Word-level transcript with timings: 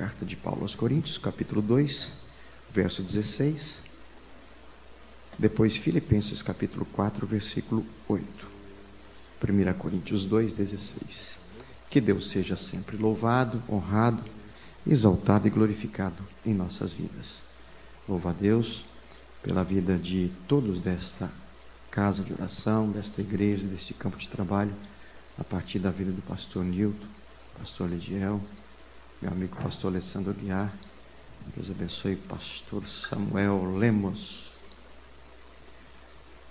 Carta 0.00 0.24
de 0.24 0.34
Paulo 0.34 0.62
aos 0.62 0.74
Coríntios, 0.74 1.18
capítulo 1.18 1.60
2, 1.60 2.12
verso 2.70 3.02
16. 3.02 3.82
Depois 5.38 5.76
Filipenses, 5.76 6.40
capítulo 6.40 6.86
4, 6.86 7.26
versículo 7.26 7.84
8. 8.08 8.24
1 9.46 9.74
Coríntios 9.74 10.24
2, 10.24 10.54
16. 10.54 11.34
Que 11.90 12.00
Deus 12.00 12.30
seja 12.30 12.56
sempre 12.56 12.96
louvado, 12.96 13.62
honrado, 13.68 14.24
exaltado 14.86 15.46
e 15.46 15.50
glorificado 15.50 16.26
em 16.46 16.54
nossas 16.54 16.94
vidas. 16.94 17.42
Louva 18.08 18.30
a 18.30 18.32
Deus 18.32 18.86
pela 19.42 19.62
vida 19.62 19.98
de 19.98 20.32
todos 20.48 20.80
desta 20.80 21.30
casa 21.90 22.22
de 22.22 22.32
oração, 22.32 22.90
desta 22.90 23.20
igreja, 23.20 23.66
deste 23.66 23.92
campo 23.92 24.16
de 24.16 24.30
trabalho, 24.30 24.74
a 25.38 25.44
partir 25.44 25.78
da 25.78 25.90
vida 25.90 26.10
do 26.10 26.22
pastor 26.22 26.64
Nilton, 26.64 27.06
pastor 27.58 27.90
Lidiel, 27.90 28.40
meu 29.20 29.30
amigo 29.30 29.54
pastor 29.56 29.90
Alessandro 29.90 30.32
Guiar. 30.32 30.72
Deus 31.54 31.70
abençoe 31.70 32.14
o 32.14 32.16
pastor 32.16 32.86
Samuel 32.86 33.76
Lemos. 33.76 34.54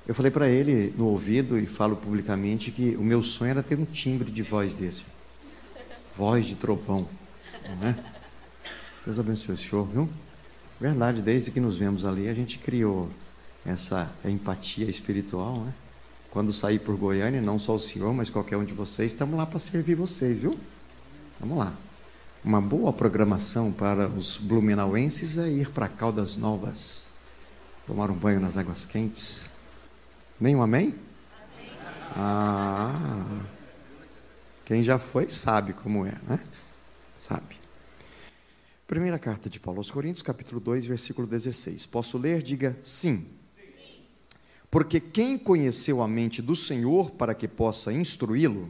Eu 0.07 0.13
falei 0.13 0.29
para 0.29 0.47
ele 0.47 0.93
no 0.95 1.07
ouvido 1.07 1.57
e 1.57 1.65
falo 1.65 1.95
publicamente 1.95 2.69
que 2.69 2.95
o 2.95 3.01
meu 3.01 3.23
sonho 3.23 3.49
era 3.49 3.63
ter 3.63 3.79
um 3.79 3.85
timbre 3.85 4.29
de 4.29 4.43
voz 4.43 4.75
desse. 4.75 5.03
Voz 6.15 6.45
de 6.45 6.55
trovão. 6.55 7.09
Não 7.79 7.87
é? 7.87 7.95
Deus 9.03 9.17
abençoe 9.17 9.55
o 9.55 9.57
senhor, 9.57 9.87
viu? 9.87 10.07
Verdade, 10.79 11.23
desde 11.23 11.49
que 11.49 11.59
nos 11.59 11.75
vemos 11.75 12.05
ali, 12.05 12.29
a 12.29 12.33
gente 12.35 12.59
criou 12.59 13.09
essa 13.65 14.11
empatia 14.23 14.87
espiritual, 14.87 15.61
né? 15.61 15.73
Quando 16.29 16.53
sair 16.53 16.77
por 16.77 16.95
Goiânia, 16.95 17.41
não 17.41 17.57
só 17.57 17.73
o 17.73 17.79
senhor, 17.79 18.13
mas 18.13 18.29
qualquer 18.29 18.57
um 18.57 18.63
de 18.63 18.73
vocês, 18.73 19.11
estamos 19.11 19.35
lá 19.35 19.47
para 19.47 19.57
servir 19.57 19.95
vocês, 19.95 20.37
viu? 20.37 20.59
Vamos 21.39 21.57
lá. 21.57 21.75
Uma 22.43 22.61
boa 22.61 22.93
programação 22.93 23.69
para 23.69 24.07
os 24.07 24.37
blumenauenses 24.37 25.37
é 25.37 25.49
ir 25.49 25.71
para 25.71 25.89
Caldas 25.89 26.37
Novas, 26.37 27.09
tomar 27.85 28.09
um 28.09 28.13
banho 28.15 28.39
nas 28.39 28.55
águas 28.55 28.85
quentes. 28.85 29.49
Nenhum 30.39 30.61
amém? 30.61 30.95
amém? 31.57 31.77
Ah, 32.15 33.45
quem 34.63 34.81
já 34.81 34.97
foi 34.97 35.29
sabe 35.29 35.73
como 35.73 36.05
é, 36.05 36.13
né? 36.29 36.39
Sabe. 37.17 37.59
Primeira 38.87 39.19
carta 39.19 39.49
de 39.49 39.59
Paulo 39.59 39.81
aos 39.81 39.91
Coríntios, 39.91 40.23
capítulo 40.23 40.61
2, 40.61 40.85
versículo 40.85 41.27
16. 41.27 41.87
Posso 41.87 42.17
ler? 42.17 42.41
Diga 42.41 42.79
sim. 42.81 43.17
sim. 43.17 43.27
Porque 44.71 45.01
quem 45.01 45.37
conheceu 45.37 46.01
a 46.01 46.07
mente 46.07 46.41
do 46.41 46.55
Senhor 46.55 47.11
para 47.11 47.35
que 47.35 47.49
possa 47.49 47.91
instruí-lo, 47.91 48.69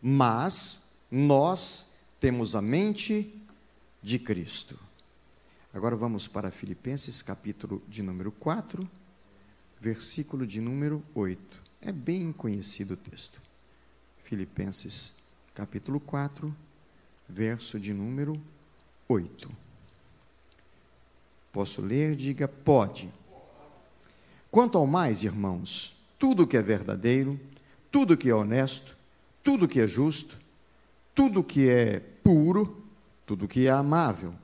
mas 0.00 0.92
nós 1.10 1.91
temos 2.22 2.54
a 2.54 2.62
mente 2.62 3.34
de 4.00 4.16
Cristo. 4.16 4.78
Agora 5.74 5.96
vamos 5.96 6.28
para 6.28 6.52
Filipenses, 6.52 7.20
capítulo 7.20 7.82
de 7.88 8.00
número 8.00 8.30
4, 8.30 8.88
versículo 9.80 10.46
de 10.46 10.60
número 10.60 11.02
8. 11.16 11.60
É 11.80 11.90
bem 11.90 12.30
conhecido 12.30 12.94
o 12.94 12.96
texto. 12.96 13.42
Filipenses, 14.22 15.16
capítulo 15.52 15.98
4, 15.98 16.54
verso 17.28 17.80
de 17.80 17.92
número 17.92 18.40
8. 19.08 19.50
Posso 21.50 21.82
ler? 21.82 22.14
Diga, 22.14 22.46
pode. 22.46 23.12
Quanto 24.48 24.78
ao 24.78 24.86
mais, 24.86 25.24
irmãos, 25.24 25.96
tudo 26.20 26.46
que 26.46 26.56
é 26.56 26.62
verdadeiro, 26.62 27.40
tudo 27.90 28.16
que 28.16 28.30
é 28.30 28.34
honesto, 28.34 28.96
tudo 29.42 29.66
que 29.66 29.80
é 29.80 29.88
justo, 29.88 30.38
tudo 31.16 31.42
que 31.42 31.68
é 31.68 32.11
puro, 32.22 32.84
tudo 33.26 33.48
que 33.48 33.66
é 33.66 33.70
amável, 33.70 34.34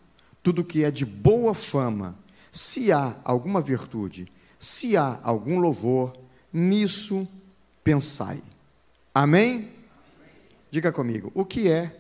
tudo 0.43 0.65
que 0.65 0.85
é 0.85 0.91
de 0.91 1.05
boa 1.05 1.55
fama, 1.55 2.19
se 2.51 2.93
há 2.93 3.17
alguma 3.25 3.61
virtude, 3.61 4.31
se 4.59 4.97
há 4.97 5.21
algum 5.23 5.59
louvor, 5.59 6.17
nisso 6.53 7.29
pensai. 7.85 8.43
Amém? 9.15 9.71
Diga 10.71 10.93
comigo, 10.93 11.31
o 11.35 11.45
que 11.45 11.71
é? 11.71 11.97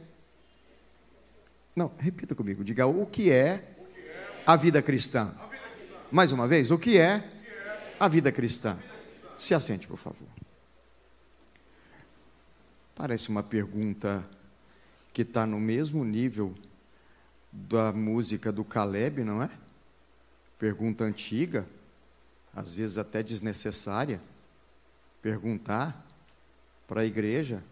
Não, 1.74 1.90
repita 1.98 2.34
comigo, 2.34 2.64
diga 2.64 2.86
o 2.86 3.06
que 3.06 3.30
é 3.30 3.76
a 4.46 4.56
vida 4.56 4.82
cristã. 4.82 5.32
Mais 6.10 6.32
uma 6.32 6.48
vez, 6.48 6.70
o 6.70 6.78
que 6.78 6.98
é 6.98 7.22
a 8.00 8.08
vida 8.08 8.32
cristã? 8.32 8.78
Se 9.38 9.54
assente, 9.54 9.86
por 9.86 9.98
favor. 9.98 10.28
Parece 12.94 13.28
uma 13.28 13.42
pergunta 13.42 14.28
que 15.18 15.22
está 15.22 15.44
no 15.44 15.58
mesmo 15.58 16.04
nível 16.04 16.54
da 17.50 17.92
música 17.92 18.52
do 18.52 18.62
Caleb, 18.62 19.24
não 19.24 19.42
é? 19.42 19.50
Pergunta 20.60 21.02
antiga, 21.02 21.66
às 22.54 22.72
vezes 22.72 22.98
até 22.98 23.20
desnecessária. 23.20 24.20
Perguntar 25.20 26.06
para 26.86 27.00
a 27.00 27.04
igreja, 27.04 27.64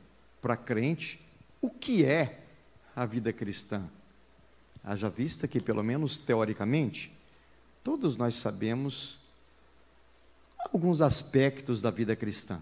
para 0.42 0.56
crente, 0.56 1.24
o 1.60 1.70
que 1.70 2.04
é 2.04 2.42
a 2.96 3.06
vida 3.06 3.32
cristã? 3.32 3.88
Haja 4.82 5.08
vista 5.08 5.46
que, 5.46 5.60
pelo 5.60 5.84
menos 5.84 6.18
teoricamente, 6.18 7.16
todos 7.84 8.16
nós 8.16 8.34
sabemos 8.34 9.20
alguns 10.72 11.00
aspectos 11.00 11.80
da 11.80 11.92
vida 11.92 12.16
cristã, 12.16 12.60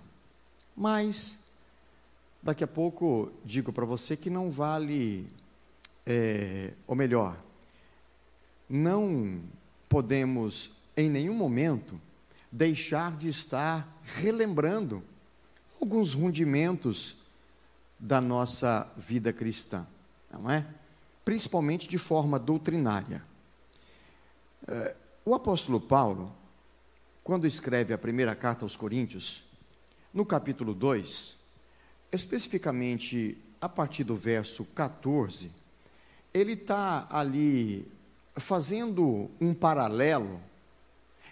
mas 0.76 1.43
Daqui 2.44 2.62
a 2.62 2.66
pouco 2.66 3.32
digo 3.42 3.72
para 3.72 3.86
você 3.86 4.18
que 4.18 4.28
não 4.28 4.50
vale, 4.50 5.26
é, 6.04 6.74
ou 6.86 6.94
melhor, 6.94 7.42
não 8.68 9.40
podemos 9.88 10.72
em 10.94 11.08
nenhum 11.08 11.32
momento 11.32 11.98
deixar 12.52 13.16
de 13.16 13.28
estar 13.28 13.88
relembrando 14.02 15.02
alguns 15.80 16.12
rundimentos 16.12 17.20
da 17.98 18.20
nossa 18.20 18.92
vida 18.94 19.32
cristã, 19.32 19.86
não 20.30 20.50
é? 20.50 20.66
Principalmente 21.24 21.88
de 21.88 21.96
forma 21.96 22.38
doutrinária. 22.38 23.24
É, 24.68 24.94
o 25.24 25.34
apóstolo 25.34 25.80
Paulo, 25.80 26.30
quando 27.22 27.46
escreve 27.46 27.94
a 27.94 27.98
primeira 27.98 28.34
carta 28.34 28.66
aos 28.66 28.76
Coríntios, 28.76 29.44
no 30.12 30.26
capítulo 30.26 30.74
2, 30.74 31.33
especificamente 32.14 33.36
a 33.60 33.68
partir 33.68 34.04
do 34.04 34.14
verso 34.14 34.64
14, 34.66 35.50
ele 36.32 36.52
está 36.52 37.06
ali 37.10 37.86
fazendo 38.36 39.30
um 39.40 39.54
paralelo 39.54 40.40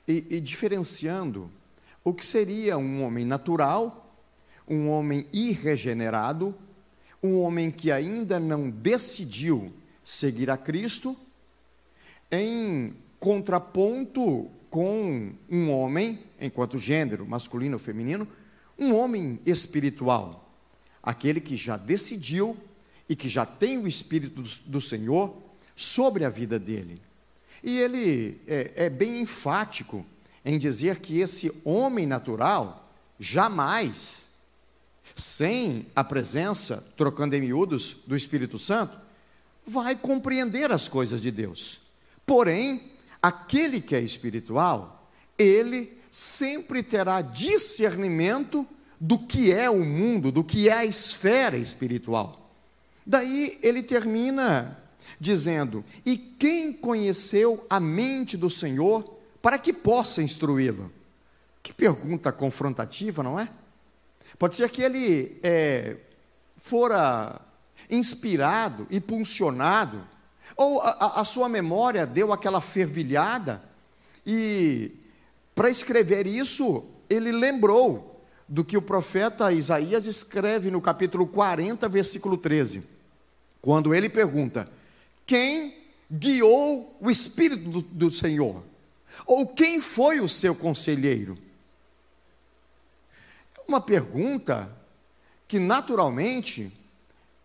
e, 0.06 0.26
e 0.31 0.41
diferenciando 0.41 1.50
o 2.04 2.12
que 2.12 2.25
seria 2.25 2.78
um 2.78 3.04
homem 3.04 3.25
natural, 3.25 4.16
um 4.66 4.88
homem 4.88 5.26
irregenerado, 5.32 6.54
um 7.22 7.38
homem 7.41 7.71
que 7.71 7.92
ainda 7.92 8.41
não 8.41 8.71
decidiu 8.71 9.72
seguir 10.03 10.50
a 10.50 10.56
Cristo, 10.56 11.16
em 12.31 12.94
contraponto 13.21 14.50
com 14.71 15.32
um 15.50 15.71
homem, 15.71 16.19
enquanto 16.41 16.78
gênero, 16.78 17.26
masculino 17.26 17.75
ou 17.75 17.78
feminino, 17.78 18.26
um 18.78 18.94
homem 18.94 19.38
espiritual 19.44 20.42
aquele 21.03 21.41
que 21.41 21.57
já 21.57 21.77
decidiu 21.77 22.57
e 23.09 23.17
que 23.17 23.29
já 23.29 23.45
tem 23.45 23.79
o 23.79 23.89
Espírito 23.89 24.43
do 24.67 24.81
Senhor 24.81 25.37
sobre 25.75 26.25
a 26.25 26.31
vida 26.31 26.59
dele. 26.59 27.01
E 27.63 27.78
ele 27.78 28.41
é, 28.47 28.72
é 28.87 28.91
bem 28.91 29.21
enfático 29.21 30.04
em 30.45 30.59
dizer 30.59 31.01
que 31.01 31.19
esse 31.19 31.53
homem 31.65 32.07
natural 32.07 32.91
jamais, 33.19 34.27
sem 35.15 35.87
a 35.95 36.03
presença, 36.03 36.84
trocando 36.97 37.37
em 37.37 37.41
miúdos, 37.41 37.98
do 38.07 38.16
Espírito 38.16 38.59
Santo, 38.59 38.97
vai 39.65 39.95
compreender 39.95 40.72
as 40.72 40.89
coisas 40.89 41.22
de 41.22 41.31
Deus. 41.31 41.83
Porém, 42.27 42.83
aquele 43.21 43.81
que 43.81 43.95
é 43.95 44.01
espiritual, 44.01 45.09
ele 45.39 46.01
sempre 46.10 46.83
terá 46.83 47.21
discernimento 47.21 48.66
do 49.04 49.19
que 49.19 49.53
é 49.53 49.69
o 49.69 49.84
mundo, 49.84 50.31
do 50.31 50.45
que 50.45 50.69
é 50.69 50.75
a 50.75 50.84
esfera 50.84 51.57
espiritual. 51.57 52.53
Daí 53.04 53.59
ele 53.60 53.83
termina 53.83 54.78
dizendo: 55.19 55.84
E 56.07 56.16
quem 56.16 56.72
conheceu 56.72 57.66
a 57.69 57.81
mente 57.81 58.37
do 58.37 58.49
Senhor 58.49 59.19
para 59.43 59.59
que 59.59 59.72
possa 59.72 60.22
instruí-lo? 60.22 60.93
Que 61.65 61.72
pergunta 61.72 62.31
confrontativa, 62.31 63.25
não 63.25 63.41
é? 63.41 63.49
Pode 64.39 64.54
ser 64.54 64.71
que 64.71 64.83
ele 64.83 65.37
é, 65.43 65.97
fora 66.57 67.41
inspirado 67.91 68.87
e 68.89 69.01
puncionado, 69.01 70.01
ou 70.57 70.81
a, 70.81 71.21
a 71.21 71.25
sua 71.25 71.48
memória 71.48 72.07
deu 72.07 72.33
aquela 72.33 72.60
fervilhada, 72.60 73.60
e 74.25 74.93
para 75.57 75.69
escrever 75.69 76.25
isso, 76.25 76.84
ele 77.10 77.33
lembrou 77.33 78.11
do 78.53 78.63
que 78.63 78.77
o 78.77 78.83
profeta 78.83 79.51
Isaías 79.51 80.04
escreve 80.04 80.71
no 80.71 80.78
capítulo 80.78 81.27
40, 81.27 81.89
versículo 81.89 82.37
13, 82.37 82.87
quando 83.63 83.95
ele 83.95 84.10
pergunta: 84.10 84.69
quem 85.25 85.75
guiou 86.13 86.95
o 87.01 87.10
Espírito 87.10 87.71
do, 87.71 87.81
do 87.81 88.10
Senhor? 88.10 88.63
Ou 89.25 89.47
quem 89.47 89.81
foi 89.81 90.21
o 90.21 90.28
seu 90.28 90.54
conselheiro? 90.54 91.39
É 93.57 93.63
uma 93.66 93.81
pergunta 93.81 94.71
que 95.48 95.59
naturalmente 95.59 96.71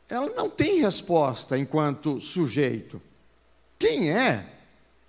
ela 0.09 0.29
não 0.35 0.49
tem 0.49 0.81
resposta 0.81 1.57
enquanto 1.57 2.19
sujeito. 2.19 3.01
Quem 3.79 4.11
é 4.11 4.45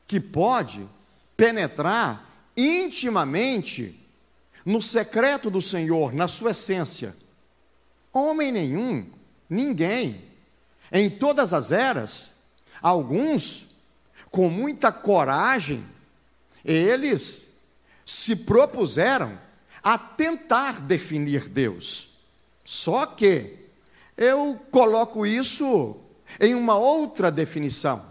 que 0.07 0.21
pode 0.21 0.89
penetrar 1.37 2.25
intimamente 2.57 4.08
no 4.65 4.83
secreto 4.83 5.51
do 5.51 5.61
Senhor, 5.61 6.13
na 6.13 6.29
sua 6.29 6.51
essência? 6.51 7.15
Homem 8.13 8.53
nenhum, 8.53 9.07
ninguém. 9.49 10.21
Em 10.91 11.11
todas 11.11 11.53
as 11.53 11.73
eras, 11.73 12.37
alguns, 12.81 13.77
com 14.31 14.49
muita 14.49 14.91
coragem, 14.91 15.85
eles 16.65 17.49
se 18.05 18.35
propuseram 18.37 19.39
a 19.83 19.97
tentar 19.99 20.81
definir 20.81 21.49
Deus. 21.49 22.19
Só 22.65 23.07
que 23.07 23.57
eu 24.17 24.59
coloco 24.71 25.25
isso 25.25 25.97
em 26.41 26.55
uma 26.55 26.77
outra 26.77 27.31
definição. 27.31 28.05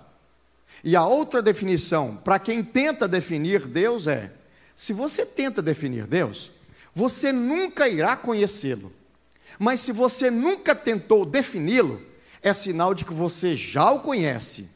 E 0.83 0.95
a 0.95 1.05
outra 1.05 1.41
definição, 1.41 2.15
para 2.17 2.39
quem 2.39 2.63
tenta 2.63 3.07
definir 3.07 3.67
Deus, 3.67 4.07
é: 4.07 4.31
se 4.77 4.94
você 4.94 5.25
tenta 5.25 5.59
definir 5.59 6.06
Deus, 6.06 6.51
você 6.94 7.31
nunca 7.31 7.89
irá 7.89 8.15
conhecê-lo. 8.15 8.94
Mas 9.57 9.79
se 9.79 9.91
você 9.91 10.29
nunca 10.29 10.75
tentou 10.75 11.25
defini-lo, 11.25 12.00
é 12.44 12.53
sinal 12.53 12.94
de 12.94 13.03
que 13.03 13.12
você 13.12 13.56
já 13.56 13.89
o 13.89 14.01
conhece. 14.01 14.69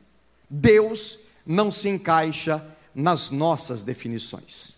Deus 0.49 1.25
não 1.45 1.71
se 1.71 1.87
encaixa 1.87 2.65
nas 2.95 3.29
nossas 3.29 3.83
definições. 3.83 4.73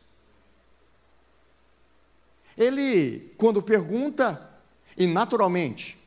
Ele, 2.57 3.33
quando 3.37 3.61
pergunta, 3.61 4.51
e 4.97 5.07
naturalmente, 5.07 5.97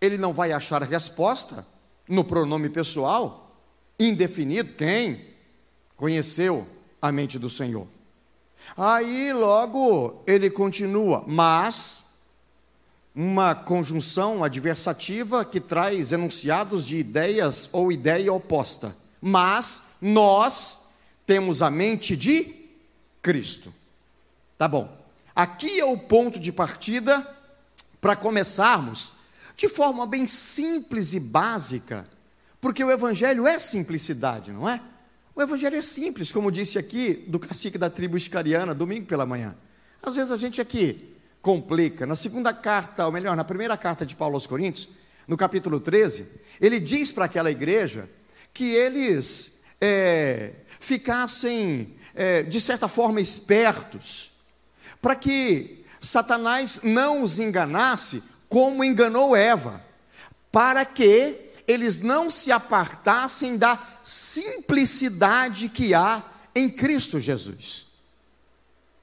ele 0.00 0.16
não 0.16 0.32
vai 0.32 0.50
achar 0.50 0.82
resposta 0.82 1.66
no 2.08 2.24
pronome 2.24 2.70
pessoal, 2.70 3.54
indefinido, 3.98 4.72
quem 4.72 5.26
conheceu 5.94 6.66
a 7.02 7.12
mente 7.12 7.38
do 7.38 7.50
Senhor. 7.50 7.99
Aí 8.76 9.32
logo 9.32 10.22
ele 10.26 10.50
continua, 10.50 11.24
mas 11.26 12.04
uma 13.14 13.54
conjunção 13.54 14.44
adversativa 14.44 15.44
que 15.44 15.60
traz 15.60 16.12
enunciados 16.12 16.86
de 16.86 16.96
ideias 16.96 17.68
ou 17.72 17.90
ideia 17.90 18.32
oposta. 18.32 18.94
Mas 19.20 19.82
nós 20.00 20.90
temos 21.26 21.62
a 21.62 21.70
mente 21.70 22.16
de 22.16 22.54
Cristo. 23.20 23.72
Tá 24.56 24.66
bom. 24.66 24.96
Aqui 25.34 25.80
é 25.80 25.84
o 25.84 25.98
ponto 25.98 26.38
de 26.38 26.52
partida 26.52 27.26
para 28.00 28.16
começarmos 28.16 29.12
de 29.56 29.68
forma 29.68 30.06
bem 30.06 30.26
simples 30.26 31.12
e 31.12 31.20
básica, 31.20 32.08
porque 32.60 32.82
o 32.82 32.90
Evangelho 32.90 33.46
é 33.46 33.58
simplicidade, 33.58 34.50
não 34.50 34.68
é? 34.68 34.80
O 35.40 35.42
Evangelho 35.42 35.76
é 35.76 35.80
simples, 35.80 36.30
como 36.30 36.52
disse 36.52 36.78
aqui 36.78 37.14
do 37.26 37.38
cacique 37.38 37.78
da 37.78 37.88
tribo 37.88 38.14
iscariana, 38.14 38.74
domingo 38.74 39.06
pela 39.06 39.24
manhã. 39.24 39.56
Às 40.02 40.14
vezes 40.14 40.30
a 40.30 40.36
gente 40.36 40.60
aqui 40.60 41.16
complica. 41.40 42.04
Na 42.04 42.14
segunda 42.14 42.52
carta, 42.52 43.06
ou 43.06 43.10
melhor, 43.10 43.34
na 43.34 43.42
primeira 43.42 43.74
carta 43.74 44.04
de 44.04 44.14
Paulo 44.14 44.34
aos 44.34 44.46
Coríntios, 44.46 44.90
no 45.26 45.38
capítulo 45.38 45.80
13, 45.80 46.30
ele 46.60 46.78
diz 46.78 47.10
para 47.10 47.24
aquela 47.24 47.50
igreja 47.50 48.06
que 48.52 48.64
eles 48.64 49.62
é, 49.80 50.52
ficassem, 50.78 51.96
é, 52.14 52.42
de 52.42 52.60
certa 52.60 52.86
forma, 52.86 53.18
espertos, 53.18 54.42
para 55.00 55.16
que 55.16 55.86
Satanás 56.02 56.80
não 56.82 57.22
os 57.22 57.38
enganasse 57.38 58.22
como 58.46 58.84
enganou 58.84 59.34
Eva, 59.34 59.82
para 60.52 60.84
que 60.84 61.49
eles 61.70 62.00
não 62.00 62.28
se 62.28 62.50
apartassem 62.50 63.56
da 63.56 63.78
simplicidade 64.02 65.68
que 65.68 65.94
há 65.94 66.22
em 66.54 66.68
Cristo 66.68 67.20
Jesus. 67.20 67.86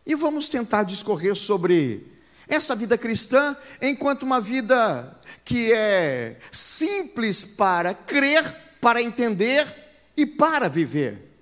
E 0.06 0.16
vamos 0.16 0.50
tentar 0.50 0.84
discorrer 0.84 1.36
sobre 1.36 2.06
essa 2.48 2.75
vida 2.75 2.98
cristã 2.98 3.56
enquanto 3.81 4.24
uma 4.24 4.42
vida 4.42 5.18
que 5.46 5.72
é 5.72 6.38
simples 6.52 7.46
para 7.46 7.94
crer, 7.94 8.44
para 8.81 9.02
entender 9.02 9.68
e 10.16 10.25
para 10.25 10.68
viver. 10.68 11.40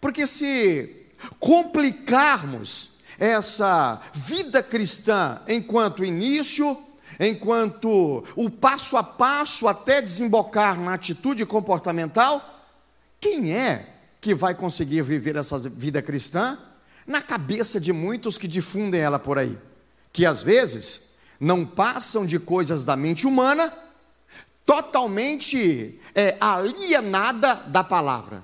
Porque 0.00 0.26
se 0.26 1.06
complicarmos 1.38 2.98
essa 3.18 4.00
vida 4.14 4.62
cristã 4.62 5.42
enquanto 5.46 6.04
início, 6.04 6.76
enquanto 7.20 8.24
o 8.34 8.48
passo 8.48 8.96
a 8.96 9.02
passo 9.02 9.68
até 9.68 10.00
desembocar 10.00 10.80
na 10.80 10.94
atitude 10.94 11.44
comportamental, 11.44 12.42
quem 13.20 13.52
é 13.52 13.86
que 14.20 14.34
vai 14.34 14.54
conseguir 14.54 15.02
viver 15.02 15.36
essa 15.36 15.58
vida 15.58 16.00
cristã? 16.00 16.58
Na 17.06 17.20
cabeça 17.20 17.78
de 17.78 17.92
muitos 17.92 18.38
que 18.38 18.48
difundem 18.48 19.00
ela 19.00 19.18
por 19.18 19.38
aí, 19.38 19.58
que 20.12 20.24
às 20.24 20.42
vezes 20.42 21.10
não 21.38 21.66
passam 21.66 22.24
de 22.24 22.38
coisas 22.38 22.84
da 22.84 22.96
mente 22.96 23.26
humana, 23.26 23.72
totalmente 24.64 26.00
é, 26.14 26.36
alienada 26.40 27.54
da 27.54 27.84
palavra. 27.84 28.42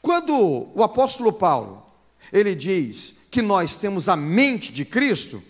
Quando 0.00 0.34
o 0.74 0.82
apóstolo 0.82 1.32
Paulo 1.32 1.84
ele 2.32 2.54
diz 2.54 3.26
que 3.30 3.42
nós 3.42 3.76
temos 3.76 4.08
a 4.08 4.16
mente 4.16 4.72
de 4.72 4.84
Cristo, 4.84 5.42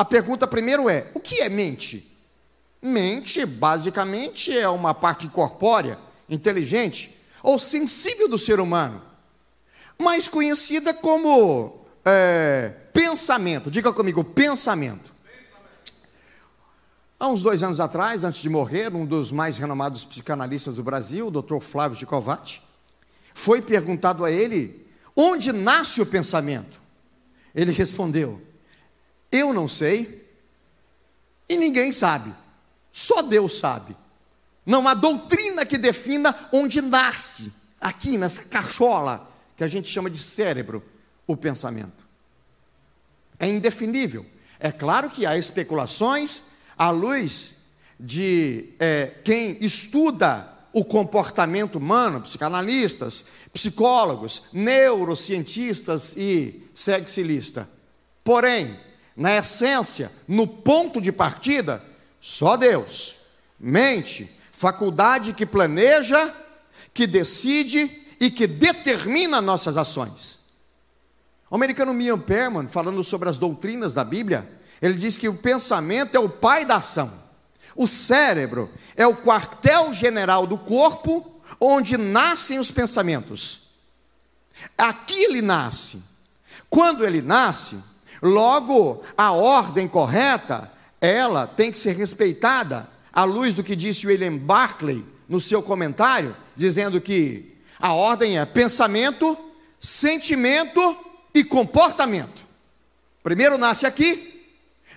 a 0.00 0.04
pergunta 0.04 0.46
primeiro 0.46 0.88
é: 0.88 1.10
o 1.12 1.20
que 1.20 1.42
é 1.42 1.48
mente? 1.50 2.10
Mente, 2.80 3.44
basicamente, 3.44 4.56
é 4.56 4.66
uma 4.66 4.94
parte 4.94 5.28
corpórea, 5.28 5.98
inteligente 6.26 7.18
ou 7.42 7.58
sensível 7.58 8.26
do 8.26 8.38
ser 8.38 8.60
humano, 8.60 9.02
mais 9.98 10.26
conhecida 10.26 10.94
como 10.94 11.84
é, 12.02 12.72
pensamento. 12.94 13.70
Diga 13.70 13.92
comigo, 13.92 14.24
pensamento. 14.24 15.12
Há 17.18 17.28
uns 17.28 17.42
dois 17.42 17.62
anos 17.62 17.78
atrás, 17.78 18.24
antes 18.24 18.40
de 18.40 18.48
morrer, 18.48 18.94
um 18.94 19.04
dos 19.04 19.30
mais 19.30 19.58
renomados 19.58 20.02
psicanalistas 20.02 20.76
do 20.76 20.82
Brasil, 20.82 21.26
o 21.26 21.30
Dr. 21.30 21.60
Flávio 21.60 21.98
de 21.98 22.06
Covatti, 22.06 22.62
foi 23.34 23.60
perguntado 23.60 24.24
a 24.24 24.30
ele 24.30 24.86
onde 25.14 25.52
nasce 25.52 26.00
o 26.00 26.06
pensamento. 26.06 26.80
Ele 27.54 27.70
respondeu: 27.70 28.40
eu 29.30 29.52
não 29.52 29.68
sei 29.68 30.26
e 31.48 31.56
ninguém 31.56 31.92
sabe. 31.92 32.32
Só 32.92 33.22
Deus 33.22 33.58
sabe. 33.58 33.96
Não 34.64 34.86
há 34.86 34.94
doutrina 34.94 35.64
que 35.64 35.78
defina 35.78 36.36
onde 36.52 36.80
nasce, 36.80 37.52
aqui 37.80 38.18
nessa 38.18 38.44
cachola 38.44 39.28
que 39.56 39.64
a 39.64 39.68
gente 39.68 39.88
chama 39.88 40.10
de 40.10 40.18
cérebro, 40.18 40.82
o 41.26 41.36
pensamento. 41.36 42.04
É 43.38 43.48
indefinível. 43.48 44.24
É 44.58 44.70
claro 44.70 45.10
que 45.10 45.24
há 45.24 45.36
especulações 45.36 46.42
à 46.76 46.90
luz 46.90 47.60
de 47.98 48.70
é, 48.78 49.12
quem 49.24 49.56
estuda 49.60 50.48
o 50.72 50.84
comportamento 50.84 51.76
humano, 51.76 52.20
psicanalistas, 52.20 53.26
psicólogos, 53.52 54.44
neurocientistas 54.52 56.16
e 56.16 56.62
sexilista. 56.72 57.68
Porém, 58.22 58.78
na 59.16 59.36
essência, 59.36 60.10
no 60.26 60.46
ponto 60.46 61.00
de 61.00 61.12
partida, 61.12 61.82
só 62.20 62.56
Deus. 62.56 63.16
Mente, 63.58 64.30
faculdade 64.52 65.32
que 65.32 65.44
planeja, 65.44 66.32
que 66.92 67.06
decide 67.06 67.90
e 68.18 68.30
que 68.30 68.46
determina 68.46 69.40
nossas 69.40 69.76
ações. 69.76 70.38
O 71.50 71.54
americano 71.54 71.92
Mian 71.92 72.18
Perman, 72.18 72.68
falando 72.68 73.02
sobre 73.02 73.28
as 73.28 73.38
doutrinas 73.38 73.94
da 73.94 74.04
Bíblia, 74.04 74.48
ele 74.80 74.94
diz 74.94 75.16
que 75.16 75.28
o 75.28 75.34
pensamento 75.34 76.14
é 76.14 76.18
o 76.20 76.28
pai 76.28 76.64
da 76.64 76.76
ação. 76.76 77.12
O 77.74 77.86
cérebro 77.86 78.70
é 78.96 79.06
o 79.06 79.16
quartel-general 79.16 80.46
do 80.46 80.56
corpo 80.56 81.40
onde 81.60 81.96
nascem 81.96 82.58
os 82.58 82.70
pensamentos. 82.70 83.70
Aqui 84.76 85.24
ele 85.24 85.42
nasce. 85.42 86.02
Quando 86.68 87.04
ele 87.04 87.20
nasce, 87.20 87.82
Logo, 88.22 89.02
a 89.16 89.32
ordem 89.32 89.88
correta, 89.88 90.70
ela 91.00 91.46
tem 91.46 91.72
que 91.72 91.78
ser 91.78 91.96
respeitada 91.96 92.88
à 93.12 93.24
luz 93.24 93.54
do 93.54 93.64
que 93.64 93.74
disse 93.74 94.06
William 94.06 94.36
Barclay 94.36 95.04
no 95.28 95.40
seu 95.40 95.62
comentário, 95.62 96.36
dizendo 96.56 97.00
que 97.00 97.56
a 97.78 97.94
ordem 97.94 98.38
é 98.38 98.44
pensamento, 98.44 99.36
sentimento 99.80 100.96
e 101.34 101.42
comportamento. 101.42 102.46
Primeiro 103.22 103.56
nasce 103.56 103.86
aqui, 103.86 104.44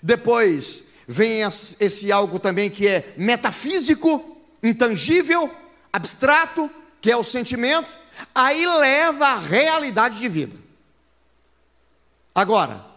depois 0.01 0.93
vem 1.07 1.41
esse 1.79 2.11
algo 2.11 2.39
também 2.39 2.69
que 2.69 2.87
é 2.87 3.13
metafísico, 3.15 4.37
intangível, 4.61 5.49
abstrato, 5.91 6.69
que 7.01 7.11
é 7.11 7.17
o 7.17 7.23
sentimento, 7.23 7.87
aí 8.33 8.65
leva 8.65 9.25
à 9.25 9.39
realidade 9.39 10.19
de 10.19 10.27
vida. 10.27 10.57
Agora, 12.33 12.92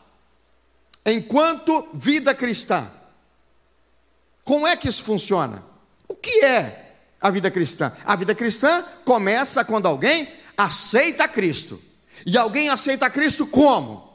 enquanto 1.07 1.89
vida 1.95 2.35
cristã, 2.35 2.87
como 4.45 4.67
é 4.67 4.77
que 4.77 4.89
isso 4.89 5.03
funciona? 5.03 5.63
O 6.09 6.15
que 6.15 6.45
é 6.45 6.95
a 7.21 7.31
vida 7.31 7.51
cristã? 7.51 7.93
A 8.05 8.15
vida 8.15 8.35
cristã 8.35 8.85
começa 9.05 9.65
quando 9.65 9.87
alguém 9.87 10.29
aceita 10.57 11.27
Cristo. 11.27 11.81
E 12.25 12.37
alguém 12.39 12.69
aceita 12.69 13.11
Cristo 13.11 13.47
como? 13.47 14.09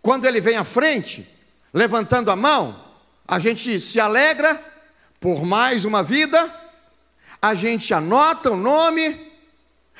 Quando 0.00 0.24
ele 0.24 0.40
vem 0.40 0.56
à 0.56 0.64
frente, 0.64 1.28
levantando 1.72 2.30
a 2.30 2.36
mão, 2.36 2.84
a 3.26 3.38
gente 3.38 3.78
se 3.80 4.00
alegra 4.00 4.58
por 5.20 5.44
mais 5.44 5.84
uma 5.84 6.02
vida, 6.02 6.50
a 7.40 7.54
gente 7.54 7.92
anota 7.92 8.50
o 8.50 8.56
nome. 8.56 9.32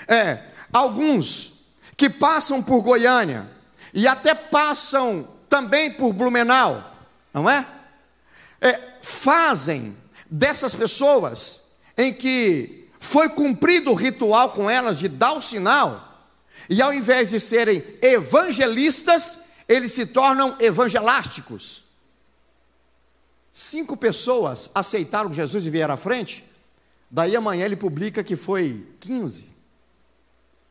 É, 0.09 0.43
alguns 0.73 1.77
que 1.97 2.09
passam 2.09 2.63
por 2.63 2.83
Goiânia 2.83 3.47
e 3.93 4.07
até 4.07 4.35
passam 4.35 5.36
também 5.49 5.91
por 5.93 6.13
Blumenau, 6.13 6.93
não 7.33 7.49
é? 7.49 7.67
é 8.61 8.99
fazem 9.03 9.97
dessas 10.31 10.75
pessoas 10.75 11.79
em 11.97 12.13
que 12.13 12.89
foi 12.99 13.29
cumprido 13.29 13.91
o 13.91 13.95
ritual 13.95 14.51
com 14.51 14.69
elas 14.69 14.99
de 14.99 15.09
dar 15.09 15.33
o 15.33 15.43
sinal, 15.43 16.03
e 16.69 16.83
ao 16.83 16.93
invés 16.93 17.31
de 17.31 17.39
serem 17.39 17.83
evangelistas, 18.03 19.39
eles 19.69 19.93
se 19.93 20.07
tornam 20.07 20.57
evangelásticos. 20.59 21.85
Cinco 23.53 23.97
pessoas 23.97 24.71
aceitaram 24.75 25.33
Jesus 25.33 25.65
e 25.65 25.71
vieram 25.71 25.95
à 25.95 25.97
frente, 25.97 26.45
daí 27.11 27.37
amanhã 27.37 27.65
ele 27.65 27.77
publica 27.77 28.25
que 28.25 28.37
foi 28.37 28.87
15, 29.01 29.49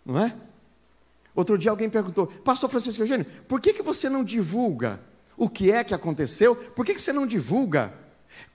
não 0.05 0.20
é? 0.20 0.36
Outro 1.36 1.58
dia 1.58 1.70
alguém 1.70 1.89
perguntou, 1.89 2.27
Pastor 2.27 2.70
Francisco 2.70 3.04
Eugênio, 3.04 3.25
por 3.48 3.60
que, 3.60 3.74
que 3.74 3.84
você 3.84 4.10
não 4.10 4.24
divulga 4.24 5.00
o 5.38 5.50
que 5.50 5.70
é 5.70 5.84
que 5.84 5.94
aconteceu? 5.94 6.56
Por 6.56 6.86
que, 6.86 6.94
que 6.94 7.01
você 7.01 7.12
não 7.12 7.27
divulga 7.27 7.94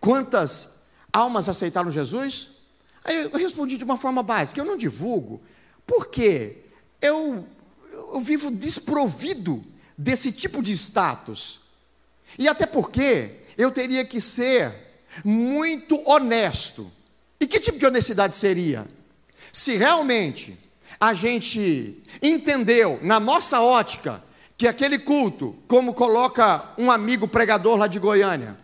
quantas 0.00 0.80
almas 1.12 1.48
aceitaram 1.48 1.90
Jesus? 1.90 2.52
Aí 3.04 3.24
eu 3.24 3.38
respondi 3.38 3.76
de 3.76 3.84
uma 3.84 3.98
forma 3.98 4.22
básica: 4.22 4.60
eu 4.60 4.64
não 4.64 4.76
divulgo, 4.76 5.42
porque 5.86 6.56
eu, 7.00 7.46
eu 7.92 8.20
vivo 8.20 8.50
desprovido 8.50 9.62
desse 9.96 10.32
tipo 10.32 10.62
de 10.62 10.72
status. 10.72 11.60
E 12.38 12.48
até 12.48 12.64
porque 12.64 13.40
eu 13.58 13.70
teria 13.70 14.04
que 14.04 14.20
ser 14.20 14.72
muito 15.24 16.00
honesto. 16.08 16.90
E 17.38 17.46
que 17.46 17.60
tipo 17.60 17.78
de 17.78 17.86
honestidade 17.86 18.36
seria? 18.36 18.86
Se 19.52 19.76
realmente 19.76 20.56
a 21.00 21.14
gente 21.14 22.02
entendeu, 22.22 22.98
na 23.02 23.18
nossa 23.18 23.62
ótica, 23.62 24.22
que 24.58 24.68
aquele 24.68 24.98
culto, 24.98 25.56
como 25.66 25.94
coloca 25.94 26.62
um 26.76 26.90
amigo 26.90 27.26
pregador 27.26 27.78
lá 27.78 27.86
de 27.86 27.98
Goiânia, 27.98 28.58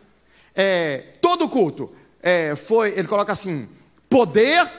é, 0.55 0.99
todo 1.23 1.49
culto 1.49 1.91
é, 2.23 2.55
foi, 2.55 2.91
ele 2.91 3.09
coloca 3.09 3.33
assim: 3.33 3.67
poder, 4.11 4.71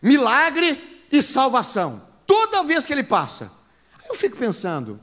milagre 0.00 1.06
e 1.12 1.20
salvação. 1.20 2.02
Toda 2.26 2.64
vez 2.64 2.86
que 2.86 2.92
ele 2.94 3.02
passa. 3.02 3.52
Aí 4.00 4.08
eu 4.08 4.14
fico 4.14 4.38
pensando, 4.38 4.98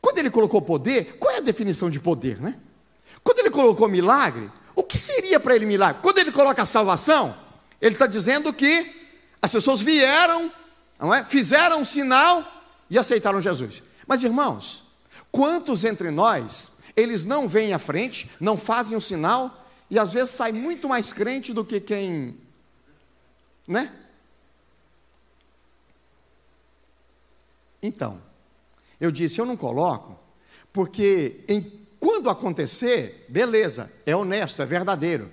quando 0.00 0.18
ele 0.18 0.30
colocou 0.30 0.62
poder, 0.62 1.16
qual 1.18 1.34
é 1.34 1.38
a 1.38 1.40
definição 1.42 1.90
de 1.90 1.98
poder, 1.98 2.40
né? 2.40 2.56
Quando 3.24 3.40
ele 3.40 3.50
colocou 3.50 3.88
milagre, 3.88 4.48
o 4.76 4.84
que 4.84 4.96
seria 4.96 5.40
para 5.40 5.56
ele 5.56 5.66
milagre? 5.66 6.00
Quando 6.00 6.18
ele 6.18 6.30
coloca 6.30 6.64
salvação, 6.64 7.34
ele 7.80 7.96
está 7.96 8.06
dizendo 8.06 8.52
que 8.52 8.94
as 9.42 9.50
pessoas 9.50 9.80
vieram, 9.80 10.52
não 10.98 11.14
é? 11.14 11.24
fizeram 11.24 11.80
um 11.80 11.84
sinal 11.84 12.44
e 12.90 12.98
aceitaram 12.98 13.40
Jesus. 13.40 13.82
Mas 14.06 14.22
irmãos, 14.22 14.84
quantos 15.30 15.84
entre 15.84 16.10
nós, 16.10 16.78
eles 16.96 17.24
não 17.24 17.46
vêm 17.46 17.72
à 17.72 17.78
frente, 17.78 18.30
não 18.40 18.56
fazem 18.56 18.94
o 18.94 18.98
um 18.98 19.00
sinal, 19.00 19.66
e 19.90 19.98
às 19.98 20.12
vezes 20.12 20.30
sai 20.30 20.52
muito 20.52 20.88
mais 20.88 21.12
crente 21.12 21.52
do 21.52 21.64
que 21.64 21.80
quem, 21.80 22.36
né? 23.66 23.92
Então, 27.82 28.20
eu 29.00 29.10
disse, 29.10 29.40
eu 29.40 29.46
não 29.46 29.56
coloco, 29.56 30.18
porque 30.72 31.44
em, 31.48 31.62
quando 32.00 32.28
acontecer, 32.28 33.26
beleza, 33.28 33.92
é 34.04 34.14
honesto, 34.14 34.60
é 34.60 34.66
verdadeiro. 34.66 35.30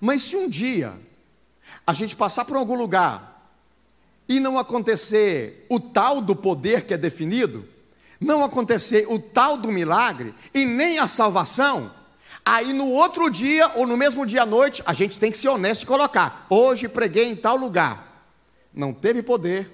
Mas 0.00 0.22
se 0.22 0.36
um 0.36 0.48
dia 0.48 0.98
a 1.86 1.92
gente 1.92 2.16
passar 2.16 2.44
por 2.44 2.56
algum 2.56 2.76
lugar 2.76 3.39
e 4.30 4.38
não 4.38 4.56
acontecer 4.56 5.66
o 5.68 5.80
tal 5.80 6.20
do 6.20 6.36
poder 6.36 6.86
que 6.86 6.94
é 6.94 6.96
definido, 6.96 7.68
não 8.20 8.44
acontecer 8.44 9.04
o 9.08 9.18
tal 9.18 9.56
do 9.56 9.72
milagre 9.72 10.32
e 10.54 10.64
nem 10.64 11.00
a 11.00 11.08
salvação, 11.08 11.90
aí 12.44 12.72
no 12.72 12.86
outro 12.86 13.28
dia 13.28 13.72
ou 13.74 13.88
no 13.88 13.96
mesmo 13.96 14.24
dia 14.24 14.42
à 14.42 14.46
noite, 14.46 14.84
a 14.86 14.92
gente 14.92 15.18
tem 15.18 15.32
que 15.32 15.36
ser 15.36 15.48
honesto 15.48 15.82
e 15.82 15.86
colocar: 15.86 16.46
hoje 16.48 16.88
preguei 16.88 17.24
em 17.24 17.34
tal 17.34 17.56
lugar. 17.56 18.24
Não 18.72 18.92
teve 18.92 19.20
poder, 19.20 19.68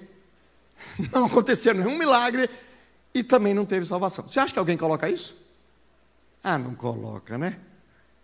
não 1.13 1.25
aconteceu 1.25 1.75
nenhum 1.75 1.95
milagre 1.95 2.49
e 3.13 3.21
também 3.21 3.53
não 3.53 3.63
teve 3.63 3.85
salvação. 3.85 4.27
Você 4.27 4.39
acha 4.39 4.53
que 4.53 4.59
alguém 4.59 4.75
coloca 4.75 5.07
isso? 5.07 5.35
Ah, 6.43 6.57
não 6.57 6.73
coloca, 6.73 7.37
né? 7.37 7.59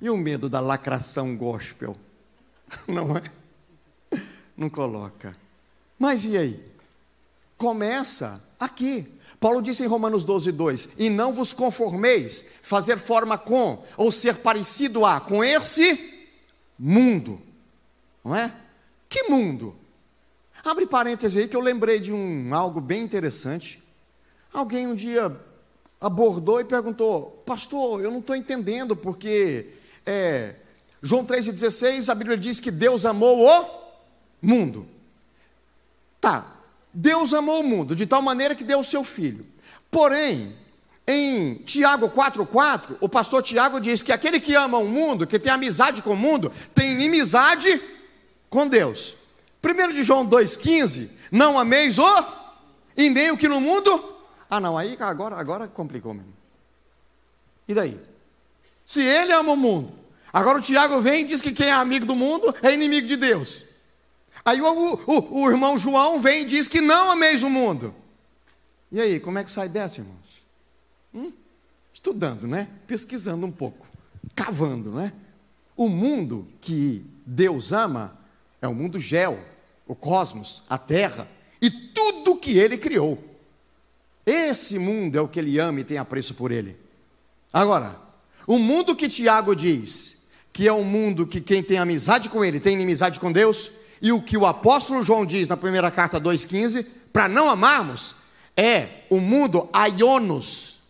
E 0.02 0.10
o 0.10 0.18
medo 0.18 0.50
da 0.50 0.60
lacração 0.60 1.38
gospel? 1.38 1.96
Não 2.88 3.16
é? 3.16 3.24
Não 4.58 4.70
coloca. 4.70 5.43
Mas 6.04 6.26
e 6.26 6.38
aí? 6.38 6.60
Começa 7.58 8.44
aqui. 8.60 9.08
Paulo 9.40 9.62
disse 9.62 9.86
em 9.86 9.88
Romanos 9.88 10.26
12, 10.26 10.52
2: 10.52 10.90
E 10.98 11.10
não 11.10 11.32
vos 11.32 11.54
conformeis, 11.54 12.46
fazer 12.62 12.98
forma 12.98 13.38
com, 13.38 13.82
ou 13.96 14.12
ser 14.12 14.36
parecido 14.40 15.06
a, 15.06 15.22
com 15.22 15.42
esse 15.42 16.28
mundo. 16.78 17.42
Não 18.22 18.36
é? 18.36 18.54
Que 19.08 19.30
mundo? 19.30 19.78
Abre 20.62 20.86
parênteses 20.86 21.42
aí 21.42 21.48
que 21.48 21.56
eu 21.56 21.62
lembrei 21.62 22.02
de 22.02 22.12
um 22.12 22.54
algo 22.54 22.82
bem 22.82 23.02
interessante. 23.02 23.82
Alguém 24.52 24.86
um 24.86 24.96
dia 24.96 25.34
abordou 26.02 26.60
e 26.60 26.66
perguntou, 26.66 27.42
pastor, 27.46 28.04
eu 28.04 28.12
não 28.12 28.20
estou 28.20 28.36
entendendo, 28.36 28.94
porque 28.94 29.70
é, 30.06 30.56
João 31.02 31.26
3,16, 31.26 32.10
a 32.10 32.16
Bíblia 32.16 32.38
diz 32.38 32.60
que 32.60 32.72
Deus 32.72 33.06
amou 33.06 33.48
o 33.48 33.66
mundo. 34.42 34.93
Tá, 36.24 36.46
Deus 36.94 37.34
amou 37.34 37.60
o 37.60 37.68
mundo 37.68 37.94
de 37.94 38.06
tal 38.06 38.22
maneira 38.22 38.56
que 38.56 38.64
deu 38.64 38.80
o 38.80 38.84
seu 38.84 39.04
filho. 39.04 39.46
Porém, 39.92 40.56
em 41.06 41.56
Tiago 41.56 42.10
4,4, 42.10 42.96
o 43.02 43.10
pastor 43.10 43.44
Tiago 43.44 43.78
diz 43.78 44.02
que 44.02 44.10
aquele 44.10 44.40
que 44.40 44.56
ama 44.56 44.78
o 44.78 44.88
mundo, 44.88 45.28
que 45.28 45.38
tem 45.38 45.52
amizade 45.52 46.02
com 46.02 46.12
o 46.12 46.16
mundo, 46.16 46.50
tem 46.74 46.94
inimizade 46.94 47.82
com 48.50 48.66
Deus. 48.66 49.18
1 49.62 49.92
de 49.94 50.02
João 50.02 50.26
2,15, 50.26 51.10
não 51.30 51.60
ameis 51.60 52.00
o, 52.00 52.26
e 52.96 53.10
nem 53.10 53.30
o 53.30 53.38
que 53.38 53.50
no 53.50 53.60
mundo. 53.60 54.02
Ah, 54.50 54.62
não, 54.62 54.78
aí 54.78 54.96
agora, 55.02 55.36
agora 55.36 55.68
complicou 55.68 56.14
mesmo. 56.14 56.34
E 57.68 57.74
daí? 57.74 58.00
Se 58.86 59.02
ele 59.02 59.34
ama 59.34 59.52
o 59.52 59.58
mundo, 59.58 59.92
agora 60.32 60.60
o 60.60 60.62
Tiago 60.62 61.02
vem 61.02 61.26
e 61.26 61.28
diz 61.28 61.42
que 61.42 61.52
quem 61.52 61.68
é 61.68 61.74
amigo 61.74 62.06
do 62.06 62.16
mundo 62.16 62.56
é 62.64 62.74
inimigo 62.74 63.10
de 63.10 63.18
Deus. 63.18 63.73
Aí 64.46 64.62
o, 64.62 64.94
o, 65.08 65.42
o 65.42 65.50
irmão 65.50 65.78
João 65.78 66.20
vem 66.20 66.42
e 66.42 66.46
diz 66.46 66.68
que 66.68 66.82
não 66.82 67.12
ameis 67.12 67.44
o 67.44 67.50
mundo. 67.50 67.94
E 68.92 69.00
aí, 69.00 69.20
como 69.20 69.40
é 69.40 69.44
que 69.44 69.52
sai 69.52 69.70
dessa, 69.70 70.02
irmãos? 70.02 70.46
Hum? 71.14 71.32
Estudando, 71.94 72.48
né? 72.48 72.68
Pesquisando 72.86 73.46
um 73.46 73.52
pouco, 73.52 73.88
cavando, 74.36 74.92
né? 74.92 75.14
O 75.76 75.90
mundo 75.90 76.48
que 76.62 77.06
Deus 77.26 77.72
ama 77.72 78.18
é 78.62 78.68
o 78.68 78.76
mundo 78.76 79.00
gel, 79.00 79.40
o 79.88 79.96
cosmos, 79.96 80.64
a 80.70 80.78
terra 80.78 81.28
e 81.62 81.70
tudo 81.70 82.38
que 82.38 82.58
ele 82.58 82.78
criou. 82.78 83.18
Esse 84.26 84.78
mundo 84.78 85.18
é 85.18 85.22
o 85.22 85.28
que 85.28 85.40
ele 85.40 85.58
ama 85.60 85.80
e 85.80 85.84
tem 85.84 85.98
apreço 85.98 86.34
por 86.36 86.52
ele. 86.52 86.78
Agora, 87.52 87.96
o 88.46 88.58
mundo 88.58 88.96
que 88.96 89.10
Tiago 89.10 89.56
diz 89.56 90.28
que 90.52 90.68
é 90.68 90.74
um 90.74 90.84
mundo 90.84 91.26
que 91.26 91.42
quem 91.42 91.64
tem 91.64 91.78
amizade 91.78 92.30
com 92.30 92.46
ele 92.46 92.60
tem 92.60 92.74
inimizade 92.74 93.20
com 93.20 93.32
Deus, 93.32 93.72
e 94.04 94.12
o 94.12 94.22
que 94.22 94.36
o 94.36 94.46
apóstolo 94.46 95.02
João 95.02 95.26
diz 95.26 95.48
na 95.48 95.56
primeira 95.56 95.90
carta 95.90 96.20
2,15, 96.20 96.86
para 97.14 97.30
não 97.30 97.48
amarmos, 97.48 98.16
é 98.56 99.06
o 99.10 99.22
mundo 99.22 99.70
aionos, 99.72 100.82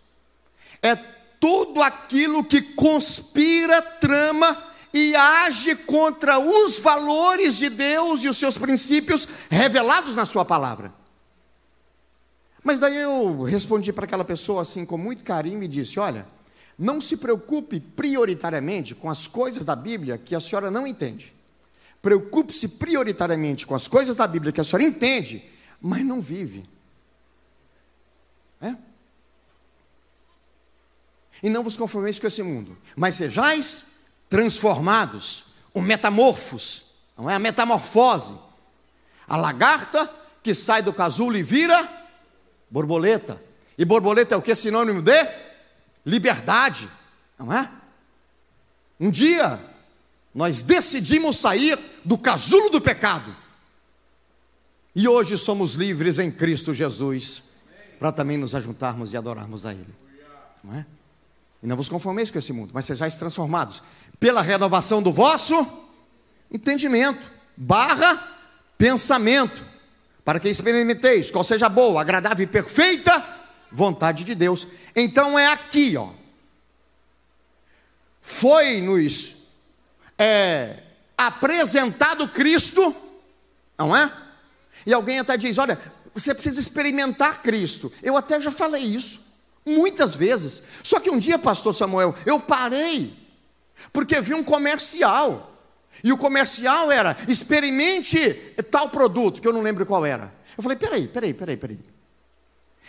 é 0.82 0.96
tudo 1.40 1.84
aquilo 1.84 2.44
que 2.44 2.60
conspira, 2.60 3.80
trama 3.84 4.58
e 4.92 5.16
age 5.16 5.76
contra 5.76 6.40
os 6.40 6.80
valores 6.80 7.58
de 7.58 7.70
Deus 7.70 8.24
e 8.24 8.30
os 8.30 8.38
seus 8.38 8.58
princípios 8.58 9.28
revelados 9.48 10.16
na 10.16 10.26
Sua 10.26 10.44
palavra. 10.44 10.92
Mas 12.64 12.80
daí 12.80 12.96
eu 12.96 13.44
respondi 13.44 13.94
para 13.94 14.06
aquela 14.06 14.26
pessoa 14.26 14.64
assim, 14.64 14.86
com 14.86 14.98
muito 14.98 15.24
carinho, 15.24 15.62
e 15.62 15.68
disse: 15.68 16.00
Olha, 16.00 16.26
não 16.80 17.00
se 17.00 17.18
preocupe 17.18 17.80
prioritariamente 17.80 18.96
com 18.96 19.10
as 19.10 19.28
coisas 19.28 19.64
da 19.64 19.76
Bíblia 19.76 20.18
que 20.18 20.34
a 20.34 20.40
senhora 20.40 20.72
não 20.72 20.88
entende. 20.88 21.34
Preocupe-se 22.04 22.68
prioritariamente 22.68 23.66
com 23.66 23.74
as 23.74 23.88
coisas 23.88 24.14
da 24.14 24.28
Bíblia 24.28 24.52
que 24.52 24.60
a 24.60 24.64
senhora 24.64 24.84
entende, 24.84 25.42
mas 25.82 26.04
não 26.06 26.20
vive. 26.20 26.66
É? 28.62 28.76
E 31.42 31.50
não 31.50 31.64
vos 31.64 31.78
conformeis 31.78 32.20
com 32.20 32.28
esse 32.28 32.44
mundo, 32.44 32.78
mas 32.94 33.16
sejais 33.16 33.86
transformados, 34.30 35.46
o 35.74 35.82
metamorfos, 35.82 36.96
não 37.18 37.30
é 37.30 37.36
a 37.36 37.40
metamorfose. 37.40 38.34
A 39.26 39.38
lagarta 39.38 40.12
que 40.44 40.54
sai 40.54 40.82
do 40.82 40.92
casulo 40.92 41.38
e 41.38 41.44
vira 41.44 41.90
borboleta. 42.70 43.42
E 43.78 43.86
borboleta 43.86 44.36
é 44.36 44.38
o 44.38 44.42
que? 44.42 44.54
Sinônimo 44.54 45.02
de 45.02 45.26
liberdade, 46.06 46.90
não 47.40 47.54
é? 47.54 47.70
Um 49.00 49.10
dia 49.10 49.58
nós 50.34 50.62
decidimos 50.62 51.38
sair 51.38 51.78
do 52.04 52.18
casulo 52.18 52.70
do 52.70 52.82
pecado. 52.82 53.36
E 54.96 55.08
hoje 55.08 55.38
somos 55.38 55.74
livres 55.74 56.20
em 56.20 56.32
Cristo 56.32 56.74
Jesus, 56.74 57.44
para 58.00 58.12
também 58.12 58.38
nos 58.38 58.56
ajuntarmos 58.56 59.14
e 59.14 59.18
adorarmos 59.18 59.66
a 59.66 59.72
Ele. 59.72 59.94
Não 60.64 60.76
é? 60.76 60.86
E 61.62 61.68
não 61.68 61.76
vos 61.76 61.88
conformeis 61.88 62.30
com 62.30 62.40
esse 62.40 62.52
mundo, 62.52 62.72
mas 62.74 62.86
sejais 62.86 63.18
transformados 63.18 63.82
pela 64.20 64.42
renovação 64.42 65.02
do 65.02 65.12
vosso 65.12 65.66
entendimento, 66.52 67.32
barra 67.56 68.32
pensamento, 68.78 69.64
para 70.26 70.40
que 70.40 70.50
experimenteis 70.50 71.32
qual 71.32 71.44
seja 71.44 71.70
boa, 71.70 72.02
agradável 72.02 72.44
e 72.44 72.48
perfeita 72.48 73.24
vontade 73.72 74.24
de 74.24 74.36
Deus. 74.36 74.68
Então 74.96 75.38
é 75.38 75.48
aqui, 75.48 75.98
ó. 75.98 76.10
Foi-nos 78.22 79.43
é, 80.24 80.80
apresentado 81.18 82.28
Cristo, 82.30 82.96
não 83.78 83.96
é? 83.96 84.12
E 84.86 84.94
alguém 84.94 85.20
até 85.20 85.36
diz: 85.36 85.58
olha, 85.58 85.78
você 86.14 86.34
precisa 86.34 86.60
experimentar 86.60 87.42
Cristo. 87.42 87.92
Eu 88.02 88.16
até 88.16 88.40
já 88.40 88.52
falei 88.52 88.84
isso, 88.84 89.20
muitas 89.66 90.16
vezes. 90.16 90.64
Só 90.82 91.00
que 91.00 91.10
um 91.10 91.18
dia, 91.18 91.38
pastor 91.38 91.76
Samuel, 91.76 92.16
eu 92.26 92.40
parei, 92.40 93.14
porque 93.92 94.22
vi 94.22 94.34
um 94.34 94.44
comercial. 94.44 95.50
E 96.04 96.12
o 96.12 96.18
comercial 96.18 96.92
era: 96.92 97.18
experimente 97.28 98.34
tal 98.72 98.90
produto, 98.90 99.42
que 99.42 99.48
eu 99.48 99.54
não 99.54 99.62
lembro 99.62 99.86
qual 99.86 100.06
era. 100.06 100.34
Eu 100.58 100.64
falei: 100.64 100.78
peraí, 100.78 101.08
peraí, 101.08 101.34
peraí, 101.34 101.58
peraí. 101.58 101.80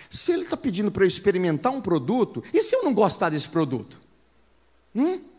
Se 0.08 0.32
ele 0.32 0.44
está 0.44 0.56
pedindo 0.56 0.92
para 0.92 1.02
eu 1.02 1.08
experimentar 1.08 1.72
um 1.72 1.80
produto, 1.80 2.44
e 2.52 2.62
se 2.62 2.76
eu 2.76 2.84
não 2.84 2.94
gostar 2.94 3.30
desse 3.30 3.48
produto? 3.48 4.00
Hum? 4.94 5.33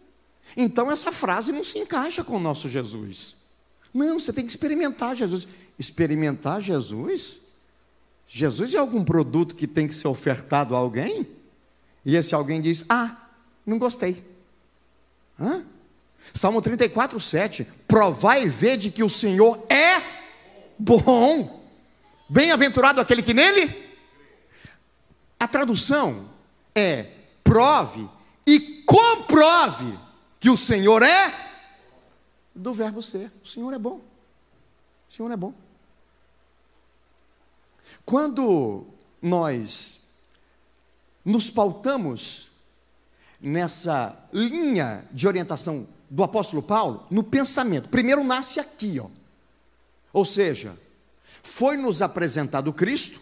Então 0.56 0.92
essa 0.92 1.12
frase 1.12 1.52
não 1.52 1.64
se 1.64 1.80
encaixa 1.80 2.24
com 2.24 2.38
o 2.38 2.40
nosso 2.40 2.70
Jesus. 2.70 3.36
Não, 3.94 4.20
você 4.20 4.34
tem 4.34 4.46
que 4.46 4.52
experimentar 4.52 5.16
Jesus. 5.16 5.48
Experimentar 5.80 6.62
Jesus? 6.62 7.38
Jesus 8.28 8.74
é 8.74 8.78
algum 8.78 9.04
produto 9.04 9.56
que 9.56 9.68
tem 9.68 9.88
que 9.88 9.96
ser 9.96 10.08
ofertado 10.08 10.76
a 10.76 10.78
alguém? 10.78 11.28
E 12.04 12.16
esse 12.16 12.36
alguém 12.36 12.62
diz: 12.62 12.86
Ah, 12.90 13.30
não 13.66 13.80
gostei. 13.80 14.24
Hã? 15.40 15.64
Salmo 16.34 16.62
34, 16.62 17.20
7. 17.20 17.68
Provai 17.88 18.44
e 18.44 18.50
vede 18.50 18.92
que 18.92 19.04
o 19.04 19.10
Senhor 19.10 19.66
é 19.70 20.02
bom. 20.78 21.64
Bem-aventurado 22.28 23.00
aquele 23.00 23.22
que 23.22 23.34
nele. 23.34 23.74
A 25.40 25.48
tradução 25.48 26.30
é: 26.74 27.06
prove 27.44 28.08
e 28.46 28.60
comprove 28.86 30.05
que 30.46 30.50
o 30.52 30.56
Senhor 30.56 31.02
é 31.02 31.34
do 32.54 32.72
verbo 32.72 33.02
ser. 33.02 33.32
O 33.44 33.48
Senhor 33.48 33.74
é 33.74 33.80
bom. 33.80 34.00
O 35.10 35.12
Senhor 35.12 35.32
é 35.32 35.36
bom. 35.36 35.56
Quando 38.06 38.86
nós 39.20 40.10
nos 41.26 41.50
pautamos 41.50 42.50
nessa 43.42 44.16
linha 44.32 45.04
de 45.12 45.28
orientação 45.28 45.88
do 46.12 46.24
apóstolo 46.24 46.62
Paulo, 46.62 47.08
no 47.10 47.24
pensamento, 47.24 47.90
primeiro 47.90 48.24
nasce 48.24 48.60
aqui, 48.60 49.00
ó. 49.00 49.10
Ou 50.14 50.26
seja, 50.26 50.78
foi 51.42 51.76
nos 51.76 52.04
apresentado 52.04 52.72
Cristo 52.72 53.20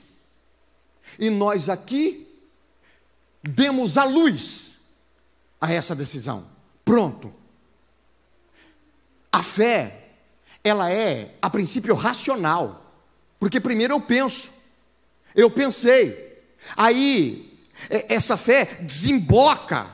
e 1.18 1.30
nós 1.30 1.70
aqui 1.70 2.28
demos 3.42 3.98
a 3.98 4.04
luz 4.04 4.74
a 5.62 5.72
essa 5.72 5.96
decisão. 5.96 6.52
Pronto. 6.84 7.34
A 9.32 9.42
fé, 9.42 10.10
ela 10.64 10.92
é, 10.92 11.36
a 11.42 11.50
princípio, 11.50 11.96
racional. 11.96 12.84
Porque 13.40 13.60
primeiro 13.60 13.94
eu 13.94 14.02
penso, 14.02 14.52
eu 15.36 15.50
pensei, 15.50 16.42
aí 16.78 17.52
essa 18.08 18.38
fé 18.38 18.66
desemboca, 18.82 19.88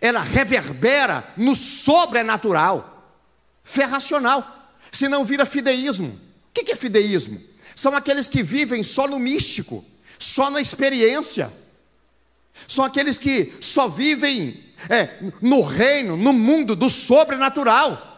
ela 0.00 0.20
reverbera 0.20 1.26
no 1.36 1.54
sobrenatural. 1.54 2.88
Fé 3.64 3.84
racional, 3.84 4.70
senão 4.90 5.24
vira 5.24 5.46
fideísmo. 5.46 6.08
O 6.08 6.52
que 6.52 6.72
é 6.72 6.76
fideísmo? 6.76 7.40
São 7.74 7.94
aqueles 7.96 8.28
que 8.28 8.42
vivem 8.42 8.82
só 8.82 9.08
no 9.08 9.18
místico, 9.18 9.84
só 10.18 10.50
na 10.50 10.60
experiência. 10.60 11.52
São 12.68 12.84
aqueles 12.84 13.18
que 13.18 13.52
só 13.60 13.88
vivem 13.88 14.62
é, 14.88 15.18
no 15.40 15.62
reino, 15.62 16.16
no 16.16 16.32
mundo 16.32 16.74
do 16.74 16.88
sobrenatural. 16.88 18.10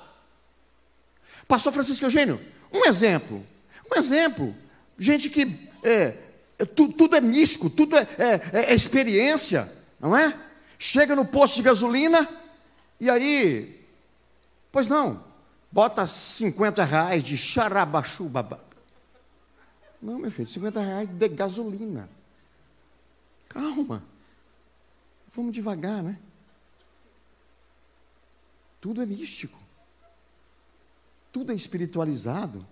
Pastor 1.47 1.73
Francisco 1.73 2.05
Eugênio, 2.05 2.41
um 2.73 2.85
exemplo. 2.87 3.45
Um 3.91 3.99
exemplo. 3.99 4.55
Gente 4.99 5.29
que 5.29 5.59
é, 5.83 6.17
é 6.59 6.65
tu, 6.65 6.89
tudo 6.89 7.17
é 7.17 7.21
místico, 7.21 7.69
tudo 7.69 7.97
é, 7.97 8.07
é, 8.19 8.25
é, 8.53 8.71
é, 8.71 8.75
experiência, 8.75 9.71
não 10.01 10.17
é? 10.17 10.35
Chega 10.79 11.15
no 11.15 11.25
posto 11.25 11.57
de 11.57 11.63
gasolina 11.63 12.29
e 13.01 13.11
aí, 13.11 13.81
pois 14.71 14.89
não, 14.89 15.23
bota 15.71 16.07
50 16.07 16.85
reais 16.85 17.23
de 17.23 17.37
xarabachu 17.37 18.25
babá. 18.25 18.59
Não, 20.01 20.19
meu 20.19 20.31
filho, 20.31 20.49
50 20.49 20.81
reais 20.81 21.09
de 21.09 21.29
gasolina. 21.29 22.09
Calma. 23.49 24.03
Vamos 25.35 25.53
devagar, 25.53 26.03
né? 26.03 26.19
Tudo 28.81 29.03
é 29.03 29.07
místico. 29.07 29.59
Tudo 31.33 31.51
é 31.51 31.55
espiritualizado. 31.55 32.65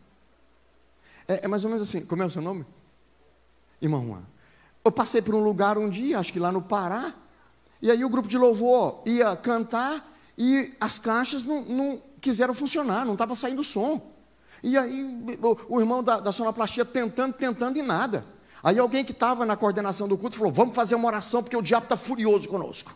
É, 1.26 1.44
é 1.44 1.48
mais 1.48 1.64
ou 1.64 1.70
menos 1.70 1.88
assim. 1.88 2.06
Como 2.06 2.22
é 2.22 2.26
o 2.26 2.30
seu 2.30 2.40
nome? 2.40 2.64
Irmão 3.80 4.06
Juan. 4.06 4.22
Eu 4.84 4.92
passei 4.92 5.20
por 5.20 5.34
um 5.34 5.42
lugar 5.42 5.76
um 5.76 5.88
dia, 5.88 6.18
acho 6.18 6.32
que 6.32 6.38
lá 6.38 6.52
no 6.52 6.62
Pará, 6.62 7.14
e 7.80 7.90
aí 7.90 8.04
o 8.04 8.08
grupo 8.08 8.28
de 8.28 8.38
louvor 8.38 9.02
ia 9.06 9.36
cantar 9.36 10.08
e 10.38 10.72
as 10.80 10.98
caixas 10.98 11.44
não, 11.44 11.62
não 11.62 12.02
quiseram 12.20 12.54
funcionar, 12.54 13.04
não 13.04 13.14
estava 13.14 13.34
saindo 13.34 13.64
som. 13.64 14.00
E 14.62 14.78
aí 14.78 15.02
o, 15.42 15.76
o 15.76 15.80
irmão 15.80 16.02
da, 16.02 16.20
da 16.20 16.30
sonoplastia 16.30 16.84
tentando, 16.84 17.32
tentando 17.32 17.76
e 17.76 17.82
nada. 17.82 18.24
Aí 18.62 18.78
alguém 18.78 19.04
que 19.04 19.12
estava 19.12 19.44
na 19.44 19.56
coordenação 19.56 20.06
do 20.06 20.16
culto 20.16 20.36
falou: 20.36 20.52
Vamos 20.52 20.74
fazer 20.74 20.94
uma 20.94 21.08
oração 21.08 21.42
porque 21.42 21.56
o 21.56 21.62
diabo 21.62 21.84
está 21.84 21.96
furioso 21.96 22.48
conosco. 22.48 22.94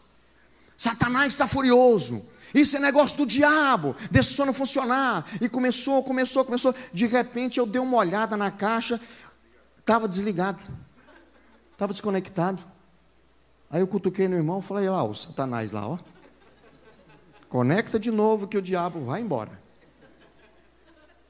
Satanás 0.77 1.33
está 1.33 1.49
furioso. 1.49 2.23
Isso 2.55 2.77
é 2.77 2.81
negócio 2.81 3.17
do 3.17 3.27
diabo, 3.27 3.97
desse 4.11 4.35
sono 4.35 4.53
funcionar. 4.53 5.27
E 5.41 5.49
começou, 5.49 6.03
começou, 6.05 6.45
começou. 6.45 6.75
De 6.93 7.07
repente 7.07 7.59
eu 7.59 7.67
dei 7.67 7.81
uma 7.81 7.97
olhada 7.97 8.37
na 8.37 8.51
caixa, 8.51 9.01
estava 9.79 10.07
desligado, 10.07 10.59
estava 11.73 11.93
desconectado. 11.93 12.63
Aí 13.71 13.81
eu 13.81 13.87
cutuquei 13.87 14.29
no 14.29 14.37
irmão 14.37 14.61
e 14.61 14.63
falei, 14.63 14.89
lá, 14.89 15.03
o 15.03 15.15
Satanás 15.15 15.73
lá, 15.73 15.89
ó. 15.89 15.99
Conecta 17.49 17.99
de 17.99 18.11
novo 18.11 18.47
que 18.47 18.57
o 18.57 18.63
diabo 18.63 19.05
vai 19.05 19.21
embora. 19.21 19.61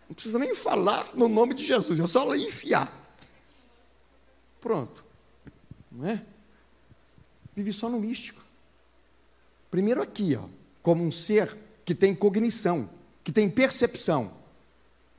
Não 0.09 0.15
precisa 0.15 0.39
nem 0.39 0.55
falar 0.55 1.07
no 1.15 1.29
nome 1.29 1.55
de 1.55 1.65
Jesus, 1.65 1.99
é 1.99 2.07
só 2.07 2.35
enfiar. 2.37 3.06
Pronto. 4.61 5.05
Não 5.91 6.09
é? 6.09 6.23
Vive 7.55 7.73
só 7.73 7.89
no 7.89 8.01
místico. 8.01 8.45
Primeiro 9.71 10.03
aqui, 10.03 10.37
ó 10.37 10.47
como 10.87 11.03
um 11.03 11.11
ser 11.11 11.53
que 11.85 11.97
tem 11.97 12.15
cognição, 12.15 12.89
que 13.25 13.33
tem 13.33 13.51
percepção. 13.51 14.33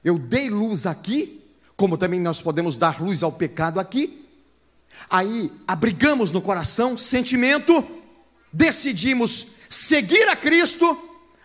Eu 0.02 0.17
dei 0.17 0.50
luz 0.50 0.86
aqui, 0.86 1.43
como 1.76 1.97
também 1.97 2.21
nós 2.21 2.41
podemos 2.41 2.78
dar 2.78 3.02
luz 3.02 3.21
ao 3.21 3.34
pecado 3.34 3.78
aqui. 3.78 4.26
Aí 5.10 5.52
abrigamos 5.67 6.32
no 6.32 6.41
coração 6.41 6.97
sentimento, 6.97 7.86
decidimos 8.54 9.47
seguir 9.69 10.30
a 10.30 10.38
Cristo. 10.38 10.97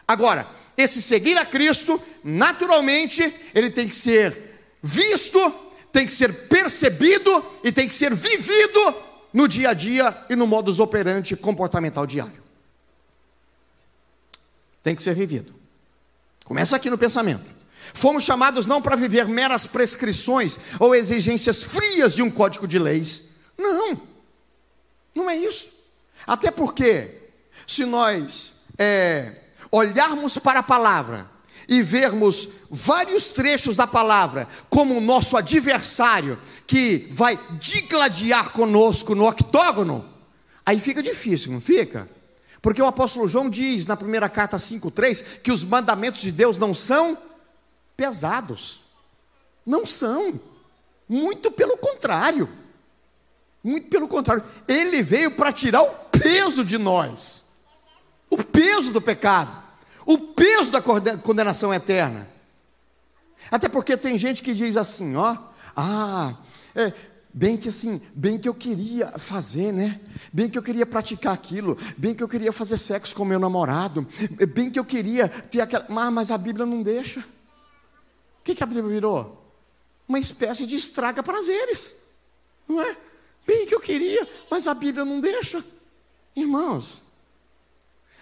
Agora, 0.07 0.46
esse 0.76 1.02
seguir 1.02 1.37
a 1.37 1.44
Cristo, 1.44 2.00
naturalmente, 2.22 3.24
ele 3.52 3.70
tem 3.70 3.88
que 3.88 3.96
ser 3.96 4.38
visto, 4.81 5.52
tem 5.92 6.07
que 6.07 6.14
ser 6.14 6.48
percebido 6.48 7.44
e 7.62 7.70
tem 7.70 7.87
que 7.87 7.94
ser 7.94 8.14
vivido 8.14 8.94
no 9.33 9.46
dia 9.46 9.70
a 9.70 9.74
dia 9.74 10.16
e 10.28 10.35
no 10.35 10.46
modus 10.46 10.81
operandi 10.81 11.37
comportamental 11.37 12.07
diário 12.07 12.42
tem 14.83 14.96
que 14.96 15.02
ser 15.02 15.14
vivido. 15.14 15.55
Começa 16.44 16.76
aqui 16.76 16.90
no 16.90 16.98
pensamento. 16.98 17.44
Fomos 17.94 18.24
chamados 18.24 18.66
não 18.66 18.83
para 18.83 18.96
viver 18.96 19.28
meras 19.28 19.66
prescrições 19.66 20.59
ou 20.78 20.94
exigências 20.94 21.62
frias 21.62 22.14
de 22.14 22.22
um 22.22 22.31
código 22.31 22.66
de 22.66 22.78
leis. 22.78 23.37
Não, 23.57 24.00
não 25.14 25.31
é 25.31 25.37
isso. 25.37 25.72
Até 26.26 26.50
porque, 26.50 27.31
se 27.66 27.85
nós 27.85 28.64
é, 28.78 29.37
olharmos 29.70 30.38
para 30.38 30.61
a 30.61 30.64
palavra 30.64 31.31
e 31.68 31.83
vermos 31.83 32.48
vários 32.70 33.29
trechos 33.29 33.77
da 33.77 33.87
palavra 33.87 34.48
como 34.68 34.96
o 34.96 35.01
nosso 35.01 35.37
adversário 35.37 36.38
que 36.66 37.09
vai 37.11 37.38
digladiar 37.61 38.51
conosco 38.51 39.14
no 39.14 39.29
octógono, 39.29 40.05
aí 40.64 40.81
fica 40.81 41.03
difícil, 41.03 41.53
não 41.53 41.61
fica? 41.61 42.09
Porque 42.62 42.81
o 42.81 42.87
apóstolo 42.87 43.27
João 43.27 43.51
diz 43.51 43.87
na 43.87 43.96
primeira 43.96 44.29
carta 44.29 44.57
5,3 44.57 45.40
que 45.42 45.51
os 45.51 45.64
mandamentos 45.64 46.22
de 46.22 46.31
Deus 46.31 46.59
não 46.59 46.72
são 46.72 47.18
pesados. 47.96 48.81
Não 49.66 49.85
são. 49.85 50.40
Muito 51.09 51.51
pelo 51.51 51.77
contrário. 51.77 52.48
Muito 53.62 53.88
pelo 53.88 54.09
contrário. 54.09 54.44
Ele 54.68 55.03
veio 55.03 55.33
para 55.33 55.53
tirar 55.53 55.83
o 55.83 55.90
peso 56.11 56.64
de 56.64 56.79
nós. 56.79 57.44
O 58.31 58.42
peso 58.42 58.92
do 58.92 59.01
pecado. 59.01 59.62
O 60.06 60.18
peso 60.18 60.70
da 60.70 60.82
condenação 61.18 61.72
eterna. 61.72 62.28
Até 63.50 63.68
porque 63.68 63.96
tem 63.96 64.16
gente 64.16 64.42
que 64.42 64.54
diz 64.54 64.76
assim, 64.76 65.16
ó, 65.16 65.36
ah, 65.76 66.34
é, 66.74 66.92
Bem 67.34 67.56
que 67.56 67.70
assim, 67.70 67.98
bem 68.14 68.38
que 68.38 68.46
eu 68.46 68.52
queria 68.52 69.18
fazer, 69.18 69.72
né? 69.72 69.98
Bem 70.30 70.50
que 70.50 70.58
eu 70.58 70.62
queria 70.62 70.84
praticar 70.84 71.32
aquilo, 71.32 71.78
bem 71.96 72.14
que 72.14 72.22
eu 72.22 72.28
queria 72.28 72.52
fazer 72.52 72.76
sexo 72.76 73.16
com 73.16 73.24
meu 73.24 73.40
namorado, 73.40 74.06
bem 74.52 74.70
que 74.70 74.78
eu 74.78 74.84
queria 74.84 75.26
ter 75.28 75.62
aquela. 75.62 75.86
Mas, 75.88 76.12
mas 76.12 76.30
a 76.30 76.36
Bíblia 76.36 76.66
não 76.66 76.82
deixa. 76.82 77.20
O 77.20 78.44
que, 78.44 78.54
que 78.54 78.62
a 78.62 78.66
Bíblia 78.66 78.86
virou? 78.86 79.50
Uma 80.06 80.18
espécie 80.18 80.66
de 80.66 80.76
estraga 80.76 81.22
prazeres. 81.22 82.02
Não 82.68 82.82
é? 82.82 82.96
Bem 83.46 83.66
que 83.66 83.74
eu 83.74 83.80
queria, 83.80 84.28
mas 84.50 84.68
a 84.68 84.74
Bíblia 84.74 85.06
não 85.06 85.18
deixa. 85.18 85.64
Irmãos, 86.36 87.00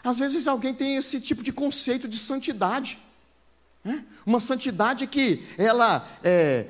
às 0.02 0.18
vezes 0.18 0.46
alguém 0.46 0.74
tem 0.74 0.96
esse 0.96 1.20
tipo 1.20 1.42
de 1.42 1.52
conceito 1.52 2.08
de 2.08 2.18
santidade. 2.18 2.98
Né? 3.84 4.04
Uma 4.24 4.40
santidade 4.40 5.06
que 5.06 5.44
ela 5.58 6.06
é, 6.22 6.66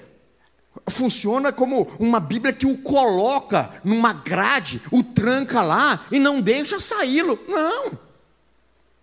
funciona 0.88 1.52
como 1.52 1.82
uma 1.98 2.20
Bíblia 2.20 2.52
que 2.52 2.66
o 2.66 2.78
coloca 2.78 3.70
numa 3.84 4.12
grade, 4.12 4.80
o 4.90 5.02
tranca 5.02 5.62
lá 5.62 6.06
e 6.10 6.18
não 6.18 6.40
deixa 6.40 6.80
saí-lo. 6.80 7.38
Não. 7.48 7.98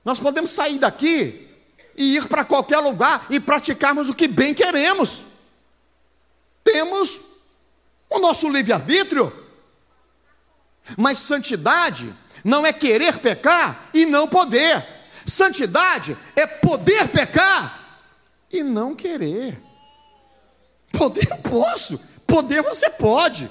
Nós 0.04 0.20
podemos 0.20 0.52
sair 0.52 0.80
daqui 0.80 1.48
e 1.96 2.16
ir 2.16 2.28
para 2.28 2.46
qualquer 2.46 2.80
lugar 2.80 3.26
e 3.30 3.40
praticarmos 3.40 4.10
o 4.10 4.16
que 4.16 4.28
bem 4.28 4.54
queremos. 4.54 5.24
Temos 6.64 7.22
o 8.10 8.20
nosso 8.20 8.50
livre-arbítrio. 8.50 9.34
Mas 10.98 11.20
santidade 11.20 12.14
não 12.44 12.66
é 12.66 12.74
querer 12.74 13.18
pecar 13.20 13.90
e 13.94 14.06
não 14.06 14.28
poder. 14.28 14.86
Santidade 15.26 16.18
é 16.36 16.46
poder 16.48 17.10
pecar 17.10 18.00
e 18.52 18.64
não 18.64 18.96
querer. 18.96 19.62
Poder 20.92 21.28
eu 21.30 21.38
posso, 21.38 22.00
poder 22.26 22.62
você 22.62 22.90
pode. 22.90 23.50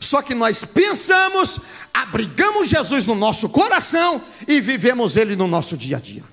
Só 0.00 0.22
que 0.22 0.34
nós 0.34 0.64
pensamos, 0.64 1.60
abrigamos 1.92 2.68
Jesus 2.68 3.06
no 3.06 3.14
nosso 3.14 3.48
coração 3.48 4.22
e 4.48 4.60
vivemos 4.60 5.16
Ele 5.16 5.36
no 5.36 5.46
nosso 5.46 5.76
dia 5.76 5.98
a 5.98 6.00
dia. 6.00 6.24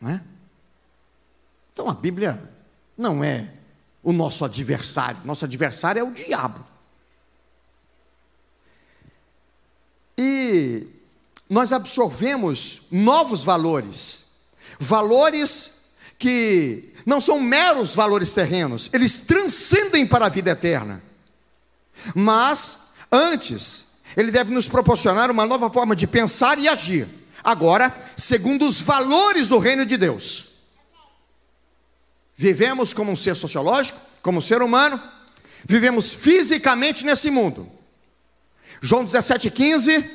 Não 0.00 0.10
é? 0.10 0.20
Então 1.72 1.88
a 1.88 1.94
Bíblia 1.94 2.42
não 2.96 3.22
é 3.22 3.52
o 4.02 4.12
nosso 4.12 4.44
adversário, 4.44 5.20
nosso 5.24 5.44
adversário 5.44 6.00
é 6.00 6.02
o 6.02 6.12
diabo. 6.12 6.69
E 10.22 10.86
nós 11.48 11.72
absorvemos 11.72 12.82
novos 12.90 13.42
valores, 13.42 14.26
valores 14.78 15.70
que 16.18 16.92
não 17.06 17.22
são 17.22 17.40
meros 17.40 17.94
valores 17.94 18.34
terrenos, 18.34 18.90
eles 18.92 19.20
transcendem 19.20 20.06
para 20.06 20.26
a 20.26 20.28
vida 20.28 20.50
eterna. 20.50 21.02
Mas, 22.14 22.88
antes, 23.10 24.02
ele 24.14 24.30
deve 24.30 24.52
nos 24.52 24.68
proporcionar 24.68 25.30
uma 25.30 25.46
nova 25.46 25.70
forma 25.70 25.96
de 25.96 26.06
pensar 26.06 26.58
e 26.58 26.68
agir, 26.68 27.08
agora, 27.42 27.90
segundo 28.14 28.66
os 28.66 28.78
valores 28.78 29.48
do 29.48 29.56
reino 29.56 29.86
de 29.86 29.96
Deus. 29.96 30.50
Vivemos 32.36 32.92
como 32.92 33.10
um 33.10 33.16
ser 33.16 33.36
sociológico, 33.36 33.98
como 34.20 34.36
um 34.36 34.42
ser 34.42 34.60
humano, 34.60 35.00
vivemos 35.64 36.12
fisicamente 36.12 37.06
nesse 37.06 37.30
mundo. 37.30 37.79
João 38.80 39.04
17,15, 39.04 40.08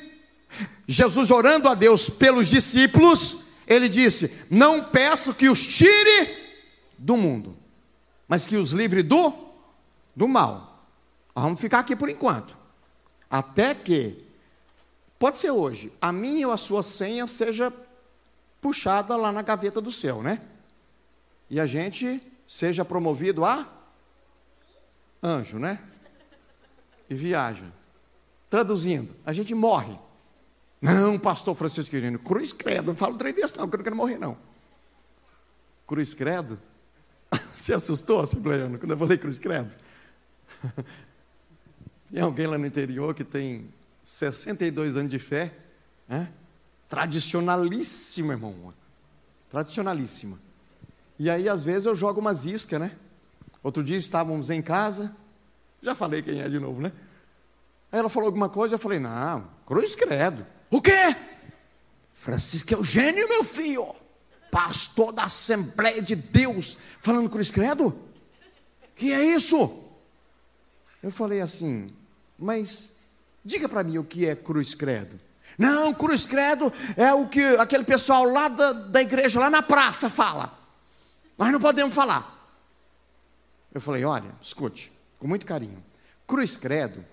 Jesus 0.87 1.31
orando 1.31 1.69
a 1.69 1.75
Deus 1.75 2.09
pelos 2.09 2.47
discípulos, 2.47 3.45
ele 3.67 3.87
disse: 3.87 4.45
Não 4.49 4.83
peço 4.83 5.33
que 5.33 5.49
os 5.49 5.65
tire 5.65 6.37
do 6.97 7.15
mundo, 7.15 7.57
mas 8.27 8.45
que 8.47 8.55
os 8.55 8.71
livre 8.71 9.03
do, 9.03 9.33
do 10.15 10.27
mal. 10.27 10.87
Vamos 11.35 11.59
ficar 11.59 11.79
aqui 11.79 11.95
por 11.95 12.09
enquanto. 12.09 12.57
Até 13.29 13.75
que, 13.75 14.23
pode 15.19 15.37
ser 15.37 15.51
hoje, 15.51 15.91
a 16.01 16.11
minha 16.11 16.47
ou 16.47 16.53
a 16.53 16.57
sua 16.57 16.81
senha 16.81 17.27
seja 17.27 17.73
puxada 18.61 19.15
lá 19.15 19.31
na 19.31 19.41
gaveta 19.41 19.81
do 19.81 19.91
céu, 19.91 20.21
né? 20.21 20.41
E 21.49 21.59
a 21.59 21.65
gente 21.65 22.21
seja 22.47 22.85
promovido 22.85 23.43
a 23.43 23.67
anjo, 25.21 25.59
né? 25.59 25.79
E 27.09 27.15
viaja. 27.15 27.65
Traduzindo, 28.55 29.13
a 29.25 29.33
gente 29.33 29.53
morre. 29.53 29.93
Não, 30.81 31.19
pastor 31.19 31.53
Francisco 31.55 31.91
Quirino, 31.91 32.17
cruz 32.17 32.53
credo, 32.53 32.87
não 32.87 32.95
falo 32.95 33.17
trem 33.17 33.33
desse 33.33 33.57
não, 33.57 33.67
que 33.67 33.75
eu 33.75 33.79
não 33.79 33.83
quero 33.83 33.95
morrer 33.97 34.17
não. 34.17 34.37
Cruz 35.85 36.13
credo? 36.13 36.57
Se 37.53 37.73
assustou, 37.73 38.21
Assembleiano, 38.21 38.79
quando 38.79 38.91
eu 38.91 38.97
falei 38.97 39.17
cruz 39.17 39.37
credo? 39.37 39.75
Tem 42.09 42.21
alguém 42.21 42.47
lá 42.47 42.57
no 42.57 42.65
interior 42.65 43.13
que 43.13 43.25
tem 43.25 43.67
62 44.05 44.95
anos 44.95 45.11
de 45.11 45.19
fé, 45.19 45.53
né? 46.07 46.31
tradicionalíssima, 46.87 48.35
irmão. 48.35 48.73
Tradicionalíssima. 49.49 50.39
E 51.19 51.29
aí, 51.29 51.49
às 51.49 51.61
vezes, 51.61 51.87
eu 51.87 51.93
jogo 51.93 52.21
umas 52.21 52.45
iscas, 52.45 52.79
né? 52.79 52.95
Outro 53.61 53.83
dia 53.83 53.97
estávamos 53.97 54.49
em 54.49 54.61
casa, 54.61 55.13
já 55.81 55.93
falei 55.93 56.21
quem 56.21 56.39
é 56.39 56.47
de 56.47 56.57
novo, 56.57 56.81
né? 56.81 56.93
Aí 57.91 57.99
ela 57.99 58.09
falou 58.09 58.27
alguma 58.27 58.49
coisa, 58.49 58.75
eu 58.75 58.79
falei, 58.79 58.99
não, 58.99 59.47
cruz 59.65 59.95
credo. 59.95 60.45
O 60.69 60.81
quê? 60.81 61.15
Francisco 62.13 62.73
Eugênio, 62.73 63.27
meu 63.27 63.43
filho 63.43 63.95
pastor 64.55 65.11
da 65.11 65.23
Assembleia 65.23 66.01
de 66.01 66.15
Deus, 66.15 66.77
falando 67.01 67.29
cruz 67.29 67.51
credo? 67.51 67.93
Que 68.95 69.11
é 69.11 69.21
isso? 69.21 69.83
Eu 71.03 71.11
falei 71.11 71.41
assim, 71.41 71.93
mas 72.39 72.95
diga 73.43 73.67
para 73.67 73.83
mim 73.83 73.97
o 73.97 74.03
que 74.05 74.25
é 74.25 74.33
cruz 74.33 74.73
credo. 74.73 75.19
Não, 75.57 75.93
cruz 75.93 76.25
credo 76.25 76.71
é 76.95 77.13
o 77.13 77.27
que 77.27 77.41
aquele 77.57 77.83
pessoal 77.83 78.23
lá 78.23 78.47
da, 78.47 78.71
da 78.71 79.01
igreja, 79.01 79.41
lá 79.41 79.49
na 79.49 79.61
praça, 79.61 80.09
fala. 80.09 80.57
Nós 81.37 81.51
não 81.51 81.59
podemos 81.59 81.93
falar. 81.93 82.33
Eu 83.73 83.81
falei, 83.81 84.05
olha, 84.05 84.33
escute, 84.41 84.89
com 85.19 85.27
muito 85.27 85.45
carinho. 85.45 85.83
Cruz 86.25 86.55
credo 86.55 87.05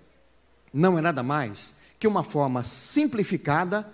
não 0.73 0.99
é 0.99 1.03
nada 1.03 1.23
mais 1.23 1.75
que 1.99 2.07
uma 2.07 2.23
forma 2.23 2.65
simplificada 2.65 3.89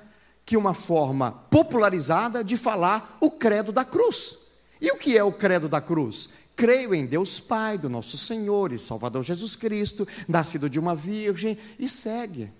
que 0.46 0.56
uma 0.56 0.72
forma 0.72 1.30
popularizada 1.50 2.42
de 2.42 2.56
falar 2.56 3.18
o 3.20 3.30
credo 3.30 3.70
da 3.70 3.84
cruz. 3.84 4.38
E 4.80 4.90
o 4.90 4.96
que 4.96 5.16
é 5.18 5.22
o 5.22 5.30
credo 5.30 5.68
da 5.68 5.78
cruz? 5.80 6.30
Creio 6.56 6.94
em 6.94 7.04
Deus 7.04 7.38
Pai, 7.38 7.76
do 7.76 7.90
nosso 7.90 8.16
Senhor 8.16 8.72
e 8.72 8.78
Salvador 8.78 9.22
Jesus 9.22 9.56
Cristo, 9.56 10.08
nascido 10.26 10.70
de 10.70 10.78
uma 10.78 10.96
virgem, 10.96 11.58
e 11.78 11.88
segue. 11.88 12.50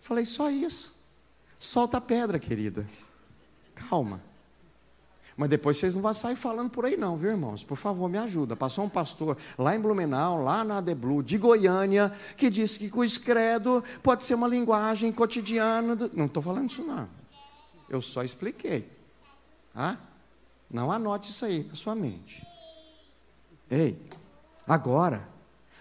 Falei, 0.00 0.24
só 0.24 0.50
isso. 0.50 0.94
Solta 1.58 1.98
a 1.98 2.00
pedra, 2.00 2.38
querida. 2.38 2.88
Calma. 3.74 4.29
Mas 5.36 5.48
depois 5.48 5.76
vocês 5.76 5.94
não 5.94 6.02
vão 6.02 6.12
sair 6.12 6.36
falando 6.36 6.70
por 6.70 6.84
aí, 6.84 6.96
não, 6.96 7.16
viu, 7.16 7.30
irmãos? 7.30 7.64
Por 7.64 7.76
favor, 7.76 8.08
me 8.08 8.18
ajuda. 8.18 8.56
Passou 8.56 8.84
um 8.84 8.88
pastor 8.88 9.36
lá 9.56 9.74
em 9.74 9.80
Blumenau, 9.80 10.42
lá 10.42 10.62
na 10.64 10.78
Adeblu, 10.78 11.22
de 11.22 11.38
Goiânia, 11.38 12.12
que 12.36 12.50
disse 12.50 12.78
que 12.78 12.98
o 12.98 13.04
escredo 13.04 13.82
pode 14.02 14.24
ser 14.24 14.34
uma 14.34 14.48
linguagem 14.48 15.10
cotidiana. 15.12 15.96
Do... 15.96 16.10
Não 16.14 16.26
estou 16.26 16.42
falando 16.42 16.70
isso, 16.70 16.82
não. 16.82 17.08
Eu 17.88 18.02
só 18.02 18.22
expliquei. 18.22 18.88
Ah? 19.74 19.96
Não 20.70 20.92
anote 20.92 21.30
isso 21.30 21.44
aí 21.44 21.64
na 21.68 21.74
sua 21.74 21.94
mente. 21.94 22.46
Ei, 23.70 23.96
agora 24.66 25.28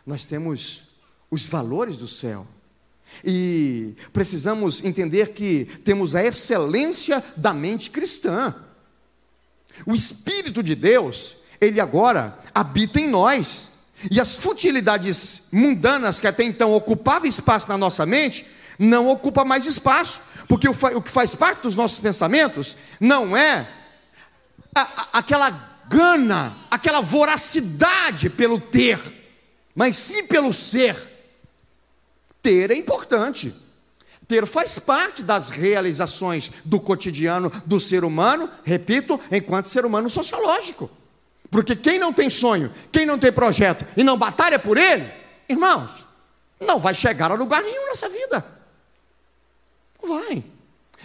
nós 0.05 0.25
temos 0.25 0.89
os 1.29 1.45
valores 1.45 1.97
do 1.97 2.07
céu. 2.07 2.45
E 3.23 3.95
precisamos 4.13 4.83
entender 4.83 5.33
que 5.33 5.65
temos 5.83 6.15
a 6.15 6.23
excelência 6.23 7.23
da 7.35 7.53
mente 7.53 7.89
cristã. 7.89 8.53
O 9.85 9.93
Espírito 9.93 10.61
de 10.61 10.75
Deus, 10.75 11.37
ele 11.59 11.79
agora 11.79 12.37
habita 12.53 12.99
em 12.99 13.07
nós. 13.07 13.69
E 14.09 14.19
as 14.19 14.35
futilidades 14.35 15.47
mundanas 15.51 16.19
que 16.19 16.27
até 16.27 16.43
então 16.43 16.73
ocupavam 16.73 17.27
espaço 17.27 17.67
na 17.67 17.77
nossa 17.77 18.05
mente, 18.05 18.45
não 18.77 19.09
ocupa 19.09 19.43
mais 19.43 19.65
espaço, 19.65 20.21
porque 20.47 20.69
o, 20.69 21.01
que 21.01 21.11
faz 21.11 21.35
parte 21.35 21.63
dos 21.63 21.75
nossos 21.75 21.99
pensamentos 21.99 22.77
não 22.99 23.35
é 23.35 23.67
a, 24.73 24.81
a, 24.81 25.07
aquela 25.19 25.49
gana, 25.89 26.55
aquela 26.71 27.01
voracidade 27.01 28.29
pelo 28.29 28.59
ter, 28.59 28.99
mas 29.75 29.97
sim 29.97 30.25
pelo 30.27 30.53
ser. 30.53 30.95
Ter 32.41 32.71
é 32.71 32.75
importante. 32.75 33.53
Ter 34.29 34.45
faz 34.45 34.77
parte 34.77 35.23
das 35.23 35.49
realizações 35.49 36.51
do 36.63 36.79
cotidiano 36.79 37.51
do 37.65 37.79
ser 37.79 38.03
humano, 38.03 38.47
repito, 38.63 39.19
enquanto 39.31 39.65
ser 39.65 39.85
humano 39.85 40.07
sociológico. 40.07 40.87
Porque 41.49 41.75
quem 41.75 41.97
não 41.97 42.13
tem 42.13 42.29
sonho, 42.29 42.71
quem 42.91 43.07
não 43.07 43.17
tem 43.17 43.31
projeto 43.31 43.83
e 43.97 44.03
não 44.03 44.15
batalha 44.15 44.59
por 44.59 44.77
ele, 44.77 45.11
irmãos, 45.49 46.05
não 46.59 46.77
vai 46.77 46.93
chegar 46.93 47.31
a 47.31 47.33
lugar 47.33 47.63
nenhum 47.63 47.87
nessa 47.87 48.07
vida. 48.07 48.45
Não 49.99 50.09
vai. 50.09 50.43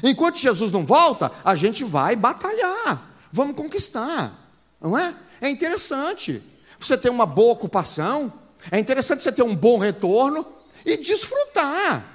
Enquanto 0.02 0.36
Jesus 0.36 0.70
não 0.70 0.84
volta, 0.84 1.32
a 1.42 1.54
gente 1.54 1.82
vai 1.82 2.14
batalhar, 2.14 3.10
vamos 3.32 3.56
conquistar, 3.56 4.38
não 4.78 4.98
é? 4.98 5.14
É 5.40 5.48
interessante 5.48 6.42
você 6.78 6.94
ter 6.98 7.08
uma 7.08 7.24
boa 7.24 7.54
ocupação, 7.54 8.30
é 8.70 8.78
interessante 8.78 9.22
você 9.22 9.32
ter 9.32 9.42
um 9.42 9.56
bom 9.56 9.78
retorno 9.78 10.44
e 10.84 10.98
desfrutar 10.98 12.13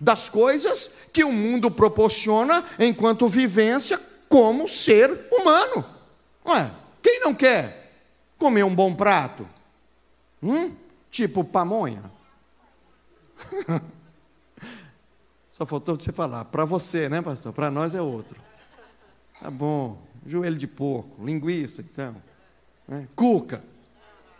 das 0.00 0.28
coisas 0.28 0.98
que 1.12 1.24
o 1.24 1.32
mundo 1.32 1.70
proporciona 1.70 2.64
enquanto 2.78 3.28
vivência 3.28 4.00
como 4.28 4.68
ser 4.68 5.28
humano. 5.30 5.84
Ué, 6.46 6.70
quem 7.02 7.20
não 7.20 7.34
quer 7.34 7.92
comer 8.38 8.64
um 8.64 8.74
bom 8.74 8.94
prato? 8.94 9.48
Hum? 10.42 10.74
Tipo 11.10 11.44
pamonha. 11.44 12.02
Só 15.52 15.64
faltou 15.64 15.94
você 15.94 16.12
falar, 16.12 16.44
para 16.46 16.64
você, 16.64 17.08
né, 17.08 17.22
pastor? 17.22 17.52
Para 17.52 17.70
nós 17.70 17.94
é 17.94 18.02
outro. 18.02 18.40
Tá 19.40 19.50
bom, 19.50 19.98
joelho 20.26 20.58
de 20.58 20.66
porco, 20.66 21.24
linguiça, 21.24 21.80
então. 21.80 22.16
Né? 22.88 23.06
Cuca. 23.14 23.62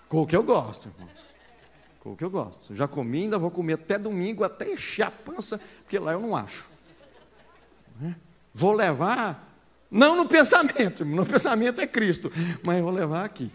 Cuca 0.08 0.34
eu 0.34 0.42
gosto, 0.42 0.88
irmãos. 0.88 1.34
Cuca 2.04 2.22
eu 2.22 2.28
gosto. 2.28 2.74
Já 2.76 2.86
comi, 2.86 3.22
ainda 3.22 3.38
vou 3.38 3.50
comer 3.50 3.72
até 3.72 3.98
domingo, 3.98 4.44
até 4.44 4.70
encher 4.70 5.06
a 5.06 5.10
pança, 5.10 5.58
porque 5.82 5.98
lá 5.98 6.12
eu 6.12 6.20
não 6.20 6.36
acho. 6.36 6.66
Né? 7.98 8.14
Vou 8.52 8.72
levar 8.72 9.50
não 9.90 10.14
no 10.14 10.28
pensamento, 10.28 11.02
no 11.02 11.24
pensamento 11.24 11.80
é 11.80 11.86
Cristo, 11.86 12.30
mas 12.62 12.76
eu 12.76 12.84
vou 12.84 12.92
levar 12.92 13.24
aqui. 13.24 13.50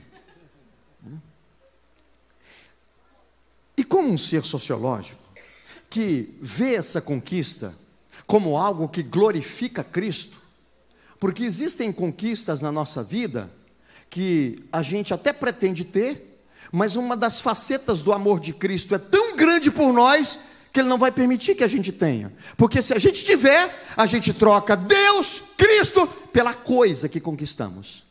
E 3.78 3.84
como 3.84 4.10
um 4.10 4.18
ser 4.18 4.44
sociológico 4.44 5.22
que 5.88 6.36
vê 6.42 6.74
essa 6.74 7.00
conquista 7.00 7.74
como 8.26 8.58
algo 8.58 8.90
que 8.90 9.04
glorifica 9.04 9.84
Cristo, 9.84 10.42
porque 11.20 11.44
existem 11.44 11.92
conquistas 11.92 12.62
na 12.62 12.72
nossa 12.72 13.04
vida 13.04 13.50
que 14.10 14.68
a 14.72 14.82
gente 14.82 15.14
até 15.14 15.32
pretende 15.32 15.86
ter, 15.86 16.29
mas 16.72 16.96
uma 16.96 17.16
das 17.16 17.42
facetas 17.42 18.02
do 18.02 18.14
amor 18.14 18.40
de 18.40 18.54
Cristo 18.54 18.94
é 18.96 19.00
tão 19.00 19.36
grande 19.36 19.72
por 19.72 19.92
nós 19.92 20.40
que 20.72 20.80
Ele 20.80 20.90
não 20.90 20.98
vai 20.98 21.12
permitir 21.12 21.56
que 21.56 21.64
a 21.64 21.68
gente 21.68 21.92
tenha. 21.92 22.32
Porque 22.56 22.82
se 22.82 22.94
a 22.94 23.00
gente 23.00 23.24
tiver, 23.24 23.86
a 23.98 24.06
gente 24.06 24.34
troca 24.34 24.76
Deus, 24.76 25.42
Cristo, 25.58 26.08
pela 26.32 26.54
coisa 26.54 27.10
que 27.10 27.20
conquistamos. 27.20 28.04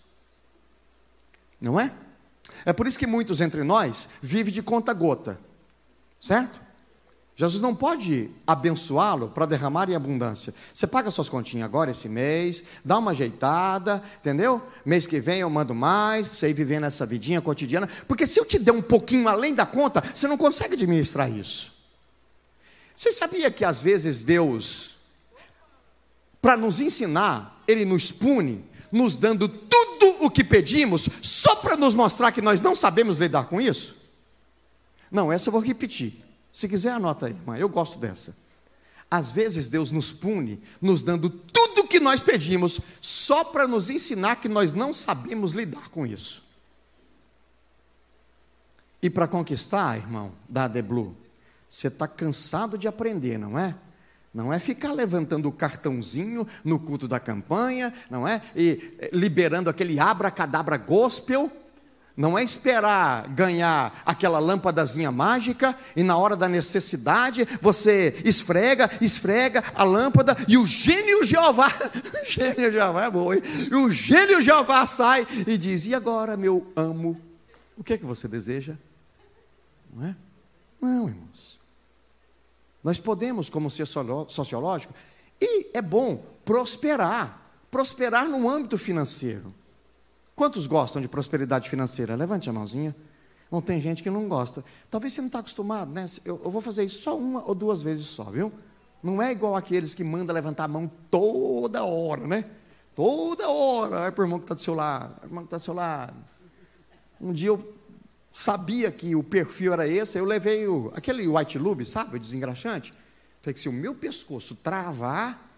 Não 1.60 1.78
é? 1.78 1.92
É 2.64 2.72
por 2.72 2.86
isso 2.86 2.98
que 2.98 3.06
muitos 3.06 3.40
entre 3.40 3.62
nós 3.62 4.08
vivem 4.20 4.52
de 4.52 4.62
conta 4.62 4.92
gota. 4.92 5.38
Certo? 6.20 6.67
Jesus 7.38 7.62
não 7.62 7.72
pode 7.72 8.32
abençoá-lo 8.44 9.28
para 9.28 9.46
derramar 9.46 9.88
em 9.88 9.94
abundância. 9.94 10.52
Você 10.74 10.88
paga 10.88 11.08
suas 11.08 11.28
continhas 11.28 11.66
agora 11.66 11.92
esse 11.92 12.08
mês, 12.08 12.64
dá 12.84 12.98
uma 12.98 13.12
ajeitada, 13.12 14.02
entendeu? 14.18 14.60
Mês 14.84 15.06
que 15.06 15.20
vem 15.20 15.38
eu 15.38 15.48
mando 15.48 15.72
mais, 15.72 16.26
para 16.26 16.36
você 16.36 16.50
ir 16.50 16.52
vivendo 16.52 16.82
essa 16.82 17.06
vidinha 17.06 17.40
cotidiana. 17.40 17.88
Porque 18.08 18.26
se 18.26 18.40
eu 18.40 18.44
te 18.44 18.58
der 18.58 18.72
um 18.72 18.82
pouquinho 18.82 19.28
além 19.28 19.54
da 19.54 19.64
conta, 19.64 20.02
você 20.12 20.26
não 20.26 20.36
consegue 20.36 20.74
administrar 20.74 21.30
isso. 21.30 21.70
Você 22.96 23.12
sabia 23.12 23.52
que 23.52 23.64
às 23.64 23.80
vezes 23.80 24.24
Deus, 24.24 24.96
para 26.42 26.56
nos 26.56 26.80
ensinar, 26.80 27.62
Ele 27.68 27.84
nos 27.84 28.10
pune, 28.10 28.64
nos 28.90 29.16
dando 29.16 29.48
tudo 29.48 30.24
o 30.24 30.28
que 30.28 30.42
pedimos, 30.42 31.08
só 31.22 31.54
para 31.54 31.76
nos 31.76 31.94
mostrar 31.94 32.32
que 32.32 32.42
nós 32.42 32.60
não 32.60 32.74
sabemos 32.74 33.16
lidar 33.16 33.44
com 33.44 33.60
isso? 33.60 33.96
Não, 35.08 35.30
essa 35.30 35.50
eu 35.50 35.52
vou 35.52 35.62
repetir. 35.62 36.26
Se 36.58 36.68
quiser, 36.68 36.90
anota 36.90 37.26
aí, 37.26 37.32
irmã, 37.34 37.56
eu 37.56 37.68
gosto 37.68 38.00
dessa. 38.00 38.36
Às 39.08 39.30
vezes 39.30 39.68
Deus 39.68 39.92
nos 39.92 40.10
pune, 40.10 40.60
nos 40.82 41.02
dando 41.02 41.30
tudo 41.30 41.82
o 41.82 41.86
que 41.86 42.00
nós 42.00 42.20
pedimos, 42.20 42.80
só 43.00 43.44
para 43.44 43.68
nos 43.68 43.88
ensinar 43.88 44.40
que 44.40 44.48
nós 44.48 44.72
não 44.72 44.92
sabemos 44.92 45.52
lidar 45.52 45.88
com 45.90 46.04
isso. 46.04 46.42
E 49.00 49.08
para 49.08 49.28
conquistar, 49.28 49.98
irmão, 49.98 50.32
da 50.48 50.68
The 50.68 50.82
Blue, 50.82 51.16
você 51.70 51.86
está 51.86 52.08
cansado 52.08 52.76
de 52.76 52.88
aprender, 52.88 53.38
não 53.38 53.56
é? 53.56 53.76
Não 54.34 54.52
é 54.52 54.58
ficar 54.58 54.92
levantando 54.92 55.48
o 55.48 55.52
cartãozinho 55.52 56.44
no 56.64 56.80
culto 56.80 57.06
da 57.06 57.20
campanha, 57.20 57.94
não 58.10 58.26
é? 58.26 58.42
E 58.56 58.96
eh, 58.98 59.10
liberando 59.12 59.70
aquele 59.70 60.00
abracadabra 60.00 60.76
gospel. 60.76 61.52
Não 62.18 62.36
é 62.36 62.42
esperar 62.42 63.28
ganhar 63.28 64.02
aquela 64.04 64.40
lâmpadazinha 64.40 65.12
mágica 65.12 65.78
e 65.94 66.02
na 66.02 66.16
hora 66.18 66.34
da 66.34 66.48
necessidade 66.48 67.46
você 67.62 68.20
esfrega, 68.24 68.90
esfrega 69.00 69.62
a 69.72 69.84
lâmpada 69.84 70.36
e 70.48 70.58
o 70.58 70.66
gênio 70.66 71.24
Jeová, 71.24 71.68
gênio 72.26 72.72
Jeová 72.72 73.04
é 73.04 73.10
bom? 73.12 73.32
E 73.32 73.72
o 73.72 73.88
gênio 73.92 74.40
Jeová 74.42 74.84
sai 74.84 75.24
e 75.46 75.56
diz: 75.56 75.86
E 75.86 75.94
agora, 75.94 76.36
meu 76.36 76.66
amo, 76.74 77.16
o 77.76 77.84
que 77.84 77.92
é 77.92 77.96
que 77.96 78.04
você 78.04 78.26
deseja? 78.26 78.74
Não 79.94 80.04
é? 80.04 80.16
Não, 80.80 81.08
irmãos. 81.08 81.60
Nós 82.82 82.98
podemos, 82.98 83.48
como 83.48 83.70
ser 83.70 83.86
sociológico, 83.86 84.92
e 85.40 85.70
é 85.72 85.80
bom 85.80 86.16
prosperar, 86.44 87.48
prosperar 87.70 88.28
no 88.28 88.50
âmbito 88.50 88.76
financeiro. 88.76 89.54
Quantos 90.38 90.68
gostam 90.68 91.02
de 91.02 91.08
prosperidade 91.08 91.68
financeira? 91.68 92.14
Levante 92.14 92.48
a 92.48 92.52
mãozinha. 92.52 92.94
Não 93.50 93.60
tem 93.60 93.80
gente 93.80 94.04
que 94.04 94.08
não 94.08 94.28
gosta. 94.28 94.64
Talvez 94.88 95.12
você 95.12 95.20
não 95.20 95.26
está 95.26 95.40
acostumado, 95.40 95.90
né? 95.90 96.06
Eu, 96.24 96.40
eu, 96.44 96.48
vou 96.48 96.62
fazer 96.62 96.84
isso 96.84 97.02
só 97.02 97.18
uma 97.18 97.44
ou 97.44 97.56
duas 97.56 97.82
vezes 97.82 98.06
só, 98.06 98.22
viu? 98.22 98.52
Não 99.02 99.20
é 99.20 99.32
igual 99.32 99.56
aqueles 99.56 99.96
que 99.96 100.04
mandam 100.04 100.32
levantar 100.32 100.64
a 100.64 100.68
mão 100.68 100.88
toda 101.10 101.82
hora, 101.82 102.24
né? 102.28 102.44
Toda 102.94 103.48
hora. 103.48 103.98
Vai 103.98 104.12
para 104.12 104.22
o 104.22 104.24
irmão 104.26 104.38
que 104.38 104.44
está 104.44 104.54
do 104.54 104.60
seu 104.60 104.74
lado, 104.74 105.24
irmão 105.24 105.42
que 105.42 105.48
está 105.48 105.56
do 105.56 105.62
seu 105.64 105.74
lado. 105.74 106.14
Um 107.20 107.32
dia 107.32 107.48
eu 107.48 107.74
sabia 108.32 108.92
que 108.92 109.16
o 109.16 109.24
perfil 109.24 109.72
era 109.72 109.88
esse, 109.88 110.20
eu 110.20 110.24
levei 110.24 110.68
o, 110.68 110.92
aquele 110.94 111.26
white 111.26 111.58
lube, 111.58 111.84
sabe, 111.84 112.16
o 112.16 112.20
desengraxante. 112.20 112.94
Falei 113.42 113.54
que 113.54 113.60
se 113.60 113.68
o 113.68 113.72
meu 113.72 113.92
pescoço 113.92 114.54
travar, 114.54 115.50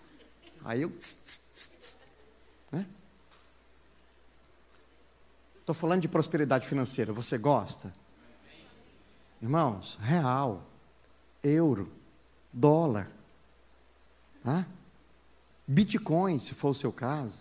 aí 0.65 0.81
eu. 0.81 0.91
Estou 0.99 2.00
falando 5.75 6.03
de 6.03 6.09
prosperidade 6.09 6.67
financeira, 6.67 7.13
você 7.13 7.39
gosta? 7.39 7.93
Irmãos, 9.41 9.99
real, 10.03 10.63
euro, 11.43 11.91
dólar, 12.53 13.11
tá? 14.45 14.67
Bitcoin, 15.67 16.39
se 16.39 16.55
for 16.55 16.71
o 16.71 16.75
seu 16.75 16.93
caso, 16.93 17.39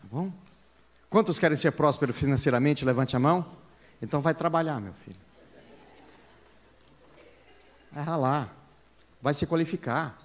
tá 0.00 0.08
bom? 0.10 0.32
Quantos 1.10 1.38
querem 1.38 1.56
ser 1.56 1.72
prósperos 1.72 2.16
financeiramente? 2.16 2.84
Levante 2.84 3.16
a 3.16 3.18
mão. 3.18 3.44
Então 4.00 4.22
vai 4.22 4.32
trabalhar, 4.32 4.80
meu 4.80 4.94
filho. 4.94 5.16
Vai 7.90 8.04
ralar. 8.04 8.56
Vai 9.20 9.34
se 9.34 9.46
qualificar. 9.46 10.16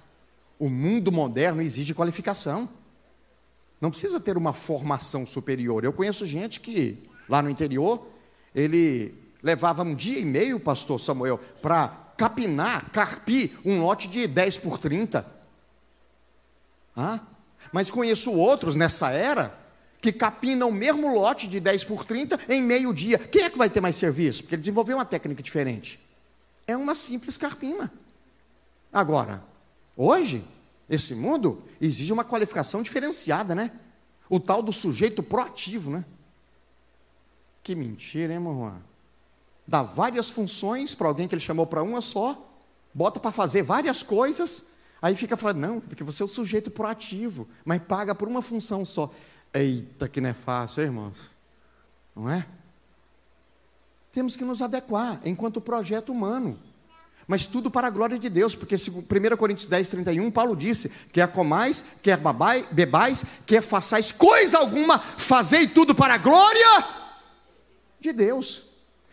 O 0.59 0.69
mundo 0.69 1.11
moderno 1.11 1.61
exige 1.61 1.93
qualificação. 1.93 2.69
Não 3.81 3.89
precisa 3.89 4.19
ter 4.19 4.38
uma 4.38 4.53
formação 4.53 5.25
superior. 5.25 5.83
Eu 5.83 5.91
conheço 5.91 6.25
gente 6.25 6.59
que, 6.59 7.09
lá 7.27 7.41
no 7.41 7.49
interior, 7.49 8.07
ele 8.53 9.13
levava 9.41 9.83
um 9.83 9.93
dia 9.93 10.19
e 10.19 10.25
meio, 10.25 10.59
pastor 10.59 10.99
Samuel, 10.99 11.39
para 11.61 11.88
capinar, 12.17 12.89
carpir 12.91 13.51
um 13.65 13.81
lote 13.81 14.07
de 14.07 14.27
10 14.27 14.57
por 14.57 14.79
30. 14.79 15.25
Ah? 16.95 17.19
Mas 17.71 17.91
conheço 17.91 18.31
outros 18.31 18.75
nessa 18.75 19.11
era 19.11 19.65
que 20.01 20.11
capina 20.11 20.65
o 20.65 20.71
mesmo 20.71 21.13
lote 21.13 21.47
de 21.47 21.59
10 21.59 21.83
por 21.85 22.05
30 22.05 22.39
em 22.49 22.61
meio 22.61 22.93
dia. 22.93 23.17
Quem 23.17 23.43
é 23.43 23.49
que 23.49 23.57
vai 23.57 23.69
ter 23.69 23.81
mais 23.81 23.95
serviço? 23.95 24.43
Porque 24.43 24.55
ele 24.55 24.61
desenvolveu 24.61 24.97
uma 24.97 25.05
técnica 25.05 25.41
diferente. 25.41 25.99
É 26.67 26.77
uma 26.77 26.93
simples 26.93 27.38
carpina. 27.38 27.91
Agora, 28.93 29.43
hoje, 29.97 30.43
esse 30.89 31.15
mundo 31.15 31.63
exige 31.81 32.13
uma 32.13 32.23
qualificação 32.23 32.81
diferenciada, 32.81 33.55
né? 33.55 33.71
O 34.29 34.39
tal 34.39 34.61
do 34.61 34.71
sujeito 34.71 35.21
proativo, 35.21 35.91
né? 35.91 36.05
Que 37.65 37.73
mentira, 37.73 38.32
hein, 38.32 38.38
irmão? 38.38 38.80
Dá 39.67 39.82
várias 39.82 40.30
funções 40.30 40.93
para 40.93 41.08
alguém 41.08 41.28
que 41.28 41.34
ele 41.34 41.41
chamou 41.41 41.65
para 41.65 41.82
uma 41.82 41.99
só, 41.99 42.39
bota 42.93 43.19
para 43.19 43.32
fazer 43.32 43.63
várias 43.63 44.04
coisas, 44.04 44.67
aí 45.01 45.15
fica 45.15 45.36
falando, 45.36 45.58
não, 45.58 45.80
porque 45.82 46.04
você 46.04 46.21
é 46.21 46.25
o 46.25 46.30
sujeito 46.30 46.69
proativo, 46.69 47.47
mas 47.65 47.82
paga 47.82 48.13
por 48.13 48.28
uma 48.28 48.43
função 48.43 48.86
só. 48.86 49.12
Eita, 49.51 50.08
que 50.08 50.21
não 50.21 50.30
é 50.30 50.34
fácil, 50.36 50.82
hein, 50.82 50.89
irmãos? 50.89 51.32
Não 52.15 52.30
é? 52.30 52.45
Temos 54.12 54.38
que 54.38 54.45
nos 54.45 54.62
adequar 54.62 55.19
enquanto 55.25 55.60
projeto 55.60 56.12
humano. 56.12 56.60
Mas 57.28 57.47
tudo 57.47 57.71
para 57.71 57.88
a 57.88 57.89
glória 57.89 58.19
de 58.19 58.30
Deus, 58.30 58.54
porque 58.54 58.75
1 58.75 59.38
Coríntios 59.38 59.67
10, 59.67 59.89
31, 59.89 60.30
Paulo 60.30 60.56
disse: 60.56 60.89
quer 61.12 61.28
comais, 61.32 61.84
quer 62.04 62.17
babai, 62.17 62.63
bebais, 62.71 63.25
quer 63.47 63.63
façais 63.63 64.12
coisa 64.12 64.60
alguma, 64.60 64.99
fazei 64.99 65.67
tudo 65.67 65.95
para 65.95 66.13
a 66.13 66.19
glória 66.19 67.04
de 68.05 68.13
Deus. 68.13 68.63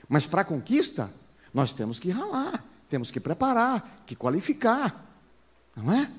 Mas 0.09 0.27
para 0.27 0.43
a 0.43 0.45
conquista, 0.45 1.11
nós 1.53 1.73
temos 1.73 1.99
que 1.99 2.11
ralar, 2.11 2.65
temos 2.89 3.11
que 3.11 3.21
preparar, 3.21 4.03
que 4.07 4.15
qualificar, 4.15 5.07
não 5.75 5.93
é? 5.93 6.11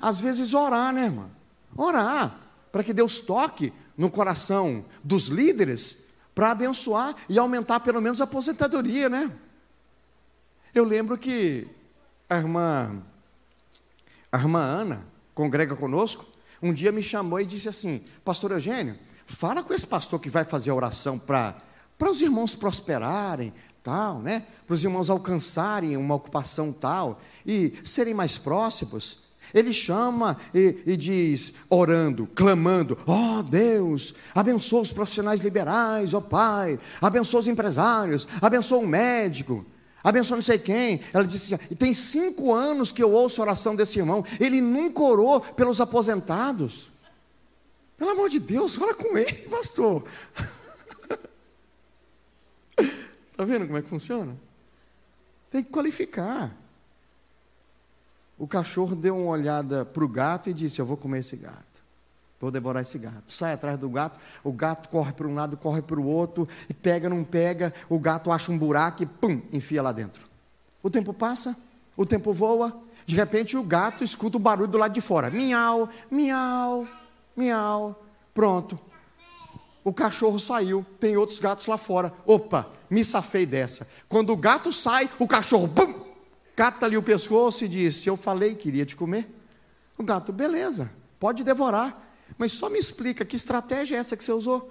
Às 0.00 0.20
vezes 0.20 0.54
orar, 0.54 0.92
né, 0.92 1.06
irmã? 1.06 1.28
Orar, 1.76 2.38
para 2.70 2.84
que 2.84 2.92
Deus 2.92 3.20
toque 3.20 3.72
no 3.96 4.10
coração 4.10 4.84
dos 5.02 5.26
líderes, 5.26 6.08
para 6.34 6.52
abençoar 6.52 7.16
e 7.28 7.38
aumentar 7.38 7.80
pelo 7.80 8.00
menos 8.00 8.20
a 8.20 8.24
aposentadoria, 8.24 9.08
né? 9.08 9.30
Eu 10.72 10.84
lembro 10.84 11.18
que 11.18 11.66
a 12.30 12.36
irmã, 12.36 13.02
a 14.30 14.38
irmã 14.38 14.60
Ana, 14.60 15.06
congrega 15.34 15.74
conosco, 15.74 16.24
um 16.62 16.72
dia 16.72 16.92
me 16.92 17.02
chamou 17.02 17.40
e 17.40 17.44
disse 17.44 17.68
assim: 17.68 18.04
Pastor 18.24 18.52
Eugênio, 18.52 18.96
fala 19.28 19.62
com 19.62 19.74
esse 19.74 19.86
pastor 19.86 20.18
que 20.20 20.30
vai 20.30 20.44
fazer 20.44 20.70
a 20.70 20.74
oração 20.74 21.18
para 21.18 21.54
os 22.10 22.22
irmãos 22.22 22.54
prosperarem, 22.54 23.52
tal, 23.84 24.18
né? 24.20 24.44
Para 24.66 24.74
os 24.74 24.82
irmãos 24.82 25.10
alcançarem 25.10 25.96
uma 25.96 26.14
ocupação 26.14 26.72
tal 26.72 27.20
e 27.46 27.74
serem 27.84 28.14
mais 28.14 28.38
próximos. 28.38 29.28
Ele 29.54 29.72
chama 29.72 30.36
e, 30.54 30.82
e, 30.86 30.96
diz, 30.96 31.54
orando, 31.70 32.26
clamando: 32.34 32.98
Ó 33.06 33.38
oh, 33.38 33.42
Deus, 33.42 34.14
abençoa 34.34 34.82
os 34.82 34.92
profissionais 34.92 35.40
liberais, 35.40 36.12
ó 36.12 36.18
oh, 36.18 36.22
Pai, 36.22 36.78
abençoa 37.00 37.40
os 37.40 37.48
empresários, 37.48 38.26
abençoa 38.40 38.78
o 38.78 38.86
médico 38.86 39.64
abençoa 40.02 40.36
não 40.36 40.42
sei 40.42 40.58
quem. 40.58 41.00
Ela 41.12 41.24
disse 41.24 41.54
assim: 41.54 41.74
tem 41.74 41.92
cinco 41.92 42.52
anos 42.52 42.90
que 42.90 43.02
eu 43.02 43.10
ouço 43.10 43.40
a 43.40 43.44
oração 43.44 43.76
desse 43.76 43.98
irmão, 43.98 44.24
ele 44.40 44.60
nunca 44.60 45.02
orou 45.02 45.40
pelos 45.40 45.80
aposentados. 45.80 46.87
Pelo 47.98 48.12
amor 48.12 48.30
de 48.30 48.38
Deus, 48.38 48.76
fala 48.76 48.94
com 48.94 49.18
ele, 49.18 49.48
pastor. 49.48 50.04
Está 53.32 53.42
vendo 53.44 53.66
como 53.66 53.76
é 53.76 53.82
que 53.82 53.88
funciona? 53.88 54.36
Tem 55.50 55.64
que 55.64 55.70
qualificar. 55.70 56.54
O 58.38 58.46
cachorro 58.46 58.94
deu 58.94 59.16
uma 59.16 59.30
olhada 59.30 59.84
para 59.84 60.04
o 60.04 60.08
gato 60.08 60.48
e 60.48 60.54
disse: 60.54 60.80
Eu 60.80 60.86
vou 60.86 60.96
comer 60.96 61.18
esse 61.18 61.36
gato. 61.36 61.66
Vou 62.38 62.52
devorar 62.52 62.82
esse 62.82 62.96
gato. 62.98 63.24
Sai 63.26 63.54
atrás 63.54 63.76
do 63.76 63.88
gato, 63.88 64.20
o 64.44 64.52
gato 64.52 64.88
corre 64.88 65.12
para 65.12 65.26
um 65.26 65.34
lado, 65.34 65.56
corre 65.56 65.82
para 65.82 65.98
o 65.98 66.06
outro, 66.06 66.48
e 66.68 66.74
pega, 66.74 67.08
não 67.08 67.24
pega, 67.24 67.74
o 67.88 67.98
gato 67.98 68.30
acha 68.30 68.52
um 68.52 68.56
buraco 68.56 69.02
e 69.02 69.06
pum, 69.06 69.42
enfia 69.52 69.82
lá 69.82 69.90
dentro. 69.90 70.22
O 70.80 70.88
tempo 70.88 71.12
passa, 71.12 71.56
o 71.96 72.06
tempo 72.06 72.32
voa, 72.32 72.80
de 73.04 73.16
repente 73.16 73.56
o 73.56 73.64
gato 73.64 74.04
escuta 74.04 74.36
o 74.36 74.40
barulho 74.40 74.68
do 74.68 74.78
lado 74.78 74.92
de 74.92 75.00
fora. 75.00 75.30
Miau, 75.30 75.88
miau, 76.08 76.86
miau. 77.38 78.04
Pronto. 78.34 78.78
O 79.84 79.92
cachorro 79.92 80.38
saiu, 80.38 80.84
tem 81.00 81.16
outros 81.16 81.38
gatos 81.38 81.66
lá 81.66 81.78
fora. 81.78 82.12
Opa, 82.26 82.70
me 82.90 83.04
safei 83.04 83.46
dessa. 83.46 83.88
Quando 84.08 84.32
o 84.32 84.36
gato 84.36 84.72
sai, 84.72 85.08
o 85.18 85.26
cachorro, 85.26 85.68
pum, 85.68 85.94
cata 86.54 86.84
ali 86.84 86.96
o 86.96 87.02
pescoço 87.02 87.64
e 87.64 87.68
diz: 87.68 88.06
Eu 88.06 88.16
falei 88.16 88.54
que 88.54 88.68
iria 88.68 88.84
te 88.84 88.96
comer. 88.96 89.34
O 89.96 90.02
gato, 90.02 90.32
beleza, 90.32 90.90
pode 91.18 91.42
devorar. 91.42 92.06
Mas 92.36 92.52
só 92.52 92.68
me 92.68 92.78
explica 92.78 93.24
que 93.24 93.36
estratégia 93.36 93.96
é 93.96 94.00
essa 94.00 94.16
que 94.16 94.22
você 94.22 94.32
usou? 94.32 94.70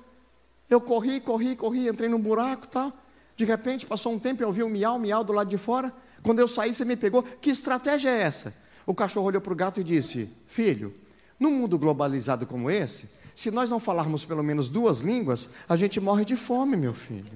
Eu 0.70 0.80
corri, 0.80 1.20
corri, 1.20 1.56
corri, 1.56 1.88
entrei 1.88 2.10
num 2.10 2.20
buraco 2.20 2.68
tal. 2.68 2.94
De 3.36 3.46
repente, 3.46 3.86
passou 3.86 4.14
um 4.14 4.20
tempo, 4.20 4.44
eu 4.44 4.48
ouvi 4.48 4.64
um 4.64 4.70
miau, 4.70 5.00
miau 5.00 5.24
do 5.24 5.34
lado 5.34 5.50
de 5.50 5.58
fora. 5.58 5.92
Quando 6.22 6.40
eu 6.40 6.48
saí, 6.48 6.74
você 6.74 6.86
me 6.86 6.96
pegou. 6.96 7.24
Que 7.24 7.50
estratégia 7.50 8.10
é 8.10 8.22
essa? 8.22 8.54
O 8.86 8.94
cachorro 8.94 9.28
olhou 9.28 9.42
para 9.42 9.54
o 9.54 9.56
gato 9.56 9.80
e 9.80 9.84
disse: 9.84 10.30
Filho, 10.48 10.94
num 11.40 11.52
mundo 11.52 11.78
globalizado 11.78 12.46
como 12.46 12.70
esse, 12.70 13.12
se 13.36 13.52
nós 13.52 13.70
não 13.70 13.80
falarmos 13.80 14.26
pelo 14.26 14.44
menos 14.44 14.68
duas 14.68 15.02
línguas, 15.02 15.50
a 15.70 15.78
gente 15.78 16.00
morre 16.00 16.26
de 16.26 16.36
fome, 16.36 16.76
meu 16.76 16.94
filho. 16.94 17.32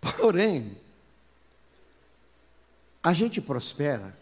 Porém, 0.00 0.76
a 3.02 3.12
gente 3.12 3.42
prospera, 3.42 4.16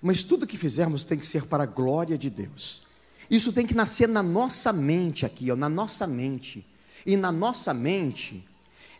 mas 0.00 0.22
tudo 0.22 0.46
que 0.46 0.56
fizermos 0.56 1.04
tem 1.04 1.18
que 1.18 1.26
ser 1.26 1.46
para 1.46 1.64
a 1.64 1.66
glória 1.66 2.16
de 2.16 2.30
Deus. 2.30 2.82
Isso 3.28 3.52
tem 3.52 3.66
que 3.66 3.74
nascer 3.74 4.06
na 4.06 4.22
nossa 4.22 4.72
mente 4.72 5.26
aqui, 5.26 5.50
ó, 5.50 5.56
na 5.56 5.68
nossa 5.68 6.06
mente. 6.06 6.64
E 7.04 7.16
na 7.16 7.32
nossa 7.32 7.74
mente, 7.74 8.48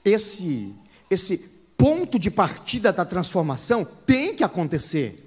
esse 0.04 0.74
esse 1.08 1.55
ponto 1.76 2.18
de 2.18 2.30
partida 2.30 2.92
da 2.92 3.04
transformação 3.04 3.84
tem 3.84 4.34
que 4.34 4.42
acontecer. 4.44 5.22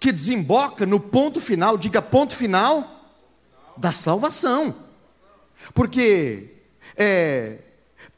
Que 0.00 0.12
desemboca 0.12 0.84
no 0.84 1.00
ponto 1.00 1.40
final, 1.40 1.76
diga 1.78 2.02
ponto 2.02 2.34
final 2.34 3.16
da 3.76 3.92
salvação. 3.92 4.74
Porque 5.74 6.54
é, 6.96 7.58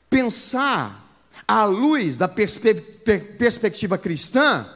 pensar 0.09 1.07
à 1.47 1.65
luz 1.65 2.17
da 2.17 2.29
perspe 2.29 2.75
perspectiva 3.39 3.97
cristã, 3.99 4.69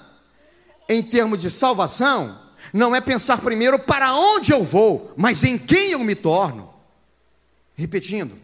em 0.88 1.02
termos 1.02 1.40
de 1.40 1.50
salvação, 1.50 2.38
não 2.72 2.94
é 2.94 3.00
pensar 3.00 3.38
primeiro 3.38 3.78
para 3.78 4.14
onde 4.14 4.52
eu 4.52 4.64
vou, 4.64 5.12
mas 5.16 5.44
em 5.44 5.56
quem 5.56 5.92
eu 5.92 6.00
me 6.00 6.14
torno. 6.14 6.72
Repetindo, 7.76 8.43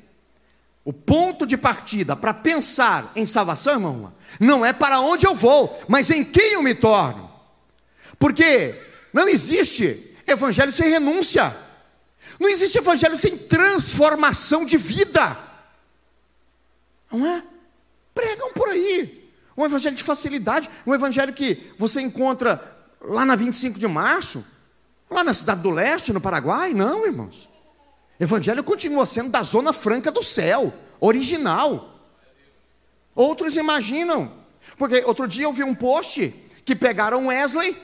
o 0.85 0.93
ponto 0.93 1.47
de 1.47 1.57
partida 1.57 2.16
para 2.16 2.33
pensar 2.33 3.12
em 3.14 3.27
salvação, 3.27 3.75
irmão, 3.75 4.14
não 4.38 4.64
é 4.64 4.73
para 4.73 5.01
onde 5.01 5.27
eu 5.27 5.35
vou, 5.35 5.79
mas 5.87 6.11
em 6.11 6.25
quem 6.25 6.55
eu 6.55 6.62
me 6.62 6.75
torno. 6.75 7.31
Porque 8.19 8.75
não 9.12 9.29
existe 9.29 10.16
evangelho 10.27 10.73
sem 10.73 10.88
renúncia, 10.88 11.55
não 12.38 12.49
existe 12.49 12.79
evangelho 12.79 13.16
sem 13.16 13.37
transformação 13.37 14.64
de 14.64 14.77
vida, 14.77 15.37
não 17.12 17.27
é? 17.27 17.43
Pregam 18.14 18.53
por 18.53 18.69
aí. 18.69 19.21
Um 19.57 19.64
evangelho 19.64 19.97
de 19.97 20.03
facilidade, 20.03 20.71
um 20.87 20.95
evangelho 20.95 21.35
que 21.35 21.71
você 21.77 22.01
encontra 22.01 22.79
lá 23.03 23.27
na 23.27 23.37
25 23.37 23.79
de 23.79 23.87
março, 23.87 24.45
lá 25.11 25.23
na 25.23 25.35
cidade 25.35 25.61
do 25.61 25.71
leste, 25.71 26.12
no 26.12 26.21
Paraguai. 26.21 26.73
Não, 26.73 27.05
irmãos. 27.05 27.49
Evangelho 28.20 28.62
continua 28.62 29.06
sendo 29.06 29.30
da 29.30 29.42
zona 29.42 29.72
franca 29.72 30.12
do 30.12 30.22
céu, 30.22 30.74
original. 31.00 31.98
Outros 33.14 33.56
imaginam, 33.56 34.30
porque 34.76 35.02
outro 35.06 35.26
dia 35.26 35.45
eu 35.45 35.53
vi 35.55 35.64
um 35.64 35.74
post 35.74 36.28
que 36.62 36.76
pegaram 36.76 37.28
Wesley, 37.28 37.74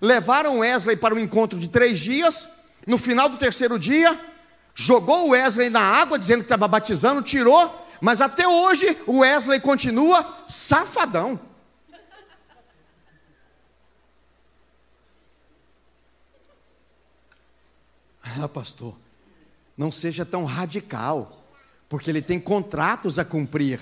levaram 0.00 0.60
Wesley 0.60 0.96
para 0.96 1.14
um 1.14 1.18
encontro 1.18 1.58
de 1.58 1.68
três 1.68 2.00
dias, 2.00 2.48
no 2.86 2.96
final 2.96 3.28
do 3.28 3.36
terceiro 3.36 3.78
dia, 3.78 4.18
jogou 4.74 5.28
Wesley 5.28 5.68
na 5.68 5.82
água, 5.82 6.18
dizendo 6.18 6.38
que 6.38 6.46
estava 6.46 6.66
batizando, 6.66 7.20
tirou, 7.20 7.86
mas 8.00 8.22
até 8.22 8.48
hoje 8.48 8.96
o 9.06 9.18
Wesley 9.18 9.60
continua 9.60 10.44
safadão. 10.48 11.38
Ah, 18.38 18.48
pastor, 18.48 18.94
não 19.76 19.92
seja 19.92 20.24
tão 20.24 20.44
radical, 20.44 21.44
porque 21.88 22.10
ele 22.10 22.22
tem 22.22 22.40
contratos 22.40 23.18
a 23.18 23.24
cumprir. 23.24 23.80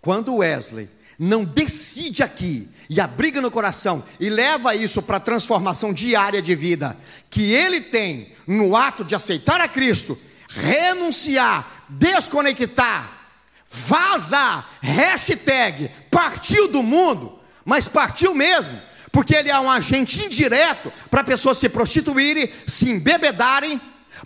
Quando 0.00 0.36
Wesley 0.36 0.88
não 1.18 1.44
decide 1.44 2.22
aqui 2.22 2.68
e 2.90 3.00
abriga 3.00 3.40
no 3.40 3.50
coração 3.50 4.02
e 4.18 4.28
leva 4.28 4.74
isso 4.74 5.02
para 5.02 5.18
a 5.18 5.20
transformação 5.20 5.92
diária 5.92 6.42
de 6.42 6.54
vida 6.54 6.96
que 7.30 7.52
ele 7.52 7.80
tem 7.80 8.32
no 8.46 8.74
ato 8.76 9.04
de 9.04 9.14
aceitar 9.14 9.60
a 9.60 9.68
Cristo, 9.68 10.18
renunciar 10.48 11.82
desconectar, 11.98 13.28
vazar, 13.68 14.68
hashtag, 14.80 15.90
partiu 16.10 16.68
do 16.68 16.82
mundo, 16.82 17.38
mas 17.64 17.88
partiu 17.88 18.34
mesmo, 18.34 18.78
porque 19.10 19.34
ele 19.34 19.50
é 19.50 19.58
um 19.58 19.70
agente 19.70 20.24
indireto 20.24 20.92
para 21.10 21.24
pessoas 21.24 21.58
se 21.58 21.68
prostituírem, 21.68 22.52
se 22.66 22.90
embebedarem, 22.90 23.80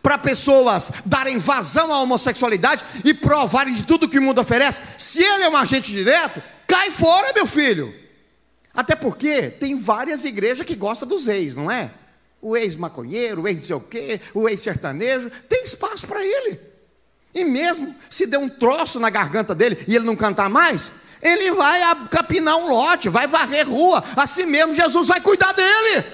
para 0.07 0.19
pessoas 0.19 0.93
darem 1.05 1.37
vazão 1.37 1.93
à 1.93 2.01
homossexualidade 2.01 2.85
e 3.05 3.13
provarem 3.13 3.75
de 3.75 3.83
tudo 3.83 4.09
que 4.09 4.21
o 4.21 4.23
mundo 4.23 4.41
oferece. 4.41 4.81
Se 4.97 5.21
ele 5.21 5.43
é 5.43 5.49
um 5.49 5.57
agente 5.57 5.91
direto, 5.91 6.41
cai 6.65 6.93
fora, 6.93 7.33
meu 7.33 7.45
filho. 7.45 7.93
Até 8.73 8.95
porque 8.95 9.51
tem 9.51 9.77
várias 9.77 10.25
igrejas 10.25 10.65
que 10.65 10.77
gostam 10.77 11.09
dos 11.09 11.27
ex, 11.27 11.57
não 11.57 11.69
é? 11.69 11.91
O 12.41 12.57
ex-maconheiro, 12.57 13.43
o 13.43 13.49
ex 13.49 13.57
não 13.57 13.65
sei 13.65 13.75
o 13.75 13.81
quê, 13.81 14.21
o 14.33 14.49
ex-sertanejo, 14.49 15.29
tem 15.49 15.65
espaço 15.65 16.07
para 16.07 16.25
ele. 16.25 16.61
E 17.35 17.45
mesmo 17.45 17.93
se 18.09 18.29
der 18.29 18.39
um 18.39 18.49
troço 18.49 19.01
na 19.01 19.11
garganta 19.11 19.57
dele 19.57 19.85
e 19.89 19.97
ele 19.97 20.05
não 20.05 20.15
cantar 20.15 20.49
mais, 20.49 20.93
ele 21.21 21.51
vai 21.51 21.81
capinar 22.11 22.57
um 22.59 22.69
lote, 22.69 23.09
vai 23.09 23.27
varrer 23.27 23.69
rua, 23.69 24.05
assim 24.17 24.47
mesmo 24.47 24.73
Jesus 24.73 25.09
vai 25.09 25.21
cuidar 25.21 25.51
dele. 25.51 26.05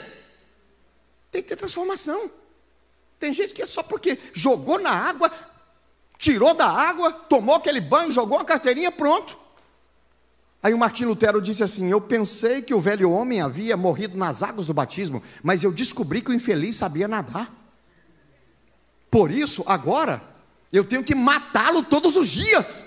Tem 1.31 1.43
que 1.43 1.49
ter 1.51 1.57
transformação. 1.57 2.41
Tem 3.23 3.33
gente 3.33 3.55
que 3.55 3.63
é 3.63 3.67
só 3.67 3.85
porque 3.85 4.19
jogou 4.35 4.81
na 4.81 4.91
água, 4.91 5.31
tirou 6.19 6.55
da 6.55 6.67
água, 6.67 7.13
tomou 7.13 7.55
aquele 7.55 7.81
banho, 7.81 8.11
jogou 8.11 8.37
a 8.37 8.45
carteirinha, 8.45 8.91
pronto. 8.91 9.39
Aí 10.61 10.75
o 10.75 10.79
Martim 10.79 11.05
Lutero 11.05 11.41
disse 11.41 11.63
assim: 11.63 11.89
Eu 11.89 12.01
pensei 12.01 12.63
que 12.63 12.75
o 12.75 12.81
velho 12.81 13.13
homem 13.13 13.41
havia 13.41 13.77
morrido 13.77 14.19
nas 14.19 14.43
águas 14.43 14.67
do 14.67 14.75
batismo, 14.75 15.23
mas 15.41 15.63
eu 15.63 15.71
descobri 15.71 16.21
que 16.21 16.33
o 16.33 16.35
infeliz 16.35 16.75
sabia 16.75 17.07
nadar. 17.07 17.49
Por 19.09 19.31
isso, 19.31 19.63
agora, 19.69 20.21
eu 20.73 20.83
tenho 20.83 21.05
que 21.05 21.15
matá-lo 21.15 21.85
todos 21.85 22.17
os 22.17 22.29
dias. 22.29 22.85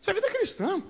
Isso 0.00 0.10
é 0.10 0.12
vida 0.12 0.28
cristã. 0.28 0.82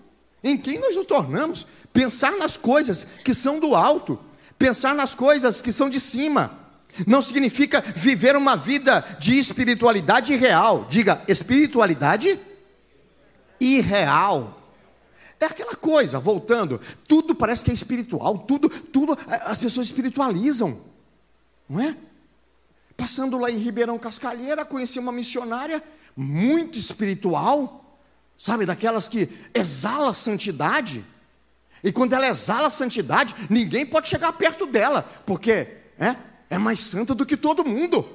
Em 0.42 0.56
quem 0.56 0.78
nós 0.78 0.96
nos 0.96 1.04
tornamos? 1.04 1.66
Pensar 1.92 2.38
nas 2.38 2.56
coisas 2.56 3.06
que 3.22 3.34
são 3.34 3.61
do 3.61 3.74
alto, 3.74 4.18
pensar 4.58 4.94
nas 4.94 5.14
coisas 5.14 5.61
que 5.61 5.70
são 5.70 5.90
de 5.90 6.00
cima. 6.00 6.59
Não 7.07 7.22
significa 7.22 7.80
viver 7.80 8.36
uma 8.36 8.57
vida 8.57 9.01
de 9.18 9.38
espiritualidade 9.38 10.34
real. 10.36 10.86
Diga, 10.88 11.22
espiritualidade 11.28 12.38
irreal. 13.61 14.61
É 15.41 15.47
aquela 15.47 15.74
coisa, 15.74 16.20
voltando, 16.20 16.78
tudo 17.09 17.34
parece 17.34 17.64
que 17.64 17.70
é 17.70 17.74
espiritual, 17.74 18.38
tudo, 18.41 18.68
tudo, 18.68 19.16
as 19.47 19.59
pessoas 19.59 19.86
espiritualizam, 19.86 20.78
não 21.66 21.80
é? 21.80 21.97
Passando 22.95 23.38
lá 23.38 23.51
em 23.51 23.57
Ribeirão 23.57 23.99
Cascalheira, 23.99 24.66
conheci 24.66 24.99
uma 24.99 25.11
missionária 25.11 25.82
muito 26.14 26.78
espiritual, 26.78 27.99
sabe, 28.38 28.66
daquelas 28.66 29.09
que 29.09 29.30
exala 29.55 30.12
santidade. 30.12 31.03
E 31.82 31.91
quando 31.91 32.12
ela 32.12 32.28
exala 32.28 32.68
santidade, 32.68 33.34
ninguém 33.49 33.86
pode 33.86 34.11
chegar 34.11 34.34
perto 34.34 34.66
dela, 34.66 35.03
porque 35.24 35.53
é, 35.99 36.14
é 36.51 36.59
mais 36.59 36.80
santa 36.80 37.14
do 37.14 37.24
que 37.24 37.36
todo 37.36 37.64
mundo. 37.64 38.07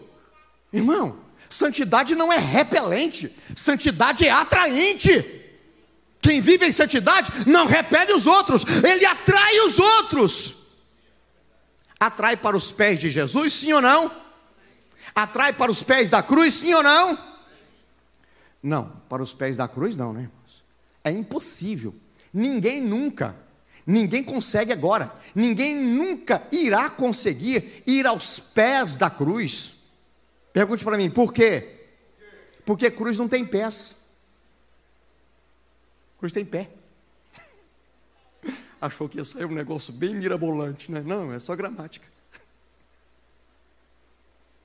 Irmão, 0.71 1.17
santidade 1.49 2.13
não 2.13 2.31
é 2.31 2.37
repelente, 2.37 3.33
santidade 3.55 4.27
é 4.27 4.29
atraente. 4.29 5.43
Quem 6.21 6.41
vive 6.41 6.65
em 6.65 6.71
santidade 6.71 7.31
não 7.47 7.65
repele 7.65 8.13
os 8.13 8.27
outros, 8.27 8.65
ele 8.83 9.05
atrai 9.05 9.59
os 9.61 9.79
outros. 9.79 10.53
Atrai 11.97 12.35
para 12.35 12.57
os 12.57 12.71
pés 12.71 12.99
de 12.99 13.09
Jesus, 13.09 13.53
sim 13.53 13.71
ou 13.71 13.81
não? 13.81 14.11
Atrai 15.13 15.53
para 15.53 15.71
os 15.71 15.81
pés 15.81 16.09
da 16.09 16.21
cruz, 16.21 16.55
sim 16.55 16.73
ou 16.73 16.83
não? 16.83 17.17
Não, 18.61 19.01
para 19.07 19.23
os 19.23 19.31
pés 19.31 19.55
da 19.55 19.67
cruz 19.67 19.95
não, 19.95 20.11
né, 20.11 20.23
irmãos? 20.23 20.63
É 21.03 21.11
impossível. 21.11 21.95
Ninguém 22.33 22.81
nunca, 22.81 23.35
ninguém 23.85 24.23
consegue 24.23 24.71
agora, 24.71 25.13
ninguém 25.33 25.75
nunca 25.75 26.45
irá 26.51 26.89
conseguir 26.89 27.83
ir 27.85 28.05
aos 28.05 28.39
pés 28.39 28.97
da 28.97 29.09
cruz. 29.09 29.83
Pergunte 30.53 30.83
para 30.83 30.97
mim, 30.97 31.09
por 31.09 31.33
quê? 31.33 31.71
Porque 32.65 32.89
cruz 32.89 33.17
não 33.17 33.27
tem 33.27 33.45
pés 33.45 34.05
cruz 36.25 36.33
tem 36.33 36.45
pé. 36.45 36.69
Achou 38.81 39.07
que 39.07 39.17
ia 39.17 39.25
sair 39.25 39.45
um 39.45 39.53
negócio 39.53 39.93
bem 39.93 40.15
mirabolante, 40.15 40.91
né? 40.91 41.01
Não, 41.05 41.31
é 41.31 41.39
só 41.39 41.55
gramática. 41.55 42.07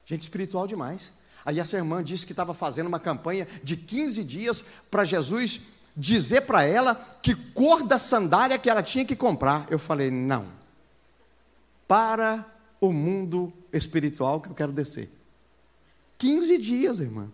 Gente 0.06 0.22
espiritual 0.22 0.66
demais. 0.66 1.12
Aí 1.44 1.60
essa 1.60 1.76
irmã 1.76 2.02
disse 2.02 2.26
que 2.26 2.32
estava 2.32 2.52
fazendo 2.52 2.86
uma 2.86 3.00
campanha 3.00 3.46
de 3.62 3.76
15 3.76 4.24
dias 4.24 4.64
para 4.90 5.04
Jesus 5.04 5.60
dizer 5.96 6.42
para 6.42 6.62
ela 6.64 6.94
que 7.22 7.34
cor 7.34 7.82
da 7.84 7.98
sandália 7.98 8.58
que 8.58 8.70
ela 8.70 8.82
tinha 8.82 9.04
que 9.04 9.16
comprar. 9.16 9.66
Eu 9.70 9.78
falei, 9.78 10.10
não. 10.10 10.46
Para 11.86 12.44
o 12.80 12.92
mundo 12.92 13.52
espiritual 13.72 14.40
que 14.40 14.48
eu 14.48 14.54
quero 14.54 14.72
descer. 14.72 15.10
15 16.18 16.58
dias, 16.58 17.00
irmã 17.00 17.30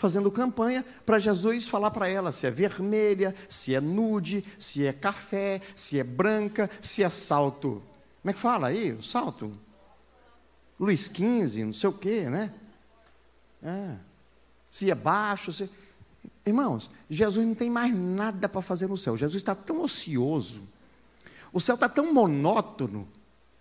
fazendo 0.00 0.30
campanha 0.30 0.82
para 1.04 1.18
Jesus 1.18 1.68
falar 1.68 1.90
para 1.90 2.08
ela 2.08 2.32
se 2.32 2.46
é 2.46 2.50
vermelha, 2.50 3.34
se 3.50 3.74
é 3.74 3.82
nude, 3.82 4.42
se 4.58 4.86
é 4.86 4.94
café, 4.94 5.60
se 5.76 5.98
é 5.98 6.02
branca, 6.02 6.70
se 6.80 7.02
é 7.02 7.10
salto. 7.10 7.82
Como 8.22 8.30
é 8.30 8.32
que 8.32 8.38
fala 8.38 8.68
aí? 8.68 8.98
Salto? 9.02 9.52
Luiz 10.78 11.04
XV, 11.04 11.66
não 11.66 11.72
sei 11.74 11.90
o 11.90 11.92
quê, 11.92 12.30
né? 12.30 12.50
É. 13.62 13.96
Se 14.70 14.90
é 14.90 14.94
baixo, 14.94 15.52
se... 15.52 15.68
Irmãos, 16.50 16.90
Jesus 17.08 17.46
não 17.46 17.54
tem 17.54 17.70
mais 17.70 17.94
nada 17.94 18.48
para 18.48 18.60
fazer 18.60 18.88
no 18.88 18.98
céu. 18.98 19.16
Jesus 19.16 19.40
está 19.40 19.54
tão 19.54 19.82
ocioso. 19.82 20.62
O 21.52 21.60
céu 21.60 21.76
está 21.76 21.88
tão 21.88 22.12
monótono, 22.12 23.08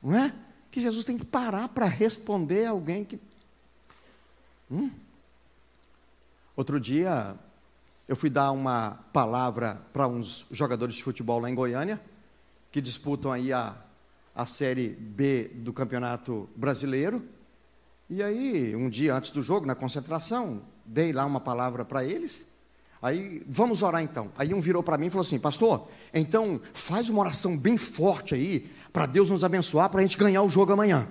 não 0.01 0.17
é? 0.17 0.33
Que 0.71 0.81
Jesus 0.81 1.05
tem 1.05 1.17
que 1.17 1.25
parar 1.25 1.69
para 1.69 1.85
responder 1.85 2.65
a 2.65 2.71
alguém 2.71 3.05
que. 3.05 3.19
Hum? 4.71 4.89
Outro 6.55 6.79
dia, 6.79 7.35
eu 8.07 8.15
fui 8.15 8.29
dar 8.29 8.51
uma 8.51 8.99
palavra 9.13 9.81
para 9.93 10.07
uns 10.07 10.47
jogadores 10.51 10.95
de 10.95 11.03
futebol 11.03 11.39
lá 11.39 11.49
em 11.49 11.55
Goiânia, 11.55 12.01
que 12.71 12.81
disputam 12.81 13.31
aí 13.31 13.53
a, 13.53 13.75
a 14.35 14.47
Série 14.47 14.89
B 14.89 15.51
do 15.55 15.71
Campeonato 15.71 16.49
Brasileiro. 16.55 17.23
E 18.09 18.23
aí, 18.23 18.75
um 18.75 18.89
dia 18.89 19.15
antes 19.15 19.29
do 19.29 19.43
jogo, 19.43 19.67
na 19.67 19.75
concentração, 19.75 20.63
dei 20.83 21.13
lá 21.13 21.23
uma 21.25 21.39
palavra 21.39 21.85
para 21.85 22.03
eles. 22.03 22.58
Aí, 23.01 23.41
vamos 23.47 23.81
orar 23.81 24.03
então. 24.03 24.31
Aí 24.37 24.53
um 24.53 24.59
virou 24.59 24.83
para 24.83 24.97
mim 24.97 25.07
e 25.07 25.09
falou 25.09 25.25
assim: 25.25 25.39
Pastor, 25.39 25.87
então 26.13 26.59
faz 26.73 27.09
uma 27.09 27.21
oração 27.21 27.57
bem 27.57 27.77
forte 27.77 28.35
aí, 28.35 28.69
para 28.91 29.05
Deus 29.05 29.29
nos 29.29 29.43
abençoar, 29.43 29.89
para 29.89 29.99
a 29.99 30.03
gente 30.03 30.17
ganhar 30.17 30.41
o 30.41 30.49
jogo 30.49 30.73
amanhã. 30.73 31.07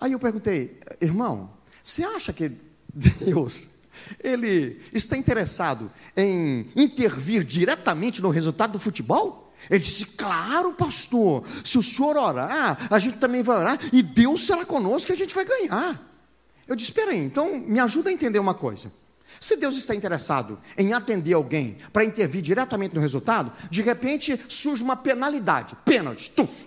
Aí 0.00 0.12
eu 0.12 0.18
perguntei: 0.18 0.78
Irmão, 1.00 1.50
você 1.82 2.04
acha 2.04 2.32
que 2.32 2.52
Deus 2.92 3.76
ele 4.22 4.80
está 4.92 5.16
interessado 5.16 5.90
em 6.16 6.68
intervir 6.76 7.42
diretamente 7.42 8.22
no 8.22 8.30
resultado 8.30 8.72
do 8.72 8.78
futebol? 8.78 9.54
Ele 9.70 9.80
disse: 9.80 10.06
Claro, 10.06 10.74
pastor, 10.74 11.44
se 11.64 11.78
o 11.78 11.82
senhor 11.82 12.16
orar, 12.16 12.86
a 12.90 12.98
gente 12.98 13.16
também 13.18 13.42
vai 13.42 13.56
orar 13.56 13.78
e 13.92 14.02
Deus 14.02 14.46
será 14.46 14.64
conosco 14.64 15.10
e 15.10 15.14
a 15.14 15.16
gente 15.16 15.34
vai 15.34 15.44
ganhar. 15.44 16.00
Eu 16.68 16.76
disse: 16.76 16.90
Espera 16.90 17.12
aí, 17.12 17.24
então 17.24 17.58
me 17.60 17.80
ajuda 17.80 18.10
a 18.10 18.12
entender 18.12 18.38
uma 18.38 18.54
coisa. 18.54 18.92
Se 19.40 19.56
Deus 19.56 19.76
está 19.76 19.94
interessado 19.94 20.58
em 20.76 20.92
atender 20.92 21.34
alguém 21.34 21.78
para 21.92 22.04
intervir 22.04 22.42
diretamente 22.42 22.94
no 22.94 23.00
resultado, 23.00 23.52
de 23.70 23.82
repente 23.82 24.38
surge 24.48 24.82
uma 24.82 24.96
penalidade, 24.96 25.76
pênalti, 25.84 26.30
tuf. 26.30 26.66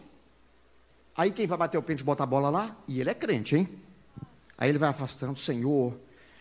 Aí 1.16 1.32
quem 1.32 1.48
vai 1.48 1.58
bater 1.58 1.78
o 1.78 1.84
pênalti 1.84 2.04
bota 2.04 2.24
a 2.24 2.26
bola 2.26 2.50
lá? 2.50 2.76
E 2.88 3.00
ele 3.00 3.10
é 3.10 3.14
crente, 3.14 3.56
hein? 3.56 3.68
Aí 4.58 4.70
ele 4.70 4.78
vai 4.78 4.90
afastando, 4.90 5.38
Senhor, 5.40 5.98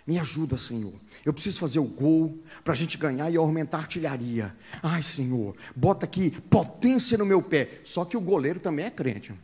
me 0.07 0.18
ajuda, 0.18 0.57
Senhor. 0.57 0.95
Eu 1.24 1.33
preciso 1.33 1.61
fazer 1.61 1.79
o 1.79 1.85
gol 1.85 2.39
para 2.64 2.72
a 2.72 2.76
gente 2.76 2.97
ganhar 2.97 3.31
e 3.31 3.37
aumentar 3.37 3.79
a 3.79 3.81
artilharia. 3.81 4.57
Ai, 4.83 5.03
Senhor, 5.03 5.55
bota 5.76 6.07
aqui 6.07 6.31
potência 6.31 7.18
no 7.18 7.26
meu 7.26 7.43
pé. 7.43 7.81
Só 7.85 8.05
que 8.05 8.16
o 8.16 8.20
goleiro 8.20 8.59
também 8.59 8.87
é 8.87 8.91
crente. 8.91 9.35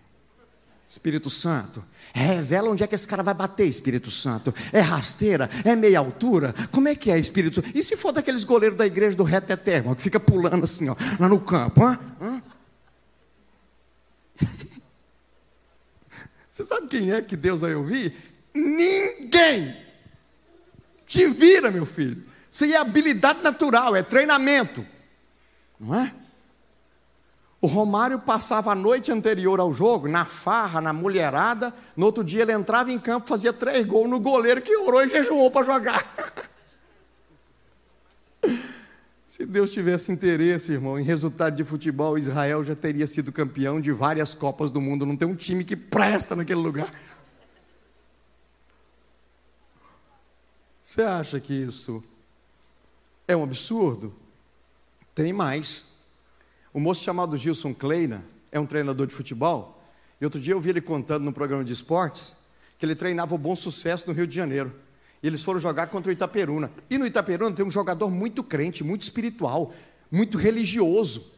Espírito 0.89 1.29
Santo, 1.29 1.85
revela 2.13 2.71
onde 2.71 2.85
é 2.85 2.87
que 2.87 2.95
esse 2.95 3.07
cara 3.07 3.23
vai 3.23 3.35
bater, 3.35 3.67
Espírito 3.67 4.11
Santo. 4.11 4.55
É 4.73 4.81
rasteira? 4.81 5.51
É 5.65 5.75
meia 5.75 5.99
altura? 5.99 6.55
Como 6.71 6.89
é 6.89 6.95
que 6.95 7.11
é, 7.11 7.19
Espírito? 7.19 7.63
E 7.75 7.83
se 7.83 7.97
for 7.97 8.13
daqueles 8.13 8.45
goleiros 8.45 8.79
da 8.79 8.87
igreja 8.87 9.17
do 9.17 9.25
reto 9.25 9.53
eterno, 9.53 9.97
que 9.97 10.03
fica 10.03 10.21
pulando 10.21 10.65
assim, 10.65 10.89
ó, 10.89 10.97
lá 11.19 11.29
no 11.29 11.41
campo? 11.41 11.83
Hã? 11.83 11.99
Hã? 12.21 12.43
Você 16.49 16.65
sabe 16.65 16.87
quem 16.87 17.13
é 17.13 17.21
que 17.21 17.37
Deus 17.37 17.61
vai 17.61 17.75
ouvir? 17.75 18.15
Ninguém! 18.55 19.77
Te 21.07 21.27
vira, 21.29 21.71
meu 21.71 21.85
filho. 21.85 22.25
Isso 22.51 22.65
é 22.65 22.77
habilidade 22.77 23.43
natural, 23.43 23.97
é 23.97 24.03
treinamento. 24.05 24.87
Não 25.81 25.95
é? 25.95 26.15
O 27.65 27.67
Romário 27.67 28.19
passava 28.19 28.73
a 28.73 28.75
noite 28.75 29.11
anterior 29.11 29.59
ao 29.59 29.73
jogo, 29.73 30.07
na 30.07 30.27
farra, 30.27 30.83
na 30.83 30.93
mulherada. 30.93 31.73
No 31.97 32.05
outro 32.05 32.23
dia 32.23 32.43
ele 32.43 32.53
entrava 32.53 32.93
em 32.93 32.99
campo, 32.99 33.27
fazia 33.27 33.55
três 33.55 33.87
gols 33.87 34.07
no 34.07 34.21
goleiro 34.21 34.61
que 34.61 34.77
orou 34.77 35.03
e 35.03 35.09
jejuou 35.09 35.51
para 35.51 35.65
jogar. 35.65 36.05
Se 39.27 39.47
Deus 39.47 39.71
tivesse 39.71 40.13
interesse, 40.13 40.73
irmão, 40.73 41.01
em 41.01 41.03
resultado 41.03 41.57
de 41.57 41.65
futebol, 41.65 42.19
Israel 42.19 42.63
já 42.63 42.75
teria 42.75 43.07
sido 43.07 43.33
campeão 43.33 43.81
de 43.81 43.93
várias 43.93 44.35
Copas 44.35 44.71
do 44.71 44.79
Mundo. 44.79 45.07
Não 45.07 45.17
tem 45.17 45.27
um 45.27 45.35
time 45.35 45.65
que 45.65 45.75
presta 45.75 46.37
naquele 46.37 46.61
lugar. 46.61 46.93
Você 50.83 51.01
acha 51.01 51.41
que 51.41 51.55
isso 51.55 52.05
é 53.27 53.35
um 53.35 53.43
absurdo? 53.43 54.15
Tem 55.15 55.33
mais. 55.33 55.94
O 56.75 56.81
moço 56.81 57.05
chamado 57.05 57.39
Gilson 57.39 57.73
Kleina 57.73 58.25
é 58.51 58.59
um 58.59 58.67
treinador 58.67 59.07
de 59.07 59.15
futebol. 59.15 59.81
E 60.21 60.25
outro 60.25 60.41
dia 60.41 60.55
eu 60.55 60.61
vi 60.61 60.71
ele 60.71 60.81
contando 60.81 61.23
no 61.23 61.33
programa 61.33 61.65
de 61.65 61.73
esportes 61.73 62.35
que 62.77 62.85
ele 62.85 62.97
treinava 62.97 63.33
o 63.33 63.39
bom 63.39 63.55
sucesso 63.55 64.09
no 64.09 64.13
Rio 64.13 64.27
de 64.27 64.35
Janeiro. 64.35 64.75
E 65.23 65.27
eles 65.29 65.45
foram 65.45 65.61
jogar 65.61 65.87
contra 65.87 66.11
o 66.11 66.13
Itaperuna. 66.13 66.73
E 66.91 66.99
no 66.99 67.07
Itaperuna 67.07 67.55
tem 67.55 67.65
um 67.65 67.71
jogador 67.71 68.11
muito 68.11 68.43
crente, 68.43 68.83
muito 68.83 69.03
espiritual, 69.03 69.73
muito 70.11 70.37
religioso. 70.37 71.31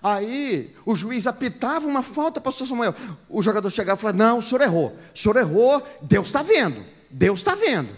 Aí 0.00 0.72
o 0.86 0.94
juiz 0.94 1.26
apitava 1.26 1.84
uma 1.88 2.04
falta 2.04 2.40
para 2.40 2.48
o 2.48 2.52
pastor 2.52 2.68
Samuel. 2.68 2.94
O 3.28 3.42
jogador 3.42 3.70
chegava 3.70 3.98
e 3.98 4.00
falava: 4.00 4.16
Não, 4.16 4.38
o 4.38 4.42
senhor 4.42 4.62
errou. 4.62 4.96
O 5.12 5.18
senhor 5.18 5.36
errou, 5.38 5.84
Deus 6.02 6.28
está 6.28 6.40
vendo. 6.40 6.86
Deus 7.10 7.40
está 7.40 7.56
vendo. 7.56 7.88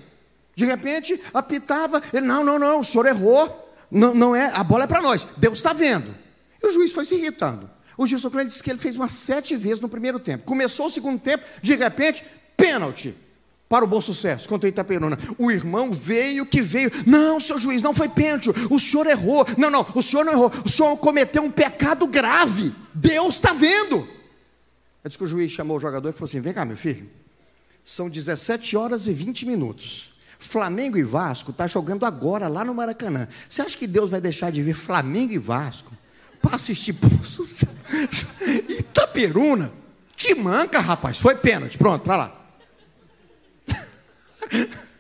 De 0.57 0.65
repente 0.65 1.21
apitava, 1.35 2.03
ele: 2.11 2.25
Não, 2.25 2.43
não, 2.43 2.59
não, 2.59 2.81
o 2.81 2.85
senhor 2.85 3.05
errou. 3.05 3.69
Não, 3.91 4.15
não 4.15 4.35
é, 4.35 4.47
a 4.55 4.65
bola 4.65 4.85
é 4.85 4.87
para 4.87 5.03
nós. 5.03 5.27
Deus 5.37 5.59
está 5.59 5.75
vendo. 5.75 6.30
E 6.63 6.67
o 6.67 6.73
juiz 6.73 6.93
foi 6.93 7.05
se 7.05 7.15
irritando. 7.15 7.69
O 7.97 8.07
Gilson 8.07 8.31
Klein 8.31 8.47
disse 8.47 8.63
que 8.63 8.71
ele 8.71 8.79
fez 8.79 8.97
umas 8.97 9.13
sete 9.13 9.57
vezes 9.57 9.81
no 9.81 9.89
primeiro 9.89 10.19
tempo. 10.19 10.45
Começou 10.45 10.87
o 10.87 10.91
segundo 10.91 11.21
tempo, 11.21 11.45
de 11.61 11.75
repente, 11.75 12.25
pênalti 12.57 13.15
para 13.69 13.85
o 13.85 13.89
bom 13.89 14.01
sucesso 14.01 14.49
contra 14.49 14.67
o 14.67 14.69
Itaperuna. 14.69 15.19
O 15.39 15.51
irmão 15.51 15.93
veio 15.93 16.45
que 16.45 16.61
veio. 16.61 16.91
Não, 17.07 17.39
seu 17.39 17.59
juiz, 17.59 17.83
não 17.83 17.95
foi 17.95 18.09
pênalti. 18.09 18.51
O 18.71 18.81
senhor 18.81 19.07
errou. 19.07 19.47
Não, 19.57 19.71
não, 19.71 19.87
o 19.95 20.03
senhor 20.03 20.25
não 20.25 20.33
errou. 20.33 20.51
O 20.65 20.69
senhor 20.69 20.97
cometeu 20.97 21.43
um 21.43 21.51
pecado 21.51 22.07
grave. 22.07 22.75
Deus 22.93 23.35
está 23.35 23.53
vendo. 23.53 23.99
Aí 23.99 25.09
disse 25.09 25.17
que 25.17 25.25
o 25.25 25.27
juiz 25.29 25.53
chamou 25.53 25.77
o 25.77 25.81
jogador 25.81 26.09
e 26.09 26.13
falou 26.13 26.27
assim: 26.27 26.41
Vem 26.41 26.53
cá, 26.53 26.65
meu 26.65 26.77
filho. 26.77 27.09
São 27.85 28.11
17 28.11 28.77
horas 28.77 29.07
e 29.07 29.13
20 29.13 29.47
minutos. 29.47 30.15
Flamengo 30.39 30.97
e 30.97 31.03
Vasco 31.03 31.51
está 31.51 31.67
jogando 31.67 32.07
agora 32.07 32.49
lá 32.49 32.65
no 32.65 32.75
Maracanã. 32.75 33.29
Você 33.49 33.63
acha 33.63 33.77
que 33.77 33.87
Deus 33.87 34.11
vai 34.11 34.21
deixar 34.21 34.51
de 34.51 34.63
ver 34.63 34.75
Flamengo 34.75 35.33
e 35.33 35.39
Vasco 35.39 35.93
para 36.41 36.57
assistir 36.57 36.97
Itaperuna? 38.69 39.73
Te 40.17 40.35
manca, 40.35 40.81
rapaz. 40.81 41.19
Foi 41.19 41.35
pênalti. 41.35 41.79
Pronto, 41.79 42.03
para 42.03 42.17
lá. 42.17 42.37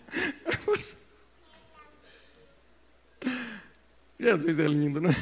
Jesus 4.18 4.58
é 4.58 4.66
lindo, 4.66 5.00
né? 5.00 5.16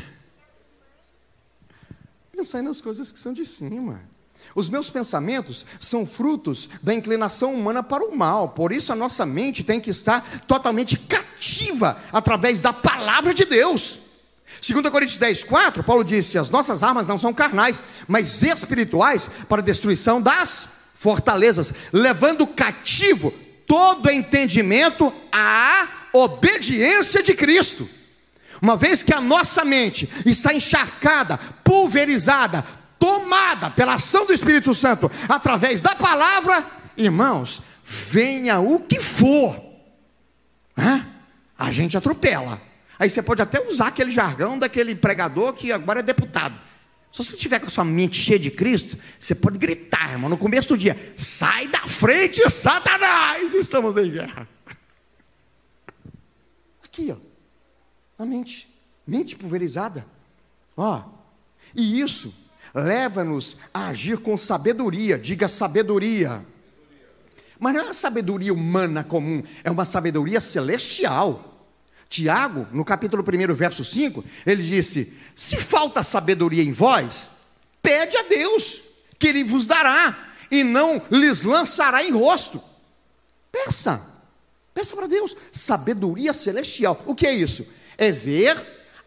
Pensar 2.32 2.62
nas 2.62 2.80
coisas 2.80 3.12
que 3.12 3.18
são 3.18 3.32
de 3.32 3.44
cima. 3.44 4.00
Os 4.54 4.68
meus 4.68 4.90
pensamentos 4.90 5.64
são 5.78 6.06
frutos 6.06 6.68
da 6.82 6.94
inclinação 6.94 7.54
humana 7.54 7.82
para 7.82 8.04
o 8.04 8.16
mal, 8.16 8.50
por 8.50 8.72
isso 8.72 8.92
a 8.92 8.96
nossa 8.96 9.26
mente 9.26 9.62
tem 9.62 9.80
que 9.80 9.90
estar 9.90 10.42
totalmente 10.46 10.96
cativa 10.96 12.00
através 12.12 12.60
da 12.60 12.72
palavra 12.72 13.34
de 13.34 13.44
Deus. 13.44 14.07
2 14.60 14.88
Coríntios 14.90 15.18
10, 15.18 15.44
4, 15.44 15.84
Paulo 15.84 16.02
disse: 16.02 16.38
As 16.38 16.50
nossas 16.50 16.82
armas 16.82 17.06
não 17.06 17.18
são 17.18 17.32
carnais, 17.32 17.82
mas 18.06 18.42
espirituais 18.42 19.30
para 19.48 19.60
a 19.60 19.64
destruição 19.64 20.20
das 20.20 20.68
fortalezas, 20.94 21.72
levando 21.92 22.46
cativo 22.46 23.32
todo 23.66 24.10
entendimento 24.10 25.12
à 25.30 25.86
obediência 26.12 27.22
de 27.22 27.34
Cristo. 27.34 27.88
Uma 28.60 28.76
vez 28.76 29.02
que 29.02 29.14
a 29.14 29.20
nossa 29.20 29.64
mente 29.64 30.08
está 30.26 30.52
encharcada, 30.52 31.38
pulverizada, 31.62 32.64
tomada 32.98 33.70
pela 33.70 33.94
ação 33.94 34.26
do 34.26 34.32
Espírito 34.32 34.74
Santo 34.74 35.10
através 35.28 35.80
da 35.80 35.94
palavra, 35.94 36.64
irmãos, 36.96 37.62
venha 37.84 38.58
o 38.58 38.80
que 38.80 39.00
for, 39.00 39.56
a 41.56 41.70
gente 41.70 41.96
atropela. 41.96 42.67
Aí 42.98 43.08
você 43.08 43.22
pode 43.22 43.40
até 43.40 43.60
usar 43.66 43.88
aquele 43.88 44.10
jargão 44.10 44.58
daquele 44.58 44.94
pregador 44.94 45.52
que 45.52 45.70
agora 45.70 46.00
é 46.00 46.02
deputado. 46.02 46.58
Se 47.12 47.24
você 47.24 47.36
tiver 47.36 47.58
com 47.58 47.66
a 47.66 47.70
sua 47.70 47.84
mente 47.84 48.16
cheia 48.16 48.38
de 48.38 48.50
Cristo, 48.50 48.98
você 49.18 49.34
pode 49.34 49.58
gritar, 49.58 50.12
irmão, 50.12 50.28
no 50.28 50.36
começo 50.36 50.68
do 50.68 50.78
dia: 50.78 51.12
sai 51.16 51.68
da 51.68 51.80
frente, 51.80 52.48
Satanás! 52.50 53.54
Estamos 53.54 53.96
em 53.96 54.10
guerra. 54.10 54.48
Aqui, 56.84 57.10
ó, 57.10 57.16
na 58.18 58.26
mente, 58.26 58.68
mente 59.06 59.36
pulverizada. 59.36 60.04
Ó, 60.76 61.02
e 61.74 62.00
isso 62.00 62.34
leva-nos 62.74 63.58
a 63.72 63.88
agir 63.88 64.18
com 64.18 64.36
sabedoria, 64.36 65.18
diga 65.18 65.48
sabedoria. 65.48 66.44
Mas 67.58 67.74
não 67.74 67.80
é 67.80 67.84
uma 67.84 67.94
sabedoria 67.94 68.52
humana 68.52 69.02
comum, 69.02 69.42
é 69.64 69.70
uma 69.70 69.84
sabedoria 69.84 70.40
celestial. 70.40 71.47
Tiago, 72.08 72.66
no 72.72 72.84
capítulo 72.84 73.22
1, 73.22 73.54
verso 73.54 73.84
5, 73.84 74.24
ele 74.46 74.62
disse: 74.62 75.16
Se 75.36 75.56
falta 75.56 76.02
sabedoria 76.02 76.62
em 76.62 76.72
vós, 76.72 77.30
pede 77.82 78.16
a 78.16 78.22
Deus, 78.22 78.82
que 79.18 79.28
Ele 79.28 79.44
vos 79.44 79.66
dará, 79.66 80.32
e 80.50 80.64
não 80.64 81.02
lhes 81.10 81.42
lançará 81.42 82.02
em 82.02 82.12
rosto. 82.12 82.62
Peça, 83.52 84.00
peça 84.72 84.96
para 84.96 85.06
Deus, 85.06 85.36
sabedoria 85.52 86.32
celestial. 86.32 87.02
O 87.06 87.14
que 87.14 87.26
é 87.26 87.34
isso? 87.34 87.66
É 87.98 88.10
ver 88.10 88.56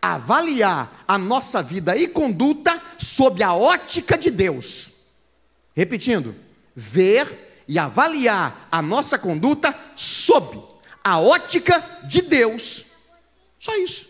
avaliar 0.02 1.04
a 1.08 1.18
nossa 1.18 1.62
vida 1.62 1.96
e 1.96 2.08
conduta 2.08 2.82
sob 2.98 3.44
a 3.44 3.54
ótica 3.54 4.18
de 4.18 4.32
Deus. 4.32 4.92
Repetindo, 5.76 6.36
ver 6.76 7.64
e 7.68 7.78
avaliar 7.78 8.68
a 8.72 8.82
nossa 8.82 9.18
conduta 9.18 9.74
sob 9.96 10.62
a 11.04 11.20
ótica 11.20 11.84
de 12.04 12.22
Deus. 12.22 12.91
Só 13.62 13.78
isso. 13.78 14.08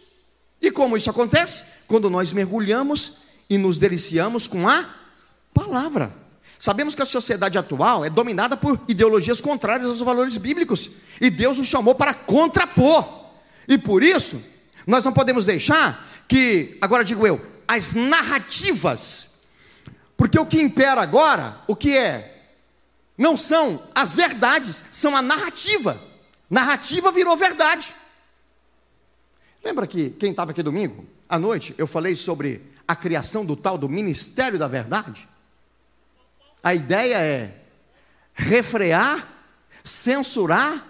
E 0.61 0.71
como 0.71 0.95
isso 0.95 1.09
acontece? 1.09 1.65
Quando 1.85 2.09
nós 2.09 2.31
mergulhamos 2.31 3.17
e 3.49 3.57
nos 3.57 3.77
deliciamos 3.77 4.47
com 4.47 4.67
a 4.67 4.89
palavra. 5.53 6.15
Sabemos 6.57 6.95
que 6.95 7.01
a 7.01 7.05
sociedade 7.05 7.57
atual 7.57 8.05
é 8.05 8.09
dominada 8.09 8.55
por 8.55 8.79
ideologias 8.87 9.41
contrárias 9.41 9.89
aos 9.89 9.99
valores 9.99 10.37
bíblicos, 10.37 10.91
e 11.19 11.29
Deus 11.29 11.57
nos 11.57 11.67
chamou 11.67 11.93
para 11.93 12.13
contrapor. 12.13 13.25
E 13.67 13.77
por 13.77 14.01
isso, 14.03 14.41
nós 14.87 15.03
não 15.03 15.11
podemos 15.11 15.45
deixar 15.45 16.07
que, 16.27 16.77
agora 16.79 17.03
digo 17.03 17.27
eu, 17.27 17.41
as 17.67 17.93
narrativas, 17.93 19.41
porque 20.15 20.39
o 20.39 20.45
que 20.45 20.61
impera 20.61 21.01
agora, 21.01 21.57
o 21.67 21.75
que 21.75 21.97
é? 21.97 22.41
Não 23.17 23.35
são 23.35 23.81
as 23.93 24.13
verdades, 24.13 24.83
são 24.91 25.17
a 25.17 25.21
narrativa. 25.21 26.01
Narrativa 26.49 27.11
virou 27.11 27.35
verdade. 27.35 27.93
Lembra 29.63 29.85
que 29.85 30.09
quem 30.11 30.31
estava 30.31 30.51
aqui 30.51 30.63
domingo, 30.63 31.05
à 31.29 31.37
noite, 31.37 31.75
eu 31.77 31.85
falei 31.85 32.15
sobre 32.15 32.61
a 32.87 32.95
criação 32.95 33.45
do 33.45 33.55
tal 33.55 33.77
do 33.77 33.87
Ministério 33.87 34.57
da 34.57 34.67
Verdade? 34.67 35.27
A 36.63 36.73
ideia 36.75 37.15
é 37.17 37.61
refrear, 38.33 39.27
censurar 39.83 40.85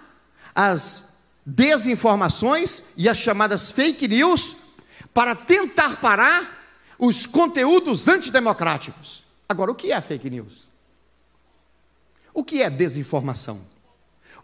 as 0.54 1.12
desinformações 1.44 2.84
e 2.96 3.08
as 3.08 3.18
chamadas 3.18 3.72
fake 3.72 4.08
news 4.08 4.56
para 5.12 5.34
tentar 5.34 6.00
parar 6.00 6.60
os 6.98 7.26
conteúdos 7.26 8.08
antidemocráticos. 8.08 9.22
Agora, 9.48 9.70
o 9.70 9.74
que 9.74 9.92
é 9.92 10.00
fake 10.00 10.30
news? 10.30 10.68
O 12.32 12.42
que 12.42 12.62
é 12.62 12.70
desinformação? 12.70 13.60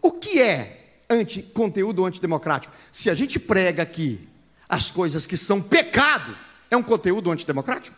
O 0.01 0.11
que 0.11 0.41
é 0.41 0.78
anti, 1.09 1.41
conteúdo 1.41 2.05
antidemocrático? 2.05 2.73
Se 2.91 3.09
a 3.09 3.15
gente 3.15 3.39
prega 3.39 3.83
aqui 3.83 4.27
as 4.67 4.91
coisas 4.91 5.25
que 5.25 5.35
são 5.35 5.61
pecado, 5.61 6.35
é 6.69 6.77
um 6.77 6.83
conteúdo 6.83 7.31
antidemocrático? 7.31 7.97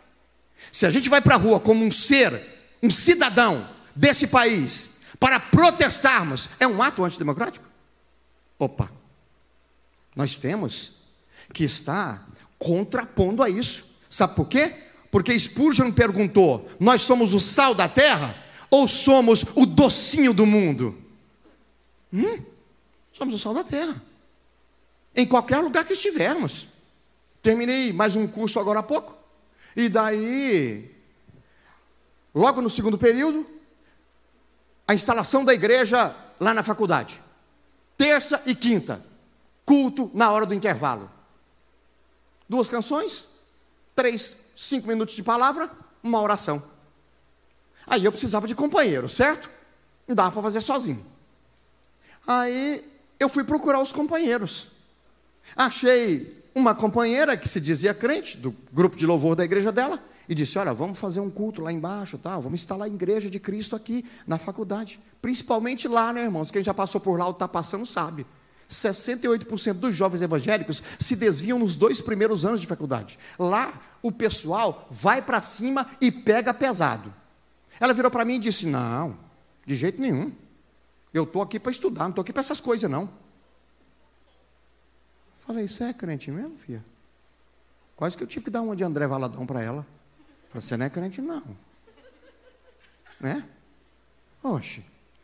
Se 0.72 0.86
a 0.86 0.90
gente 0.90 1.10
vai 1.10 1.22
para 1.22 1.36
a 1.36 1.38
rua 1.38 1.60
como 1.60 1.84
um 1.84 1.92
ser, 1.92 2.40
um 2.82 2.90
cidadão 2.90 3.68
desse 3.96 4.28
país, 4.28 5.02
para 5.20 5.40
protestarmos, 5.40 6.50
é 6.60 6.68
um 6.68 6.82
ato 6.82 7.04
antidemocrático? 7.04 7.66
Opa, 8.58 8.92
nós 10.16 10.38
temos 10.38 11.02
que 11.54 11.64
estar 11.64 12.28
contrapondo 12.58 13.44
a 13.44 13.50
isso. 13.50 14.00
Sabe 14.10 14.36
por 14.36 14.48
quê? 14.48 14.74
Porque 15.10 15.38
Spurgeon 15.38 15.92
perguntou: 15.92 16.70
nós 16.80 17.02
somos 17.02 17.34
o 17.34 17.40
sal 17.40 17.76
da 17.76 17.88
terra 17.88 18.36
ou 18.70 18.88
somos 18.88 19.46
o 19.56 19.66
docinho 19.66 20.34
do 20.34 20.46
mundo? 20.46 20.98
Hum, 22.14 22.40
somos 23.22 23.36
o 23.36 23.40
sal 23.40 23.54
da 23.54 23.64
terra. 23.64 24.02
Em 25.16 25.28
qualquer 25.28 25.60
lugar 25.60 25.86
que 25.86 25.94
estivermos. 25.94 26.66
Terminei 27.44 27.94
mais 27.94 28.16
um 28.16 28.28
curso 28.28 28.60
agora 28.60 28.80
há 28.80 28.84
pouco. 28.84 29.16
E 29.76 29.88
daí, 29.88 30.92
logo 32.34 32.62
no 32.62 32.70
segundo 32.70 32.98
período, 32.98 33.46
a 34.88 34.96
instalação 34.96 35.46
da 35.46 35.54
igreja 35.54 36.16
lá 36.40 36.54
na 36.54 36.64
faculdade 36.64 37.22
terça 37.96 38.42
e 38.48 38.56
quinta, 38.56 39.00
culto 39.64 40.10
na 40.12 40.32
hora 40.32 40.44
do 40.44 40.56
intervalo. 40.56 41.08
Duas 42.50 42.68
canções, 42.68 43.28
três, 43.96 44.52
cinco 44.58 44.88
minutos 44.88 45.14
de 45.14 45.22
palavra, 45.22 45.70
uma 46.02 46.20
oração. 46.20 46.64
Aí 47.86 48.04
eu 48.04 48.12
precisava 48.12 48.48
de 48.48 48.56
companheiro, 48.56 49.08
certo? 49.08 49.52
Não 50.08 50.16
dava 50.16 50.32
para 50.32 50.42
fazer 50.42 50.62
sozinho. 50.62 51.06
Aí 52.26 52.91
eu 53.22 53.30
fui 53.30 53.44
procurar 53.44 53.80
os 53.80 53.94
companheiros. 53.94 54.70
Achei 55.56 56.44
uma 56.56 56.74
companheira 56.74 57.38
que 57.38 57.48
se 57.48 57.62
dizia 57.62 57.94
crente, 57.94 58.38
do 58.38 58.54
grupo 58.74 58.96
de 58.96 59.06
louvor 59.06 59.36
da 59.36 59.46
igreja 59.46 59.72
dela, 59.72 60.04
e 60.28 60.34
disse: 60.34 60.58
Olha, 60.58 60.74
vamos 60.74 60.98
fazer 60.98 61.20
um 61.20 61.30
culto 61.30 61.62
lá 61.62 61.72
embaixo, 61.72 62.18
tá? 62.18 62.40
vamos 62.40 62.62
instalar 62.62 62.88
a 62.88 62.92
igreja 62.92 63.30
de 63.30 63.40
Cristo 63.40 63.76
aqui 63.76 64.04
na 64.26 64.40
faculdade. 64.40 65.00
Principalmente 65.22 65.88
lá, 65.88 66.12
né, 66.12 66.24
irmãos? 66.24 66.50
Quem 66.50 66.64
já 66.64 66.74
passou 66.74 67.00
por 67.00 67.18
lá 67.20 67.26
ou 67.26 67.32
está 67.32 67.48
passando 67.48 67.86
sabe. 67.86 68.26
68% 68.68 69.74
dos 69.74 69.96
jovens 69.96 70.22
evangélicos 70.22 70.82
se 70.98 71.16
desviam 71.16 71.60
nos 71.60 71.76
dois 71.76 72.02
primeiros 72.02 72.44
anos 72.44 72.60
de 72.60 72.66
faculdade. 72.66 73.20
Lá, 73.38 73.72
o 74.02 74.12
pessoal 74.12 74.88
vai 74.90 75.22
para 75.22 75.42
cima 75.44 75.86
e 76.00 76.12
pega 76.12 76.54
pesado. 76.54 77.14
Ela 77.80 77.94
virou 77.94 78.10
para 78.10 78.26
mim 78.26 78.36
e 78.36 78.40
disse: 78.40 78.66
Não, 78.66 79.16
de 79.64 79.76
jeito 79.76 80.02
nenhum. 80.02 80.32
Eu 81.14 81.24
estou 81.24 81.42
aqui 81.42 81.60
para 81.60 81.72
estudar, 81.72 82.04
não 82.04 82.10
estou 82.10 82.22
aqui 82.22 82.32
para 82.32 82.40
essas 82.40 82.60
coisas, 82.60 82.90
não. 82.90 83.10
Falei, 85.46 85.68
você 85.68 85.84
é 85.86 85.94
crente 85.94 86.32
mesmo, 86.32 86.58
filha? 86.58 86.84
Quase 87.96 88.16
que 88.16 88.24
eu 88.24 88.28
tive 88.28 88.46
que 88.46 88.52
dar 88.52 88.62
uma 88.62 88.76
de 88.76 88.84
André 88.84 89.08
Valadão 89.08 89.46
para 89.46 89.62
ela. 89.62 89.86
Falei, 90.50 90.62
você 90.62 90.78
não 90.78 90.86
é 90.86 90.90
crente, 90.90 91.22
não. 91.22 91.44
Né? 93.20 93.44
Oxe, 94.42 94.84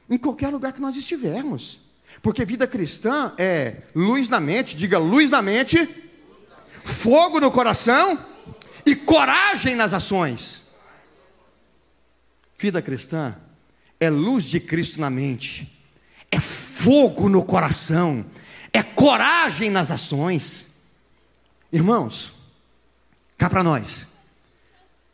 em 0.09 0.17
qualquer 0.17 0.49
lugar 0.49 0.73
que 0.73 0.81
nós 0.81 0.95
estivermos. 0.95 1.79
Porque 2.21 2.45
vida 2.45 2.67
cristã 2.67 3.33
é 3.37 3.83
luz 3.95 4.29
na 4.29 4.39
mente, 4.39 4.75
diga 4.75 4.97
luz 4.97 5.29
na 5.29 5.41
mente, 5.41 5.87
fogo 6.83 7.39
no 7.39 7.51
coração 7.51 8.23
e 8.85 8.95
coragem 8.95 9.75
nas 9.75 9.93
ações. 9.93 10.67
Vida 12.57 12.81
cristã 12.81 13.35
é 13.99 14.09
luz 14.09 14.45
de 14.45 14.59
Cristo 14.59 14.99
na 14.99 15.09
mente, 15.09 15.76
é 16.31 16.39
fogo 16.39 17.29
no 17.29 17.43
coração, 17.43 18.25
é 18.73 18.83
coragem 18.83 19.69
nas 19.69 19.91
ações. 19.91 20.67
Irmãos, 21.71 22.33
cá 23.37 23.49
para 23.49 23.63
nós. 23.63 24.07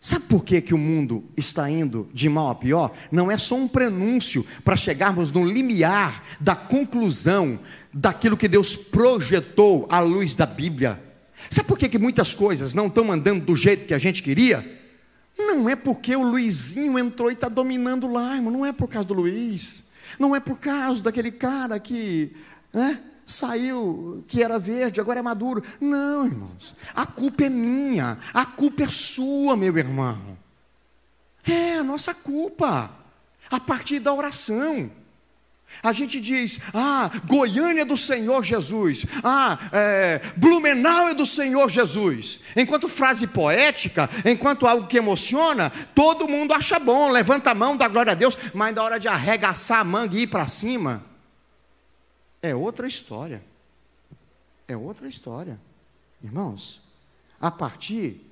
Sabe 0.02 0.26
por 0.26 0.44
que, 0.44 0.60
que 0.60 0.74
o 0.74 0.78
mundo 0.78 1.24
está 1.38 1.70
indo 1.70 2.10
de 2.14 2.28
mal 2.28 2.50
a 2.50 2.56
pior? 2.56 2.92
Não 3.10 3.32
é 3.32 3.38
só 3.38 3.56
um 3.56 3.70
prenúncio 3.70 4.46
para 4.62 4.76
chegarmos 4.76 5.32
no 5.32 5.46
limiar 5.46 6.22
da 6.42 6.58
conclusão 6.58 7.58
daquilo 7.94 8.36
que 8.36 8.50
Deus 8.50 8.76
projetou 8.76 9.88
à 9.90 10.02
luz 10.02 10.36
da 10.36 10.46
Bíblia. 10.46 11.02
Sabe 11.50 11.70
por 11.70 11.78
que, 11.78 11.88
que 11.88 11.98
muitas 11.98 12.34
coisas 12.34 12.74
não 12.74 12.88
estão 12.88 13.10
andando 13.14 13.46
do 13.46 13.56
jeito 13.56 13.86
que 13.86 13.94
a 13.94 13.98
gente 13.98 14.22
queria? 14.22 14.82
Não 15.38 15.70
é 15.70 15.76
porque 15.76 16.14
o 16.16 16.22
Luizinho 16.22 17.00
entrou 17.00 17.32
e 17.32 17.34
está 17.34 17.48
dominando 17.48 18.12
lá, 18.12 18.36
irmão. 18.36 18.52
Não 18.52 18.66
é 18.66 18.74
por 18.74 18.90
causa 18.90 19.08
do 19.08 19.14
Luiz. 19.14 19.83
Não 20.20 20.36
é 20.36 20.40
por 20.40 20.60
causa 20.60 21.04
daquele 21.04 21.32
cara 21.32 21.80
que 21.80 22.36
né, 22.72 23.00
saiu, 23.26 24.24
que 24.28 24.44
era 24.44 24.60
verde, 24.60 25.00
agora 25.00 25.20
é 25.20 25.24
maduro. 25.24 25.64
Não, 25.80 26.26
irmãos. 26.26 26.76
A 26.96 27.06
culpa 27.06 27.46
é 27.46 27.50
minha. 27.50 28.18
A 28.34 28.46
culpa 28.46 28.84
é 28.84 28.88
sua, 28.88 29.56
meu 29.56 29.78
irmão. 29.78 30.38
É 31.44 31.76
a 31.76 31.84
nossa 31.84 32.14
culpa. 32.14 32.92
A 33.50 33.60
partir 33.60 34.00
da 34.00 34.14
oração. 34.14 34.90
A 35.82 35.92
gente 35.92 36.20
diz, 36.20 36.60
ah, 36.74 37.10
Goiânia 37.26 37.82
é 37.82 37.86
do 37.86 37.98
Senhor 37.98 38.44
Jesus, 38.44 39.06
ah, 39.24 39.58
é, 39.72 40.22
Blumenau 40.38 41.10
é 41.10 41.14
do 41.14 41.26
Senhor 41.26 41.70
Jesus. 41.70 42.42
Enquanto 42.56 42.88
frase 42.88 43.28
poética, 43.28 44.10
enquanto 44.26 44.68
algo 44.68 44.88
que 44.88 44.98
emociona, 44.98 45.72
todo 45.96 46.28
mundo 46.28 46.54
acha 46.54 46.80
bom, 46.80 47.10
levanta 47.10 47.52
a 47.52 47.56
mão, 47.56 47.76
dá 47.76 47.88
glória 47.88 48.12
a 48.12 48.16
Deus, 48.16 48.38
mas 48.54 48.76
na 48.76 48.84
hora 48.84 49.00
de 49.00 49.08
arregaçar 49.08 49.80
a 49.80 49.84
manga 49.84 50.18
e 50.18 50.24
ir 50.24 50.28
para 50.28 50.48
cima, 50.48 51.04
é 52.42 52.54
outra 52.54 52.88
história. 52.88 53.44
É 54.68 54.76
outra 54.76 55.08
história. 55.08 55.60
Irmãos, 56.24 56.82
a 57.40 57.52
partir 57.52 58.30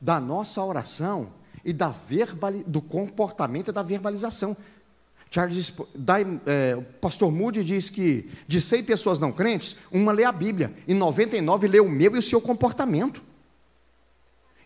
da 0.00 0.20
nossa 0.20 0.62
oração 0.62 1.32
e 1.64 1.72
da 1.72 1.90
verbali, 1.90 2.64
do 2.64 2.80
comportamento 2.80 3.68
e 3.68 3.72
da 3.72 3.82
verbalização. 3.82 4.56
Charles, 5.30 5.74
é, 6.46 6.74
o 6.76 6.82
pastor 6.82 7.30
Moody 7.30 7.62
diz 7.62 7.90
que 7.90 8.30
de 8.46 8.60
100 8.60 8.84
pessoas 8.84 9.20
não 9.20 9.30
crentes, 9.30 9.76
uma 9.92 10.10
lê 10.10 10.24
a 10.24 10.32
Bíblia 10.32 10.72
e 10.86 10.94
99 10.94 11.68
lê 11.68 11.80
o 11.80 11.88
meu 11.88 12.14
e 12.16 12.18
o 12.18 12.22
seu 12.22 12.40
comportamento. 12.40 13.22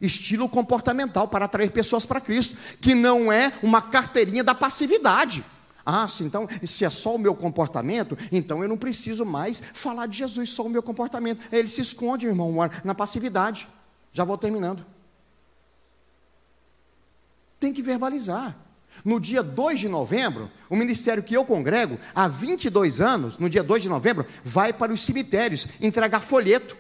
Estilo 0.01 0.49
comportamental 0.49 1.29
para 1.29 1.45
atrair 1.45 1.71
pessoas 1.71 2.05
para 2.05 2.21
Cristo, 2.21 2.59
que 2.81 2.95
não 2.95 3.33
é 3.33 3.53
uma 3.63 3.81
carteirinha 3.81 4.43
da 4.43 4.55
passividade. 4.55 5.45
Ah, 5.85 6.07
se 6.07 6.23
então, 6.25 6.49
se 6.65 6.85
é 6.85 6.91
só 6.91 7.15
o 7.15 7.19
meu 7.19 7.35
comportamento, 7.35 8.17
então 8.31 8.63
eu 8.63 8.69
não 8.69 8.77
preciso 8.77 9.25
mais 9.25 9.61
falar 9.61 10.07
de 10.07 10.17
Jesus, 10.17 10.51
só 10.51 10.65
o 10.65 10.69
meu 10.69 10.83
comportamento. 10.83 11.41
Ele 11.53 11.69
se 11.69 11.81
esconde, 11.81 12.27
irmão, 12.27 12.55
na 12.85 12.95
passividade. 12.95 13.69
Já 14.13 14.25
vou 14.25 14.39
terminando. 14.39 14.85
Tem 17.59 17.73
que 17.73 17.83
verbalizar. 17.83 18.57
No 19.05 19.19
dia 19.19 19.43
2 19.43 19.81
de 19.81 19.89
novembro, 19.89 20.51
o 20.69 20.77
ministério 20.77 21.23
que 21.23 21.35
eu 21.35 21.45
congrego, 21.45 21.99
há 22.15 22.29
22 22.29 23.01
anos, 23.01 23.39
no 23.39 23.49
dia 23.51 23.63
2 23.63 23.83
de 23.83 23.89
novembro, 23.89 24.27
vai 24.45 24.73
para 24.73 24.93
os 24.93 25.01
cemitérios 25.01 25.67
entregar 25.81 26.21
folheto. 26.21 26.77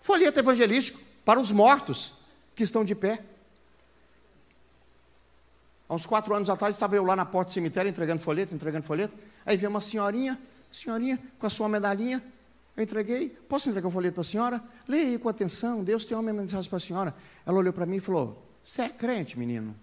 Folheto 0.00 0.38
evangelístico 0.38 0.98
para 1.24 1.40
os 1.40 1.50
mortos 1.50 2.14
que 2.54 2.62
estão 2.62 2.84
de 2.84 2.94
pé. 2.94 3.22
Há 5.88 5.94
uns 5.94 6.06
quatro 6.06 6.34
anos 6.34 6.50
atrás, 6.50 6.74
estava 6.74 6.94
eu 6.94 7.04
lá 7.04 7.16
na 7.16 7.24
porta 7.24 7.50
do 7.50 7.54
cemitério 7.54 7.88
entregando 7.88 8.20
folheto, 8.20 8.54
entregando 8.54 8.86
folheto. 8.86 9.14
Aí 9.44 9.56
veio 9.56 9.70
uma 9.70 9.80
senhorinha, 9.80 10.38
senhorinha, 10.70 11.18
com 11.38 11.46
a 11.46 11.50
sua 11.50 11.68
medalhinha. 11.68 12.22
Eu 12.76 12.82
entreguei. 12.82 13.28
Posso 13.28 13.68
entregar 13.68 13.88
um 13.88 13.90
folheto 13.90 14.14
para 14.14 14.20
a 14.20 14.24
senhora? 14.24 14.62
Leia 14.86 15.08
aí 15.08 15.18
com 15.18 15.28
atenção. 15.28 15.82
Deus 15.82 16.04
tem 16.04 16.16
uma 16.16 16.32
mensagem 16.32 16.68
para 16.68 16.76
a 16.76 16.80
senhora. 16.80 17.14
Ela 17.44 17.58
olhou 17.58 17.72
para 17.72 17.86
mim 17.86 17.96
e 17.96 18.00
falou: 18.00 18.46
Você 18.64 18.82
é 18.82 18.88
crente, 18.88 19.38
menino? 19.38 19.74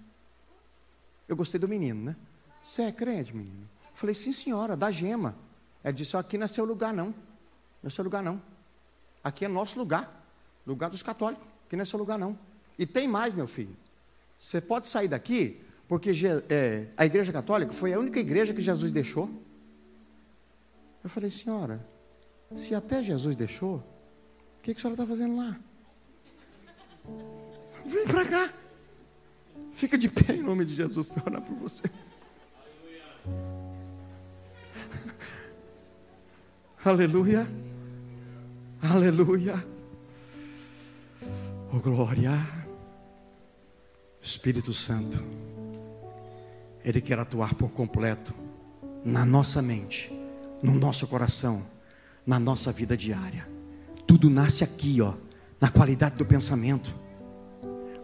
Eu 1.28 1.36
gostei 1.36 1.60
do 1.60 1.68
menino, 1.68 2.04
né? 2.04 2.16
Você 2.64 2.84
é 2.84 2.92
crente, 2.92 3.36
menino? 3.36 3.70
Eu 3.84 3.96
falei, 3.96 4.16
sim, 4.16 4.32
senhora, 4.32 4.76
da 4.76 4.92
gema. 4.92 5.36
Ela 5.84 5.94
disse, 5.94 6.16
aqui 6.16 6.38
não 6.38 6.46
é 6.46 6.48
seu 6.48 6.66
lugar, 6.66 6.94
não. 6.94 7.08
Não 7.08 7.88
é 7.88 7.90
seu 7.90 8.04
lugar, 8.04 8.24
não. 8.24 8.42
Aqui 9.24 9.46
é 9.46 9.48
nosso 9.48 9.78
lugar. 9.78 10.26
Lugar 10.66 10.90
dos 10.90 11.04
católicos. 11.04 11.46
Aqui 11.66 11.76
não 11.76 11.84
é 11.84 11.86
seu 11.86 12.00
lugar, 12.00 12.18
não. 12.18 12.38
E 12.78 12.86
tem 12.86 13.08
mais, 13.08 13.34
meu 13.34 13.48
filho. 13.48 13.76
Você 14.38 14.62
pode 14.62 14.88
sair 14.88 15.08
daqui, 15.08 15.62
porque 15.88 16.12
é, 16.50 16.88
a 16.96 17.06
igreja 17.06 17.32
católica 17.34 17.74
foi 17.74 17.94
a 17.94 18.00
única 18.00 18.20
igreja 18.20 18.54
que 18.54 18.62
Jesus 18.62 18.92
deixou. 18.92 19.30
Eu 21.04 21.10
falei, 21.10 21.30
senhora, 21.30 21.86
se 22.56 22.76
até 22.76 23.02
Jesus 23.02 23.36
deixou, 23.36 23.78
o 23.78 24.64
que, 24.64 24.74
que 24.74 24.80
a 24.80 24.82
senhora 24.82 24.94
está 25.02 25.08
fazendo 25.08 25.38
lá? 25.38 25.58
Vem 27.86 28.06
para 28.06 28.26
cá. 28.26 28.54
Fica 29.78 29.96
de 29.96 30.10
pé 30.10 30.34
em 30.34 30.42
nome 30.42 30.66
de 30.66 30.74
Jesus 30.74 31.06
para 31.06 31.24
orar 31.30 31.42
por 31.44 31.56
você. 31.56 31.84
Aleluia. 36.84 37.48
Aleluia. 38.82 39.64
Oh 41.72 41.80
glória. 41.80 42.32
Espírito 44.20 44.74
Santo. 44.74 45.24
Ele 46.84 47.00
quer 47.00 47.20
atuar 47.20 47.54
por 47.54 47.72
completo 47.72 48.34
na 49.06 49.28
nossa 49.28 49.62
mente, 49.62 50.12
no 50.64 50.74
nosso 50.74 51.06
coração, 51.06 51.64
na 52.26 52.40
nossa 52.40 52.72
vida 52.72 52.98
diária. 52.98 53.48
Tudo 54.08 54.28
nasce 54.28 54.64
aqui, 54.64 55.00
ó, 55.02 55.14
na 55.62 55.70
qualidade 55.70 56.16
do 56.16 56.26
pensamento. 56.26 56.92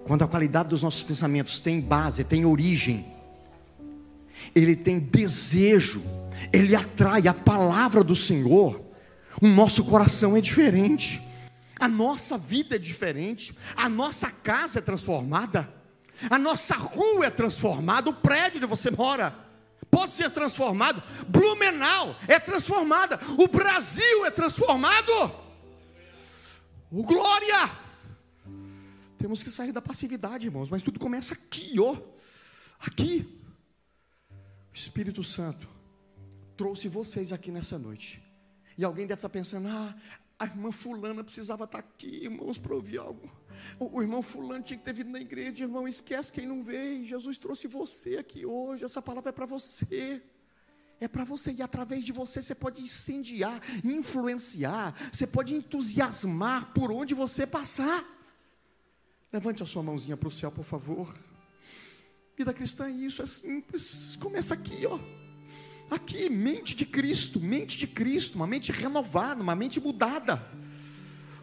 Quando 0.04 0.24
a 0.24 0.28
qualidade 0.28 0.70
dos 0.70 0.84
nossos 0.84 1.04
pensamentos 1.04 1.60
tem 1.60 1.80
base, 1.80 2.24
tem 2.24 2.46
origem, 2.46 3.06
ele 4.54 4.76
tem 4.76 5.00
desejo, 5.00 6.04
ele 6.52 6.76
atrai 6.76 7.28
a 7.28 7.34
palavra 7.34 8.04
do 8.04 8.16
Senhor, 8.16 8.82
o 9.42 9.48
nosso 9.48 9.86
coração 9.86 10.36
é 10.36 10.42
diferente, 10.42 11.22
a 11.80 11.88
nossa 11.88 12.38
vida 12.38 12.76
é 12.76 12.80
diferente, 12.80 13.58
a 13.76 13.88
nossa 13.88 14.30
casa 14.30 14.80
é 14.80 14.82
transformada, 14.82 15.70
a 16.30 16.38
nossa 16.38 16.76
rua 16.76 17.28
é 17.28 17.30
transformada, 17.30 18.10
o 18.10 18.14
prédio 18.14 18.58
onde 18.58 18.68
você 18.68 18.92
mora 18.92 19.34
pode 19.90 20.14
ser 20.14 20.32
transformado, 20.32 21.02
Blumenau 21.28 22.16
é 22.28 22.40
transformada, 22.40 23.20
o 23.38 23.48
Brasil 23.48 24.26
é 24.26 24.32
transformado. 24.32 25.32
O 26.92 27.04
glória! 27.04 27.83
Temos 29.24 29.42
que 29.42 29.50
sair 29.50 29.72
da 29.72 29.82
passividade, 29.82 30.48
irmãos, 30.48 30.70
mas 30.70 30.84
tudo 30.84 31.00
começa 31.00 31.34
aqui, 31.34 31.80
ó. 31.80 31.98
Aqui. 32.78 33.26
O 34.30 34.76
Espírito 34.76 35.24
Santo 35.24 35.66
trouxe 36.58 36.90
vocês 36.90 37.32
aqui 37.32 37.50
nessa 37.50 37.80
noite. 37.80 38.22
E 38.78 38.84
alguém 38.84 39.08
deve 39.08 39.20
estar 39.20 39.30
pensando: 39.30 39.70
ah, 39.70 39.96
a 40.38 40.44
irmã 40.44 40.74
Fulana 40.74 41.24
precisava 41.24 41.64
estar 41.64 41.80
aqui, 41.80 42.26
irmãos, 42.26 42.58
para 42.58 42.76
ouvir 42.76 42.98
algo. 42.98 43.32
O, 43.80 44.02
irmão 44.02 44.22
Fulano 44.22 44.62
tinha 44.62 44.78
que 44.78 44.84
ter 44.84 44.92
vindo 44.92 45.12
na 45.12 45.22
igreja, 45.22 45.64
irmão, 45.64 45.88
esquece 45.88 46.30
quem 46.30 46.46
não 46.46 46.62
veio. 46.62 47.06
Jesus 47.06 47.38
trouxe 47.38 47.66
você 47.66 48.18
aqui 48.18 48.46
hoje, 48.46 48.84
essa 48.84 49.02
palavra 49.02 49.30
é 49.30 49.32
para 49.32 49.46
você. 49.46 50.22
é 51.00 51.08
para 51.08 51.24
você, 51.24 51.54
e 51.54 51.62
através 51.62 52.04
de 52.04 52.12
você 52.12 52.42
você 52.42 52.54
pode 52.54 52.82
incendiar, 52.82 53.62
influenciar, 53.86 54.94
você 55.14 55.26
pode 55.26 55.56
entusiasmar 55.56 56.74
por 56.74 56.92
onde 56.92 57.14
você 57.14 57.48
passar. 57.48 58.04
Levante 59.34 59.64
a 59.64 59.66
sua 59.66 59.82
mãozinha 59.82 60.16
para 60.16 60.28
o 60.28 60.32
céu, 60.32 60.52
por 60.52 60.64
favor. 60.64 61.12
Vida 62.38 62.54
cristã 62.54 62.86
é 62.86 62.92
isso, 62.92 63.20
é 63.20 63.26
simples. 63.26 64.16
Começa 64.18 64.54
aqui, 64.54 64.86
ó. 64.86 65.00
Aqui, 65.90 66.30
mente 66.30 66.76
de 66.76 66.86
Cristo, 66.86 67.40
mente 67.40 67.76
de 67.76 67.88
Cristo, 67.88 68.36
uma 68.36 68.46
mente 68.46 68.72
renovada, 68.72 69.42
uma 69.42 69.56
mente 69.56 69.80
mudada. 69.82 70.40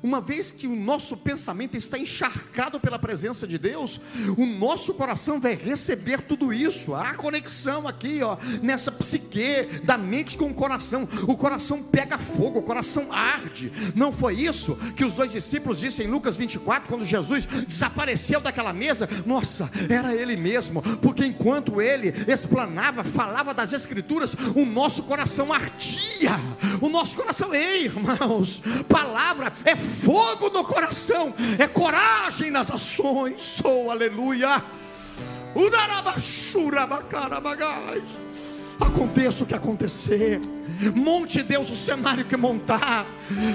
Uma 0.02 0.20
vez 0.20 0.50
que 0.50 0.66
o 0.66 0.74
nosso 0.74 1.16
pensamento 1.16 1.76
está 1.76 1.98
encharcado 1.98 2.80
pela 2.80 2.98
presença 2.98 3.46
de 3.46 3.58
Deus, 3.58 4.00
o 4.36 4.46
nosso 4.46 4.94
coração 4.94 5.38
vai 5.38 5.54
receber 5.54 6.22
tudo 6.22 6.52
isso. 6.52 6.94
Há 6.94 7.14
conexão 7.14 7.86
aqui, 7.86 8.22
ó, 8.22 8.36
nessa 8.62 8.90
psique 8.90 9.80
da 9.84 9.98
mente 9.98 10.36
com 10.36 10.50
o 10.50 10.54
coração. 10.54 11.06
O 11.26 11.36
coração 11.36 11.82
pega 11.82 12.16
fogo, 12.16 12.60
o 12.60 12.62
coração 12.62 13.12
arde. 13.12 13.72
Não 13.94 14.12
foi 14.12 14.36
isso 14.36 14.76
que 14.96 15.04
os 15.04 15.14
dois 15.14 15.32
discípulos 15.32 15.80
disseram 15.80 16.08
em 16.08 16.12
Lucas 16.12 16.36
24, 16.36 16.88
quando 16.88 17.04
Jesus 17.04 17.44
desapareceu 17.44 18.40
daquela 18.40 18.72
mesa? 18.72 19.08
Nossa, 19.26 19.70
era 19.88 20.14
ele 20.14 20.36
mesmo, 20.36 20.82
porque 21.00 21.24
enquanto 21.24 21.80
ele 21.80 22.14
explanava, 22.26 23.04
falava 23.04 23.52
das 23.52 23.72
Escrituras, 23.72 24.34
o 24.54 24.64
nosso 24.64 25.02
coração 25.02 25.52
ardia. 25.52 26.38
O 26.80 26.88
nosso 26.88 27.16
coração, 27.16 27.54
ei, 27.54 27.84
irmãos, 27.84 28.62
palavra 28.88 29.52
é 29.64 29.76
fogo 29.90 30.48
no 30.50 30.64
coração, 30.64 31.34
é 31.58 31.66
coragem 31.66 32.50
nas 32.50 32.70
ações. 32.70 33.60
Oh, 33.64 33.90
aleluia. 33.90 34.62
Aconteça 38.80 39.44
o 39.44 39.46
que 39.46 39.54
acontecer. 39.54 40.40
Monte 40.94 41.42
Deus 41.42 41.70
o 41.70 41.74
cenário 41.74 42.24
que 42.24 42.36
montar. 42.36 43.06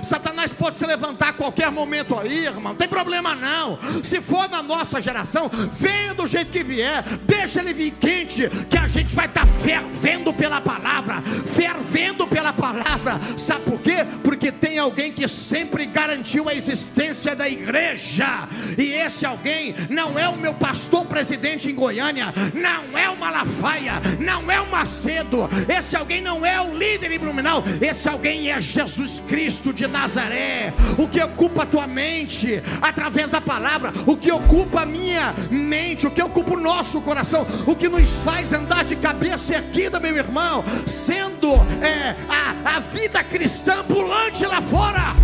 Satanás 0.04 0.54
pode 0.54 0.78
se 0.78 0.86
levantar 0.86 1.30
a 1.30 1.34
qualquer 1.34 1.72
momento 1.72 2.18
aí, 2.18 2.46
irmão. 2.46 2.74
Não 2.74 2.76
tem 2.76 2.88
problema 2.88 3.36
não. 3.36 3.78
Se 4.04 4.22
for 4.22 4.50
na 4.50 4.64
nossa 4.64 5.02
geração, 5.02 5.50
venha 5.72 6.14
do 6.14 6.28
jeito 6.28 6.52
que 6.52 6.64
vier. 6.64 7.04
Deixa 7.24 7.60
ele 7.60 7.74
vir 7.74 7.92
quente, 7.92 8.50
que 8.70 8.78
a 8.78 8.88
gente 8.88 9.14
vai 9.14 9.26
estar 9.26 9.46
fervendo 9.46 10.34
pela 10.34 10.62
palavra, 10.62 11.22
fervendo 11.22 12.28
pela 12.28 12.54
palavra. 12.54 13.20
Sabe 13.38 13.64
por 13.64 13.82
quê? 13.82 14.06
Porque 14.24 14.52
tem 14.52 14.80
alguém 14.80 15.12
que 15.12 15.28
sempre 15.28 15.86
garantiu 15.86 16.48
a 16.48 16.54
existência 16.54 17.36
da 17.36 17.50
igreja. 17.50 18.48
E 18.78 18.94
esse 18.94 19.26
alguém 19.26 19.76
não 19.90 20.18
é 20.18 20.28
o 20.30 20.38
meu 20.38 20.54
pastor 20.54 21.06
presidente 21.06 21.70
em 21.70 21.76
Goiânia, 21.76 22.34
não 22.54 22.98
é 22.98 23.10
o 23.10 23.18
Malafaia, 23.18 24.02
não 24.20 24.50
é 24.52 24.62
o 24.62 24.70
Macedo. 24.70 25.50
Esse 25.68 25.96
alguém 25.96 26.22
não 26.22 26.46
é 26.46 26.62
o 26.62 26.78
líder 26.78 27.12
em 27.16 27.20
Blumenau. 27.20 27.64
Esse 27.82 28.08
alguém 28.10 28.52
é 28.52 28.60
Jesus 28.60 29.20
Cristo 29.22 29.74
de 29.74 29.88
Nazaré. 29.88 30.74
O 30.98 31.08
que 31.08 31.22
ocupa 31.22 31.64
a 31.64 31.66
tua 31.66 31.88
mente 31.88 32.62
através 32.82 33.32
da 33.32 33.42
palavra, 33.42 33.94
o 34.06 34.16
que 34.16 34.32
ocupa 34.32 34.82
a 34.82 34.86
minha 34.86 35.34
mente, 35.50 36.06
o 36.06 36.12
que 36.12 36.22
ocupa 36.22 36.54
o 36.54 36.60
nosso 36.60 37.02
coração, 37.02 37.46
o 37.66 37.76
que 37.76 37.88
nos 37.88 38.18
faz 38.20 38.54
andar 38.54 38.84
de 38.84 38.96
cabeça 38.96 39.56
erguida, 39.56 40.00
meu 40.00 40.16
irmão, 40.16 40.64
sendo 40.86 41.54
é, 41.82 42.16
a, 42.30 42.78
a 42.78 42.80
vida 42.80 43.24
cristã 43.24 43.80
ambulante 43.80 44.46
lá 44.46 44.62
fora. 44.62 45.16